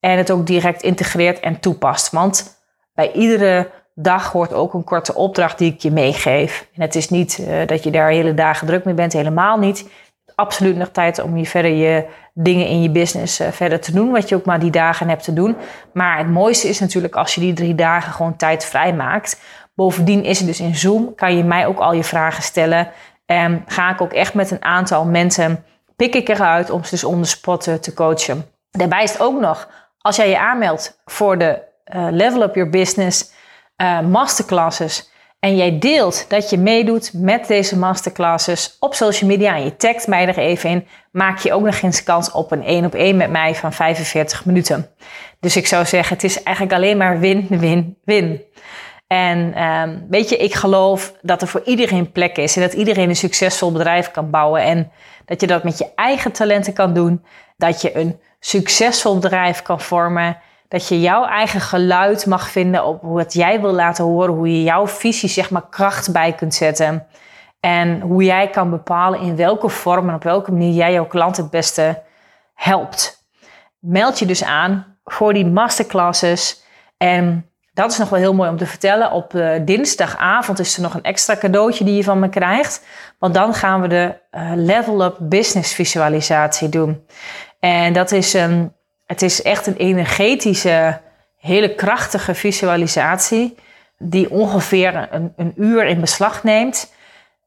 En 0.00 0.16
het 0.16 0.30
ook 0.30 0.46
direct 0.46 0.82
integreert 0.82 1.40
en 1.40 1.60
toepast. 1.60 2.10
Want 2.10 2.62
bij 2.94 3.12
iedere 3.12 3.70
dag 3.94 4.32
hoort 4.32 4.52
ook 4.52 4.74
een 4.74 4.84
korte 4.84 5.14
opdracht 5.14 5.58
die 5.58 5.72
ik 5.72 5.80
je 5.80 5.90
meegeef. 5.90 6.68
En 6.74 6.82
het 6.82 6.94
is 6.94 7.08
niet 7.08 7.38
uh, 7.38 7.66
dat 7.66 7.84
je 7.84 7.90
daar 7.90 8.10
hele 8.10 8.34
dagen 8.34 8.66
druk 8.66 8.84
mee 8.84 8.94
bent, 8.94 9.12
helemaal 9.12 9.58
niet. 9.58 9.88
absoluut 10.34 10.76
nog 10.76 10.88
tijd 10.88 11.22
om 11.22 11.36
je 11.36 11.46
verder 11.46 11.70
je 11.70 12.06
dingen 12.34 12.66
in 12.66 12.82
je 12.82 12.90
business 12.90 13.40
uh, 13.40 13.48
verder 13.48 13.80
te 13.80 13.92
doen. 13.92 14.10
Wat 14.10 14.28
je 14.28 14.34
ook 14.34 14.44
maar 14.44 14.60
die 14.60 14.70
dagen 14.70 15.08
hebt 15.08 15.24
te 15.24 15.32
doen. 15.32 15.56
Maar 15.92 16.18
het 16.18 16.28
mooiste 16.28 16.68
is 16.68 16.80
natuurlijk 16.80 17.14
als 17.14 17.34
je 17.34 17.40
die 17.40 17.52
drie 17.52 17.74
dagen 17.74 18.12
gewoon 18.12 18.36
tijd 18.36 18.64
vrij 18.64 18.94
maakt. 18.94 19.40
Bovendien 19.74 20.24
is 20.24 20.38
het 20.38 20.46
dus 20.46 20.60
in 20.60 20.74
Zoom. 20.74 21.14
Kan 21.14 21.36
je 21.36 21.44
mij 21.44 21.66
ook 21.66 21.78
al 21.78 21.92
je 21.92 22.04
vragen 22.04 22.42
stellen. 22.42 22.90
En 23.26 23.64
ga 23.66 23.90
ik 23.90 24.00
ook 24.00 24.12
echt 24.12 24.34
met 24.34 24.50
een 24.50 24.64
aantal 24.64 25.04
mensen. 25.04 25.64
Pik 25.96 26.14
ik 26.14 26.28
eruit 26.28 26.70
om 26.70 26.84
ze 26.84 26.90
dus 26.90 27.04
on 27.04 27.22
the 27.22 27.28
spot 27.28 27.82
te 27.82 27.94
coachen. 27.94 28.46
Daarbij 28.70 29.02
is 29.02 29.12
het 29.12 29.20
ook 29.20 29.40
nog. 29.40 29.68
Als 29.98 30.16
jij 30.16 30.28
je 30.28 30.38
aanmeldt 30.38 31.00
voor 31.04 31.38
de 31.38 31.62
Level 32.10 32.42
Up 32.42 32.54
Your 32.54 32.70
Business 32.70 33.32
uh, 33.82 34.00
masterclasses. 34.00 35.10
En 35.38 35.56
jij 35.56 35.78
deelt 35.78 36.24
dat 36.28 36.50
je 36.50 36.58
meedoet 36.58 37.12
met 37.14 37.46
deze 37.46 37.78
masterclasses 37.78 38.76
op 38.80 38.94
social 38.94 39.30
media. 39.30 39.56
En 39.56 39.64
je 39.64 39.76
tagt 39.76 40.06
mij 40.06 40.26
er 40.26 40.38
even 40.38 40.70
in, 40.70 40.86
maak 41.12 41.38
je 41.38 41.52
ook 41.52 41.62
nog 41.62 41.80
eens 41.80 42.02
kans 42.02 42.30
op 42.30 42.52
een 42.52 42.64
1 42.64 42.84
op 42.84 42.94
1 42.94 43.16
met 43.16 43.30
mij 43.30 43.54
van 43.54 43.72
45 43.72 44.44
minuten. 44.44 44.90
Dus 45.40 45.56
ik 45.56 45.66
zou 45.66 45.84
zeggen, 45.84 46.14
het 46.14 46.24
is 46.24 46.42
eigenlijk 46.42 46.76
alleen 46.76 46.96
maar 46.96 47.18
win, 47.18 47.46
win, 47.48 47.98
win. 48.04 48.42
En 49.06 49.62
um, 49.62 50.06
weet 50.08 50.28
je, 50.28 50.36
ik 50.36 50.54
geloof 50.54 51.14
dat 51.22 51.42
er 51.42 51.48
voor 51.48 51.62
iedereen 51.64 52.12
plek 52.12 52.36
is 52.36 52.56
en 52.56 52.62
dat 52.62 52.72
iedereen 52.72 53.08
een 53.08 53.16
succesvol 53.16 53.72
bedrijf 53.72 54.10
kan 54.10 54.30
bouwen. 54.30 54.62
En 54.62 54.90
dat 55.24 55.40
je 55.40 55.46
dat 55.46 55.64
met 55.64 55.78
je 55.78 55.88
eigen 55.94 56.32
talenten 56.32 56.72
kan 56.72 56.94
doen, 56.94 57.24
dat 57.56 57.80
je 57.82 57.96
een 57.96 58.20
succesvol 58.40 59.18
bedrijf 59.18 59.62
kan 59.62 59.80
vormen 59.80 60.38
dat 60.72 60.88
je 60.88 61.00
jouw 61.00 61.24
eigen 61.24 61.60
geluid 61.60 62.26
mag 62.26 62.50
vinden 62.50 62.84
op 62.84 63.02
wat 63.02 63.32
jij 63.32 63.60
wil 63.60 63.72
laten 63.72 64.04
horen, 64.04 64.34
hoe 64.34 64.52
je 64.52 64.62
jouw 64.62 64.86
visie 64.86 65.28
zeg 65.28 65.50
maar 65.50 65.68
kracht 65.68 66.12
bij 66.12 66.32
kunt 66.32 66.54
zetten. 66.54 67.06
En 67.60 68.00
hoe 68.00 68.24
jij 68.24 68.50
kan 68.50 68.70
bepalen 68.70 69.20
in 69.20 69.36
welke 69.36 69.68
vorm 69.68 70.08
en 70.08 70.14
op 70.14 70.22
welke 70.22 70.52
manier 70.52 70.72
jij 70.72 70.92
jouw 70.92 71.06
klant 71.06 71.36
het 71.36 71.50
beste 71.50 72.02
helpt. 72.54 73.26
Meld 73.78 74.18
je 74.18 74.26
dus 74.26 74.44
aan 74.44 74.98
voor 75.04 75.32
die 75.32 75.46
masterclasses. 75.46 76.62
En 76.96 77.50
dat 77.72 77.90
is 77.90 77.98
nog 77.98 78.08
wel 78.08 78.18
heel 78.18 78.34
mooi 78.34 78.50
om 78.50 78.56
te 78.56 78.66
vertellen. 78.66 79.10
Op 79.10 79.34
uh, 79.34 79.50
dinsdagavond 79.64 80.58
is 80.58 80.76
er 80.76 80.82
nog 80.82 80.94
een 80.94 81.02
extra 81.02 81.36
cadeautje 81.36 81.84
die 81.84 81.96
je 81.96 82.04
van 82.04 82.18
me 82.18 82.28
krijgt. 82.28 82.86
Want 83.18 83.34
dan 83.34 83.54
gaan 83.54 83.80
we 83.80 83.88
de 83.88 84.18
uh, 84.30 84.50
Level 84.54 85.04
Up 85.04 85.16
Business 85.20 85.74
Visualisatie 85.74 86.68
doen. 86.68 87.06
En 87.60 87.92
dat 87.92 88.12
is 88.12 88.32
een 88.32 88.72
het 89.12 89.22
is 89.22 89.42
echt 89.42 89.66
een 89.66 89.76
energetische, 89.76 91.00
hele 91.38 91.74
krachtige 91.74 92.34
visualisatie. 92.34 93.54
Die 93.98 94.30
ongeveer 94.30 95.08
een, 95.10 95.32
een 95.36 95.52
uur 95.56 95.84
in 95.84 96.00
beslag 96.00 96.42
neemt. 96.42 96.92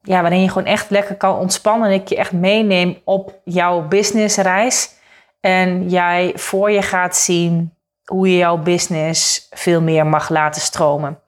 Ja, 0.02 0.20
waarin 0.20 0.40
je 0.40 0.48
gewoon 0.48 0.66
echt 0.66 0.90
lekker 0.90 1.14
kan 1.14 1.38
ontspannen. 1.38 1.88
En 1.88 1.94
ik 1.94 2.08
je 2.08 2.16
echt 2.16 2.32
meeneem 2.32 2.98
op 3.04 3.40
jouw 3.44 3.88
businessreis. 3.88 4.94
En 5.40 5.88
jij 5.88 6.32
voor 6.34 6.70
je 6.70 6.82
gaat 6.82 7.16
zien 7.16 7.74
hoe 8.04 8.30
je 8.30 8.36
jouw 8.36 8.56
business 8.56 9.46
veel 9.50 9.82
meer 9.82 10.06
mag 10.06 10.28
laten 10.28 10.60
stromen. 10.60 11.18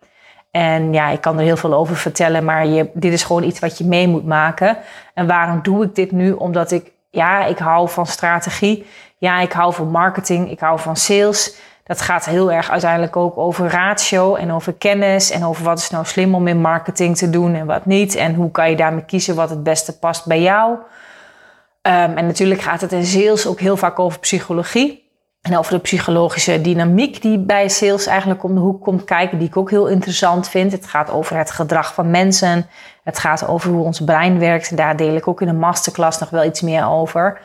En 0.51 0.93
ja, 0.93 1.09
ik 1.09 1.21
kan 1.21 1.39
er 1.39 1.45
heel 1.45 1.57
veel 1.57 1.75
over 1.75 1.97
vertellen, 1.97 2.45
maar 2.45 2.67
je, 2.67 2.91
dit 2.95 3.13
is 3.13 3.23
gewoon 3.23 3.43
iets 3.43 3.59
wat 3.59 3.79
je 3.79 3.85
mee 3.85 4.09
moet 4.09 4.27
maken. 4.27 4.79
En 5.15 5.27
waarom 5.27 5.63
doe 5.63 5.85
ik 5.85 5.95
dit 5.95 6.13
nu? 6.13 6.33
Omdat 6.33 6.71
ik, 6.71 6.93
ja, 7.11 7.45
ik 7.45 7.59
hou 7.59 7.89
van 7.89 8.07
strategie 8.07 8.87
ja, 9.19 9.41
ik 9.41 9.53
hou 9.53 9.75
van 9.75 9.91
marketing, 9.91 10.51
ik 10.51 10.61
hou 10.61 10.79
van 10.79 10.97
sales. 10.97 11.57
Dat 11.85 12.01
gaat 12.01 12.25
heel 12.25 12.53
erg 12.53 12.71
uiteindelijk 12.71 13.17
ook 13.17 13.39
over 13.39 13.69
ratio 13.69 14.35
en 14.35 14.53
over 14.53 14.73
kennis 14.73 15.31
en 15.31 15.45
over 15.45 15.65
wat 15.65 15.79
is 15.79 15.91
nou 15.91 16.05
slim 16.05 16.35
om 16.35 16.47
in 16.47 16.61
marketing 16.61 17.17
te 17.17 17.31
doen 17.31 17.55
en 17.55 17.67
wat 17.67 17.87
niet. 17.87 18.15
En 18.15 18.35
hoe 18.35 18.51
kan 18.51 18.71
je 18.71 18.77
daarmee 18.77 19.05
kiezen 19.05 19.35
wat 19.35 19.51
het 19.51 19.63
beste 19.63 19.99
past 19.99 20.27
bij 20.27 20.41
jou. 20.41 20.73
Um, 20.73 22.17
en 22.17 22.27
natuurlijk 22.27 22.61
gaat 22.61 22.81
het 22.81 22.93
in 22.93 23.07
sales 23.07 23.47
ook 23.47 23.61
heel 23.61 23.77
vaak 23.77 23.99
over 23.99 24.19
psychologie. 24.19 25.07
En 25.43 25.59
over 25.59 25.73
de 25.73 25.79
psychologische 25.79 26.61
dynamiek 26.61 27.23
die 27.23 27.39
bij 27.39 27.69
sales 27.69 28.07
eigenlijk 28.07 28.43
om 28.43 28.55
de 28.55 28.61
hoek 28.61 28.83
komt 28.83 29.05
kijken, 29.05 29.39
die 29.39 29.49
ik 29.49 29.57
ook 29.57 29.71
heel 29.71 29.87
interessant 29.87 30.49
vind. 30.49 30.73
Het 30.73 30.87
gaat 30.87 31.11
over 31.11 31.37
het 31.37 31.51
gedrag 31.51 31.95
van 31.95 32.11
mensen. 32.11 32.67
Het 33.05 33.19
gaat 33.19 33.47
over 33.47 33.71
hoe 33.71 33.85
ons 33.85 34.01
brein 34.01 34.39
werkt. 34.39 34.71
En 34.71 34.77
daar 34.77 34.97
deel 34.97 35.17
ik 35.17 35.29
ook 35.29 35.41
in 35.41 35.49
een 35.49 35.59
masterclass 35.59 36.19
nog 36.19 36.31
wel 36.31 36.45
iets 36.45 36.61
meer 36.61 36.89
over. 36.89 37.41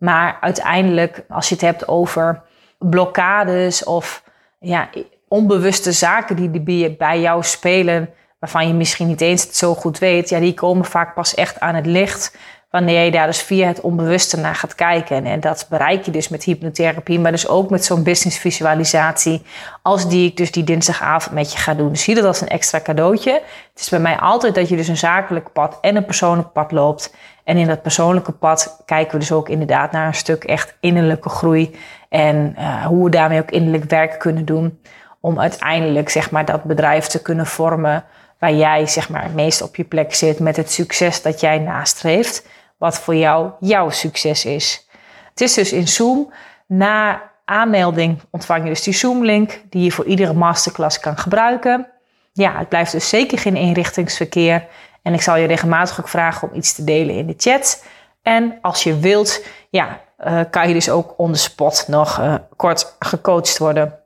Maar 0.00 0.38
uiteindelijk, 0.40 1.24
als 1.28 1.48
je 1.48 1.54
het 1.54 1.64
hebt 1.64 1.88
over 1.88 2.42
blokkades 2.78 3.84
of 3.84 4.22
ja, 4.60 4.88
onbewuste 5.28 5.92
zaken 5.92 6.36
die 6.36 6.50
bij 6.96 7.20
jou 7.20 7.42
spelen, 7.42 8.10
waarvan 8.38 8.66
je 8.66 8.74
misschien 8.74 9.06
niet 9.06 9.20
eens 9.20 9.42
het 9.42 9.56
zo 9.56 9.74
goed 9.74 9.98
weet, 9.98 10.28
ja, 10.28 10.38
die 10.38 10.54
komen 10.54 10.84
vaak 10.84 11.14
pas 11.14 11.34
echt 11.34 11.60
aan 11.60 11.74
het 11.74 11.86
licht 11.86 12.36
wanneer 12.70 13.04
je 13.04 13.10
daar 13.10 13.26
dus 13.26 13.42
via 13.42 13.66
het 13.66 13.80
onbewuste 13.80 14.36
naar 14.36 14.54
gaat 14.54 14.74
kijken. 14.74 15.26
En 15.26 15.40
dat 15.40 15.66
bereik 15.68 16.04
je 16.04 16.10
dus 16.10 16.28
met 16.28 16.44
hypnotherapie, 16.44 17.20
maar 17.20 17.30
dus 17.30 17.48
ook 17.48 17.70
met 17.70 17.84
zo'n 17.84 18.02
business 18.02 18.38
visualisatie, 18.38 19.42
als 19.82 20.08
die 20.08 20.28
ik 20.28 20.36
dus 20.36 20.52
die 20.52 20.64
dinsdagavond 20.64 21.34
met 21.34 21.52
je 21.52 21.58
ga 21.58 21.74
doen. 21.74 21.88
Dus 21.88 22.02
zie 22.02 22.14
dat 22.14 22.24
als 22.24 22.40
een 22.40 22.48
extra 22.48 22.80
cadeautje. 22.80 23.32
Het 23.70 23.80
is 23.80 23.88
bij 23.88 23.98
mij 23.98 24.18
altijd 24.18 24.54
dat 24.54 24.68
je 24.68 24.76
dus 24.76 24.88
een 24.88 24.96
zakelijk 24.96 25.52
pad 25.52 25.78
en 25.80 25.96
een 25.96 26.04
persoonlijk 26.04 26.52
pad 26.52 26.72
loopt. 26.72 27.14
En 27.44 27.56
in 27.56 27.66
dat 27.66 27.82
persoonlijke 27.82 28.32
pad 28.32 28.82
kijken 28.84 29.12
we 29.12 29.18
dus 29.18 29.32
ook 29.32 29.48
inderdaad 29.48 29.92
naar 29.92 30.06
een 30.06 30.14
stuk 30.14 30.44
echt 30.44 30.76
innerlijke 30.80 31.28
groei. 31.28 31.76
En 32.08 32.54
uh, 32.58 32.86
hoe 32.86 33.04
we 33.04 33.10
daarmee 33.10 33.40
ook 33.40 33.50
innerlijk 33.50 33.84
werk 33.84 34.18
kunnen 34.18 34.44
doen. 34.44 34.80
Om 35.20 35.40
uiteindelijk 35.40 36.08
zeg 36.08 36.30
maar, 36.30 36.44
dat 36.44 36.64
bedrijf 36.64 37.06
te 37.06 37.22
kunnen 37.22 37.46
vormen 37.46 38.04
waar 38.38 38.54
jij 38.54 38.86
zeg 38.86 39.08
maar, 39.08 39.22
het 39.22 39.34
meest 39.34 39.62
op 39.62 39.76
je 39.76 39.84
plek 39.84 40.14
zit 40.14 40.38
met 40.38 40.56
het 40.56 40.72
succes 40.72 41.22
dat 41.22 41.40
jij 41.40 41.58
nastreeft. 41.58 42.46
Wat 42.80 42.98
voor 42.98 43.14
jou 43.14 43.50
jouw 43.58 43.90
succes 43.90 44.44
is. 44.44 44.86
Het 45.30 45.40
is 45.40 45.54
dus 45.54 45.72
in 45.72 45.88
Zoom. 45.88 46.32
Na 46.66 47.22
aanmelding 47.44 48.20
ontvang 48.30 48.62
je 48.62 48.68
dus 48.68 48.82
die 48.82 48.94
Zoom-link 48.94 49.60
die 49.70 49.84
je 49.84 49.92
voor 49.92 50.04
iedere 50.04 50.32
masterclass 50.32 51.00
kan 51.00 51.16
gebruiken. 51.16 51.86
Ja, 52.32 52.58
het 52.58 52.68
blijft 52.68 52.92
dus 52.92 53.08
zeker 53.08 53.38
geen 53.38 53.56
inrichtingsverkeer. 53.56 54.66
En 55.02 55.14
ik 55.14 55.22
zal 55.22 55.36
je 55.36 55.46
regelmatig 55.46 56.00
ook 56.00 56.08
vragen 56.08 56.50
om 56.50 56.56
iets 56.56 56.72
te 56.72 56.84
delen 56.84 57.14
in 57.14 57.26
de 57.26 57.34
chat. 57.36 57.84
En 58.22 58.58
als 58.62 58.82
je 58.82 58.98
wilt, 58.98 59.44
ja, 59.70 60.00
uh, 60.26 60.40
kan 60.50 60.68
je 60.68 60.74
dus 60.74 60.90
ook 60.90 61.14
on 61.16 61.32
the 61.32 61.38
spot 61.38 61.84
nog 61.88 62.20
uh, 62.20 62.34
kort 62.56 62.96
gecoacht 62.98 63.58
worden. 63.58 63.98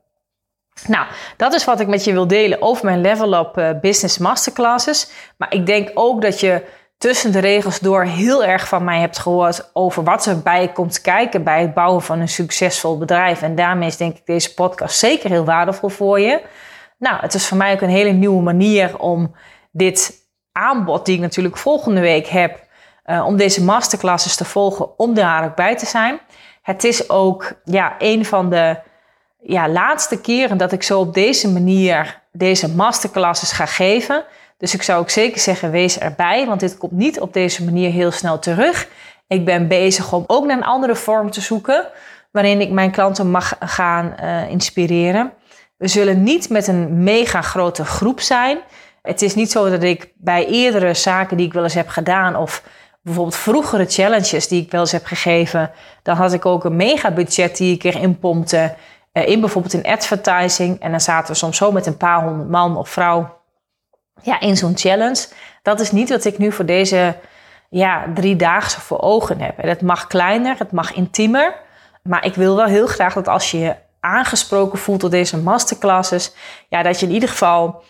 Nou, 0.87 1.05
dat 1.37 1.53
is 1.53 1.65
wat 1.65 1.79
ik 1.79 1.87
met 1.87 2.03
je 2.03 2.11
wil 2.11 2.27
delen 2.27 2.61
over 2.61 2.85
mijn 2.85 3.01
Level 3.01 3.33
Up 3.33 3.57
uh, 3.57 3.69
Business 3.81 4.17
Masterclasses. 4.17 5.11
Maar 5.37 5.53
ik 5.53 5.65
denk 5.65 5.91
ook 5.93 6.21
dat 6.21 6.39
je 6.39 6.65
tussen 7.05 7.31
de 7.31 7.39
regels 7.39 7.79
door 7.79 8.03
heel 8.03 8.43
erg 8.43 8.67
van 8.67 8.83
mij 8.83 8.99
hebt 8.99 9.17
gehoord 9.17 9.69
over 9.73 10.03
wat 10.03 10.27
erbij 10.27 10.71
komt 10.71 11.01
kijken 11.01 11.43
bij 11.43 11.61
het 11.61 11.73
bouwen 11.73 12.01
van 12.01 12.19
een 12.19 12.29
succesvol 12.29 12.97
bedrijf. 12.97 13.41
En 13.41 13.55
daarmee 13.55 13.87
is 13.87 13.97
denk 13.97 14.17
ik 14.17 14.25
deze 14.25 14.53
podcast 14.53 14.97
zeker 14.97 15.29
heel 15.29 15.45
waardevol 15.45 15.89
voor 15.89 16.19
je. 16.19 16.41
Nou, 16.97 17.19
het 17.21 17.33
is 17.33 17.47
voor 17.47 17.57
mij 17.57 17.73
ook 17.73 17.81
een 17.81 17.89
hele 17.89 18.11
nieuwe 18.11 18.41
manier 18.41 18.99
om 18.99 19.35
dit 19.71 20.13
aanbod 20.51 21.05
die 21.05 21.15
ik 21.15 21.21
natuurlijk 21.21 21.57
volgende 21.57 22.01
week 22.01 22.27
heb, 22.27 22.59
uh, 23.05 23.25
om 23.25 23.37
deze 23.37 23.63
masterclasses 23.63 24.35
te 24.35 24.45
volgen, 24.45 24.99
om 24.99 25.13
daar 25.13 25.45
ook 25.45 25.55
bij 25.55 25.77
te 25.77 25.85
zijn. 25.85 26.19
Het 26.61 26.83
is 26.83 27.09
ook 27.09 27.53
ja, 27.63 27.95
een 27.97 28.25
van 28.25 28.49
de 28.49 28.77
ja, 29.39 29.69
laatste 29.69 30.21
keren 30.21 30.57
dat 30.57 30.71
ik 30.71 30.83
zo 30.83 30.99
op 30.99 31.13
deze 31.13 31.51
manier 31.51 32.21
deze 32.31 32.75
masterclasses 32.75 33.51
ga 33.51 33.65
geven. 33.65 34.25
Dus 34.57 34.73
ik 34.73 34.81
zou 34.81 34.99
ook 34.99 35.09
zeker 35.09 35.39
zeggen, 35.39 35.71
wees 35.71 35.99
erbij, 35.99 36.45
want 36.45 36.59
dit 36.59 36.77
komt 36.77 36.91
niet 36.91 37.19
op 37.19 37.33
deze 37.33 37.63
manier 37.63 37.91
heel 37.91 38.11
snel 38.11 38.39
terug. 38.39 38.87
Ik 39.27 39.45
ben 39.45 39.67
bezig 39.67 40.13
om 40.13 40.23
ook 40.27 40.45
naar 40.45 40.57
een 40.57 40.63
andere 40.63 40.95
vorm 40.95 41.31
te 41.31 41.41
zoeken, 41.41 41.87
waarin 42.31 42.61
ik 42.61 42.71
mijn 42.71 42.91
klanten 42.91 43.31
mag 43.31 43.55
gaan 43.59 44.15
uh, 44.23 44.49
inspireren. 44.49 45.31
We 45.77 45.87
zullen 45.87 46.23
niet 46.23 46.49
met 46.49 46.67
een 46.67 47.03
mega 47.03 47.41
grote 47.41 47.85
groep 47.85 48.19
zijn. 48.19 48.57
Het 49.01 49.21
is 49.21 49.35
niet 49.35 49.51
zo 49.51 49.69
dat 49.69 49.83
ik 49.83 50.11
bij 50.15 50.45
eerdere 50.45 50.93
zaken 50.93 51.37
die 51.37 51.45
ik 51.45 51.53
wel 51.53 51.63
eens 51.63 51.73
heb 51.73 51.87
gedaan, 51.87 52.35
of 52.35 52.63
bijvoorbeeld 53.01 53.35
vroegere 53.35 53.85
challenges 53.85 54.47
die 54.47 54.61
ik 54.61 54.71
wel 54.71 54.81
eens 54.81 54.91
heb 54.91 55.05
gegeven, 55.05 55.71
dan 56.03 56.15
had 56.15 56.33
ik 56.33 56.45
ook 56.45 56.63
een 56.63 56.75
mega 56.75 57.11
budget 57.11 57.57
die 57.57 57.75
ik 57.75 57.83
erin 57.83 58.19
pompte. 58.19 58.75
Uh, 59.13 59.27
in 59.27 59.39
bijvoorbeeld 59.39 59.73
in 59.73 59.91
advertising. 59.91 60.79
En 60.79 60.91
dan 60.91 61.01
zaten 61.01 61.31
we 61.31 61.37
soms 61.37 61.57
zo 61.57 61.71
met 61.71 61.85
een 61.85 61.97
paar 61.97 62.23
honderd 62.23 62.49
man 62.49 62.77
of 62.77 62.89
vrouw 62.89 63.43
ja, 64.21 64.39
in 64.39 64.57
zo'n 64.57 64.77
challenge. 64.77 65.27
Dat 65.61 65.79
is 65.79 65.91
niet 65.91 66.09
wat 66.09 66.25
ik 66.25 66.37
nu 66.37 66.51
voor 66.51 66.65
deze 66.65 67.15
ja, 67.69 68.05
driedaagse 68.13 68.81
voor 68.81 69.01
ogen 69.01 69.39
heb. 69.39 69.59
En 69.59 69.69
het 69.69 69.81
mag 69.81 70.07
kleiner, 70.07 70.55
het 70.57 70.71
mag 70.71 70.93
intiemer. 70.93 71.55
Maar 72.03 72.25
ik 72.25 72.35
wil 72.35 72.55
wel 72.55 72.65
heel 72.65 72.87
graag 72.87 73.13
dat 73.13 73.27
als 73.27 73.51
je 73.51 73.59
je 73.59 73.75
aangesproken 73.99 74.79
voelt 74.79 75.01
door 75.01 75.09
deze 75.09 75.37
masterclasses, 75.37 76.33
ja, 76.69 76.83
dat 76.83 76.99
je 76.99 77.05
in 77.05 77.11
ieder 77.11 77.29
geval 77.29 77.83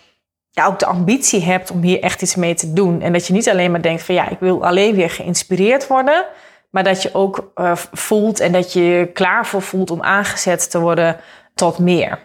ja, 0.52 0.66
ook 0.66 0.80
de 0.80 0.86
ambitie 0.86 1.44
hebt 1.44 1.72
om 1.72 1.82
hier 1.82 2.02
echt 2.02 2.22
iets 2.22 2.36
mee 2.36 2.54
te 2.54 2.74
doen. 2.74 3.02
En 3.02 3.14
dat 3.14 3.28
je 3.28 3.34
niet 3.34 3.50
alleen 3.50 3.72
maar 3.72 3.82
denkt 3.82 4.04
van 4.04 4.16
ja, 4.16 4.30
ik 4.30 4.40
wil 4.40 4.66
alleen 4.66 4.96
weer 4.96 5.10
geïnspireerd 5.10 5.88
worden. 5.88 6.26
Maar 6.70 6.84
dat 6.84 7.02
je 7.02 7.14
ook 7.14 7.52
uh, 7.56 7.76
voelt 7.76 8.40
en 8.40 8.52
dat 8.52 8.74
je 8.74 8.84
je 8.84 9.06
klaar 9.06 9.46
voor 9.46 9.62
voelt 9.62 9.92
om 9.92 10.02
aangezet 10.02 10.72
te 10.72 10.80
worden 10.80 11.20
tot 11.54 11.80
meer. 11.80 12.20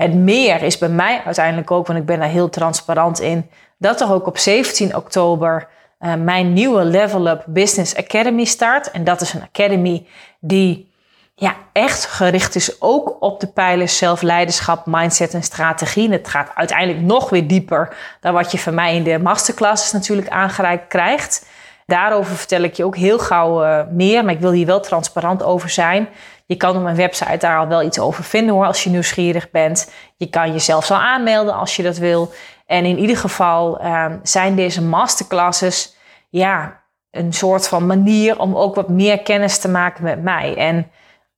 Het 0.00 0.14
meer 0.14 0.62
is 0.62 0.78
bij 0.78 0.88
mij 0.88 1.22
uiteindelijk 1.24 1.70
ook, 1.70 1.86
want 1.86 1.98
ik 1.98 2.04
ben 2.06 2.18
daar 2.18 2.28
heel 2.28 2.48
transparant 2.48 3.20
in, 3.20 3.50
dat 3.78 4.00
er 4.00 4.12
ook 4.12 4.26
op 4.26 4.38
17 4.38 4.96
oktober 4.96 5.68
uh, 6.00 6.14
mijn 6.14 6.52
nieuwe 6.52 6.84
Level 6.84 7.28
Up 7.28 7.44
Business 7.46 7.96
Academy 7.96 8.44
start. 8.44 8.90
En 8.90 9.04
dat 9.04 9.20
is 9.20 9.32
een 9.32 9.42
academy 9.42 10.06
die 10.38 10.92
ja, 11.34 11.54
echt 11.72 12.04
gericht 12.04 12.54
is 12.54 12.80
ook 12.80 13.16
op 13.22 13.40
de 13.40 13.46
pijlers 13.46 13.96
zelfleiderschap, 13.96 14.86
mindset 14.86 15.34
en 15.34 15.42
strategie. 15.42 16.10
het 16.10 16.28
gaat 16.28 16.50
uiteindelijk 16.54 17.00
nog 17.00 17.30
weer 17.30 17.46
dieper 17.46 17.96
dan 18.20 18.32
wat 18.32 18.52
je 18.52 18.58
van 18.58 18.74
mij 18.74 18.96
in 18.96 19.02
de 19.02 19.18
masterclasses 19.18 19.92
natuurlijk 19.92 20.28
aangereikt 20.28 20.88
krijgt. 20.88 21.46
Daarover 21.86 22.36
vertel 22.36 22.62
ik 22.62 22.74
je 22.74 22.84
ook 22.84 22.96
heel 22.96 23.18
gauw 23.18 23.64
uh, 23.64 23.80
meer, 23.90 24.24
maar 24.24 24.34
ik 24.34 24.40
wil 24.40 24.52
hier 24.52 24.66
wel 24.66 24.80
transparant 24.80 25.42
over 25.42 25.68
zijn. 25.68 26.08
Je 26.50 26.56
kan 26.56 26.76
op 26.76 26.82
mijn 26.82 26.96
website 26.96 27.36
daar 27.36 27.58
al 27.58 27.68
wel 27.68 27.82
iets 27.82 27.98
over 27.98 28.24
vinden 28.24 28.54
hoor, 28.54 28.66
als 28.66 28.84
je 28.84 28.90
nieuwsgierig 28.90 29.50
bent. 29.50 29.92
Je 30.16 30.30
kan 30.30 30.52
jezelf 30.52 30.90
al 30.90 30.96
aanmelden 30.96 31.54
als 31.54 31.76
je 31.76 31.82
dat 31.82 31.96
wil. 31.96 32.32
En 32.66 32.84
in 32.84 32.98
ieder 32.98 33.16
geval 33.16 33.80
uh, 33.82 34.06
zijn 34.22 34.56
deze 34.56 34.82
masterclasses 34.82 35.96
ja, 36.30 36.82
een 37.10 37.32
soort 37.32 37.68
van 37.68 37.86
manier 37.86 38.38
om 38.38 38.56
ook 38.56 38.74
wat 38.74 38.88
meer 38.88 39.22
kennis 39.22 39.58
te 39.58 39.68
maken 39.68 40.04
met 40.04 40.22
mij. 40.22 40.56
En 40.56 40.90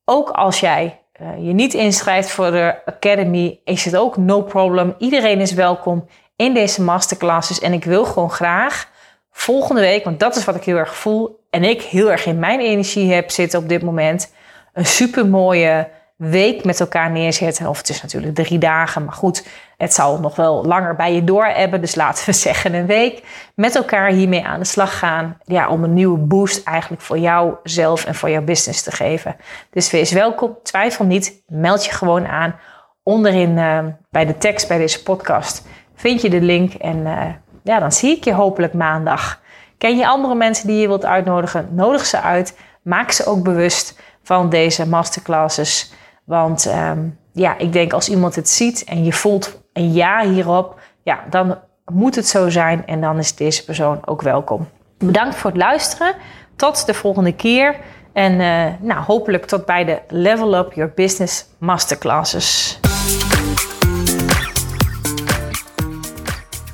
ook 0.04 0.30
als 0.30 0.60
jij 0.60 1.00
uh, 1.20 1.46
je 1.46 1.52
niet 1.52 1.74
inschrijft 1.74 2.30
voor 2.30 2.50
de 2.50 2.74
Academy, 2.84 3.60
is 3.64 3.84
het 3.84 3.96
ook 3.96 4.16
no 4.16 4.42
problem. 4.42 4.94
Iedereen 4.98 5.40
is 5.40 5.52
welkom 5.52 6.08
in 6.36 6.54
deze 6.54 6.82
masterclasses. 6.82 7.60
En 7.60 7.72
ik 7.72 7.84
wil 7.84 8.04
gewoon 8.04 8.30
graag 8.30 8.88
volgende 9.30 9.80
week, 9.80 10.04
want 10.04 10.20
dat 10.20 10.36
is 10.36 10.44
wat 10.44 10.56
ik 10.56 10.64
heel 10.64 10.76
erg 10.76 10.96
voel. 10.96 11.44
En 11.50 11.64
ik 11.64 11.82
heel 11.82 12.10
erg 12.10 12.26
in 12.26 12.38
mijn 12.38 12.60
energie 12.60 13.12
heb 13.12 13.30
zitten 13.30 13.58
op 13.58 13.68
dit 13.68 13.82
moment. 13.82 14.32
Een 14.72 14.86
super 14.86 15.26
mooie 15.26 15.88
week 16.16 16.64
met 16.64 16.80
elkaar 16.80 17.10
neerzetten. 17.10 17.68
Of 17.68 17.78
het 17.78 17.88
is 17.88 18.02
natuurlijk 18.02 18.34
drie 18.34 18.58
dagen, 18.58 19.04
maar 19.04 19.14
goed, 19.14 19.46
het 19.76 19.94
zal 19.94 20.20
nog 20.20 20.36
wel 20.36 20.64
langer 20.64 20.96
bij 20.96 21.14
je 21.14 21.24
door 21.24 21.44
hebben. 21.44 21.80
Dus 21.80 21.94
laten 21.94 22.26
we 22.26 22.32
zeggen 22.48 22.74
een 22.74 22.86
week. 22.86 23.22
Met 23.54 23.74
elkaar 23.74 24.10
hiermee 24.10 24.44
aan 24.44 24.58
de 24.58 24.66
slag 24.66 24.98
gaan. 24.98 25.38
Ja, 25.44 25.68
om 25.68 25.84
een 25.84 25.94
nieuwe 25.94 26.18
boost 26.18 26.66
eigenlijk 26.66 27.02
voor 27.02 27.18
jouzelf 27.18 28.04
en 28.04 28.14
voor 28.14 28.30
jouw 28.30 28.42
business 28.42 28.82
te 28.82 28.90
geven. 28.90 29.36
Dus 29.70 29.90
wees 29.90 30.12
welkom. 30.12 30.58
Twijfel 30.62 31.04
niet. 31.04 31.42
Meld 31.46 31.84
je 31.84 31.92
gewoon 31.92 32.26
aan. 32.26 32.54
Onderin 33.02 33.56
uh, 33.56 33.78
bij 34.10 34.26
de 34.26 34.38
tekst 34.38 34.68
bij 34.68 34.78
deze 34.78 35.02
podcast 35.02 35.66
vind 35.94 36.20
je 36.20 36.30
de 36.30 36.40
link. 36.40 36.74
En 36.74 36.96
uh, 36.96 37.24
ja, 37.62 37.78
dan 37.78 37.92
zie 37.92 38.16
ik 38.16 38.24
je 38.24 38.32
hopelijk 38.32 38.72
maandag. 38.72 39.40
Ken 39.78 39.96
je 39.96 40.06
andere 40.06 40.34
mensen 40.34 40.66
die 40.66 40.80
je 40.80 40.86
wilt 40.86 41.04
uitnodigen? 41.04 41.68
Nodig 41.70 42.06
ze 42.06 42.20
uit. 42.20 42.58
Maak 42.82 43.10
ze 43.10 43.26
ook 43.26 43.42
bewust 43.42 44.00
van 44.22 44.48
deze 44.48 44.88
masterclasses. 44.88 45.92
Want 46.24 46.66
um, 46.66 47.18
ja, 47.32 47.58
ik 47.58 47.72
denk 47.72 47.92
als 47.92 48.08
iemand 48.08 48.34
het 48.34 48.48
ziet 48.48 48.84
en 48.84 49.04
je 49.04 49.12
voelt 49.12 49.60
een 49.72 49.92
ja 49.92 50.24
hierop, 50.28 50.80
ja, 51.02 51.24
dan 51.30 51.58
moet 51.92 52.14
het 52.14 52.28
zo 52.28 52.48
zijn 52.48 52.86
en 52.86 53.00
dan 53.00 53.18
is 53.18 53.34
deze 53.34 53.64
persoon 53.64 54.06
ook 54.06 54.22
welkom. 54.22 54.68
Bedankt 54.98 55.34
voor 55.34 55.50
het 55.50 55.58
luisteren. 55.58 56.14
Tot 56.56 56.86
de 56.86 56.94
volgende 56.94 57.34
keer. 57.34 57.76
En 58.12 58.32
uh, 58.32 58.64
nou, 58.80 59.04
hopelijk 59.04 59.46
tot 59.46 59.64
bij 59.64 59.84
de 59.84 60.00
Level 60.08 60.56
Up 60.56 60.72
Your 60.72 60.92
Business 60.94 61.44
Masterclasses. 61.58 62.78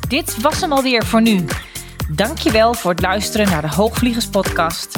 Dit 0.09 0.41
was 0.41 0.61
hem 0.61 0.73
alweer 0.73 1.05
voor 1.05 1.23
nu. 1.23 1.45
Dankjewel 2.15 2.75
voor 2.75 2.91
het 2.91 3.03
luisteren 3.03 3.51
naar 3.51 3.63
de 3.63 3.75
Hoogvliegers 3.75 4.29
podcast. 4.29 4.98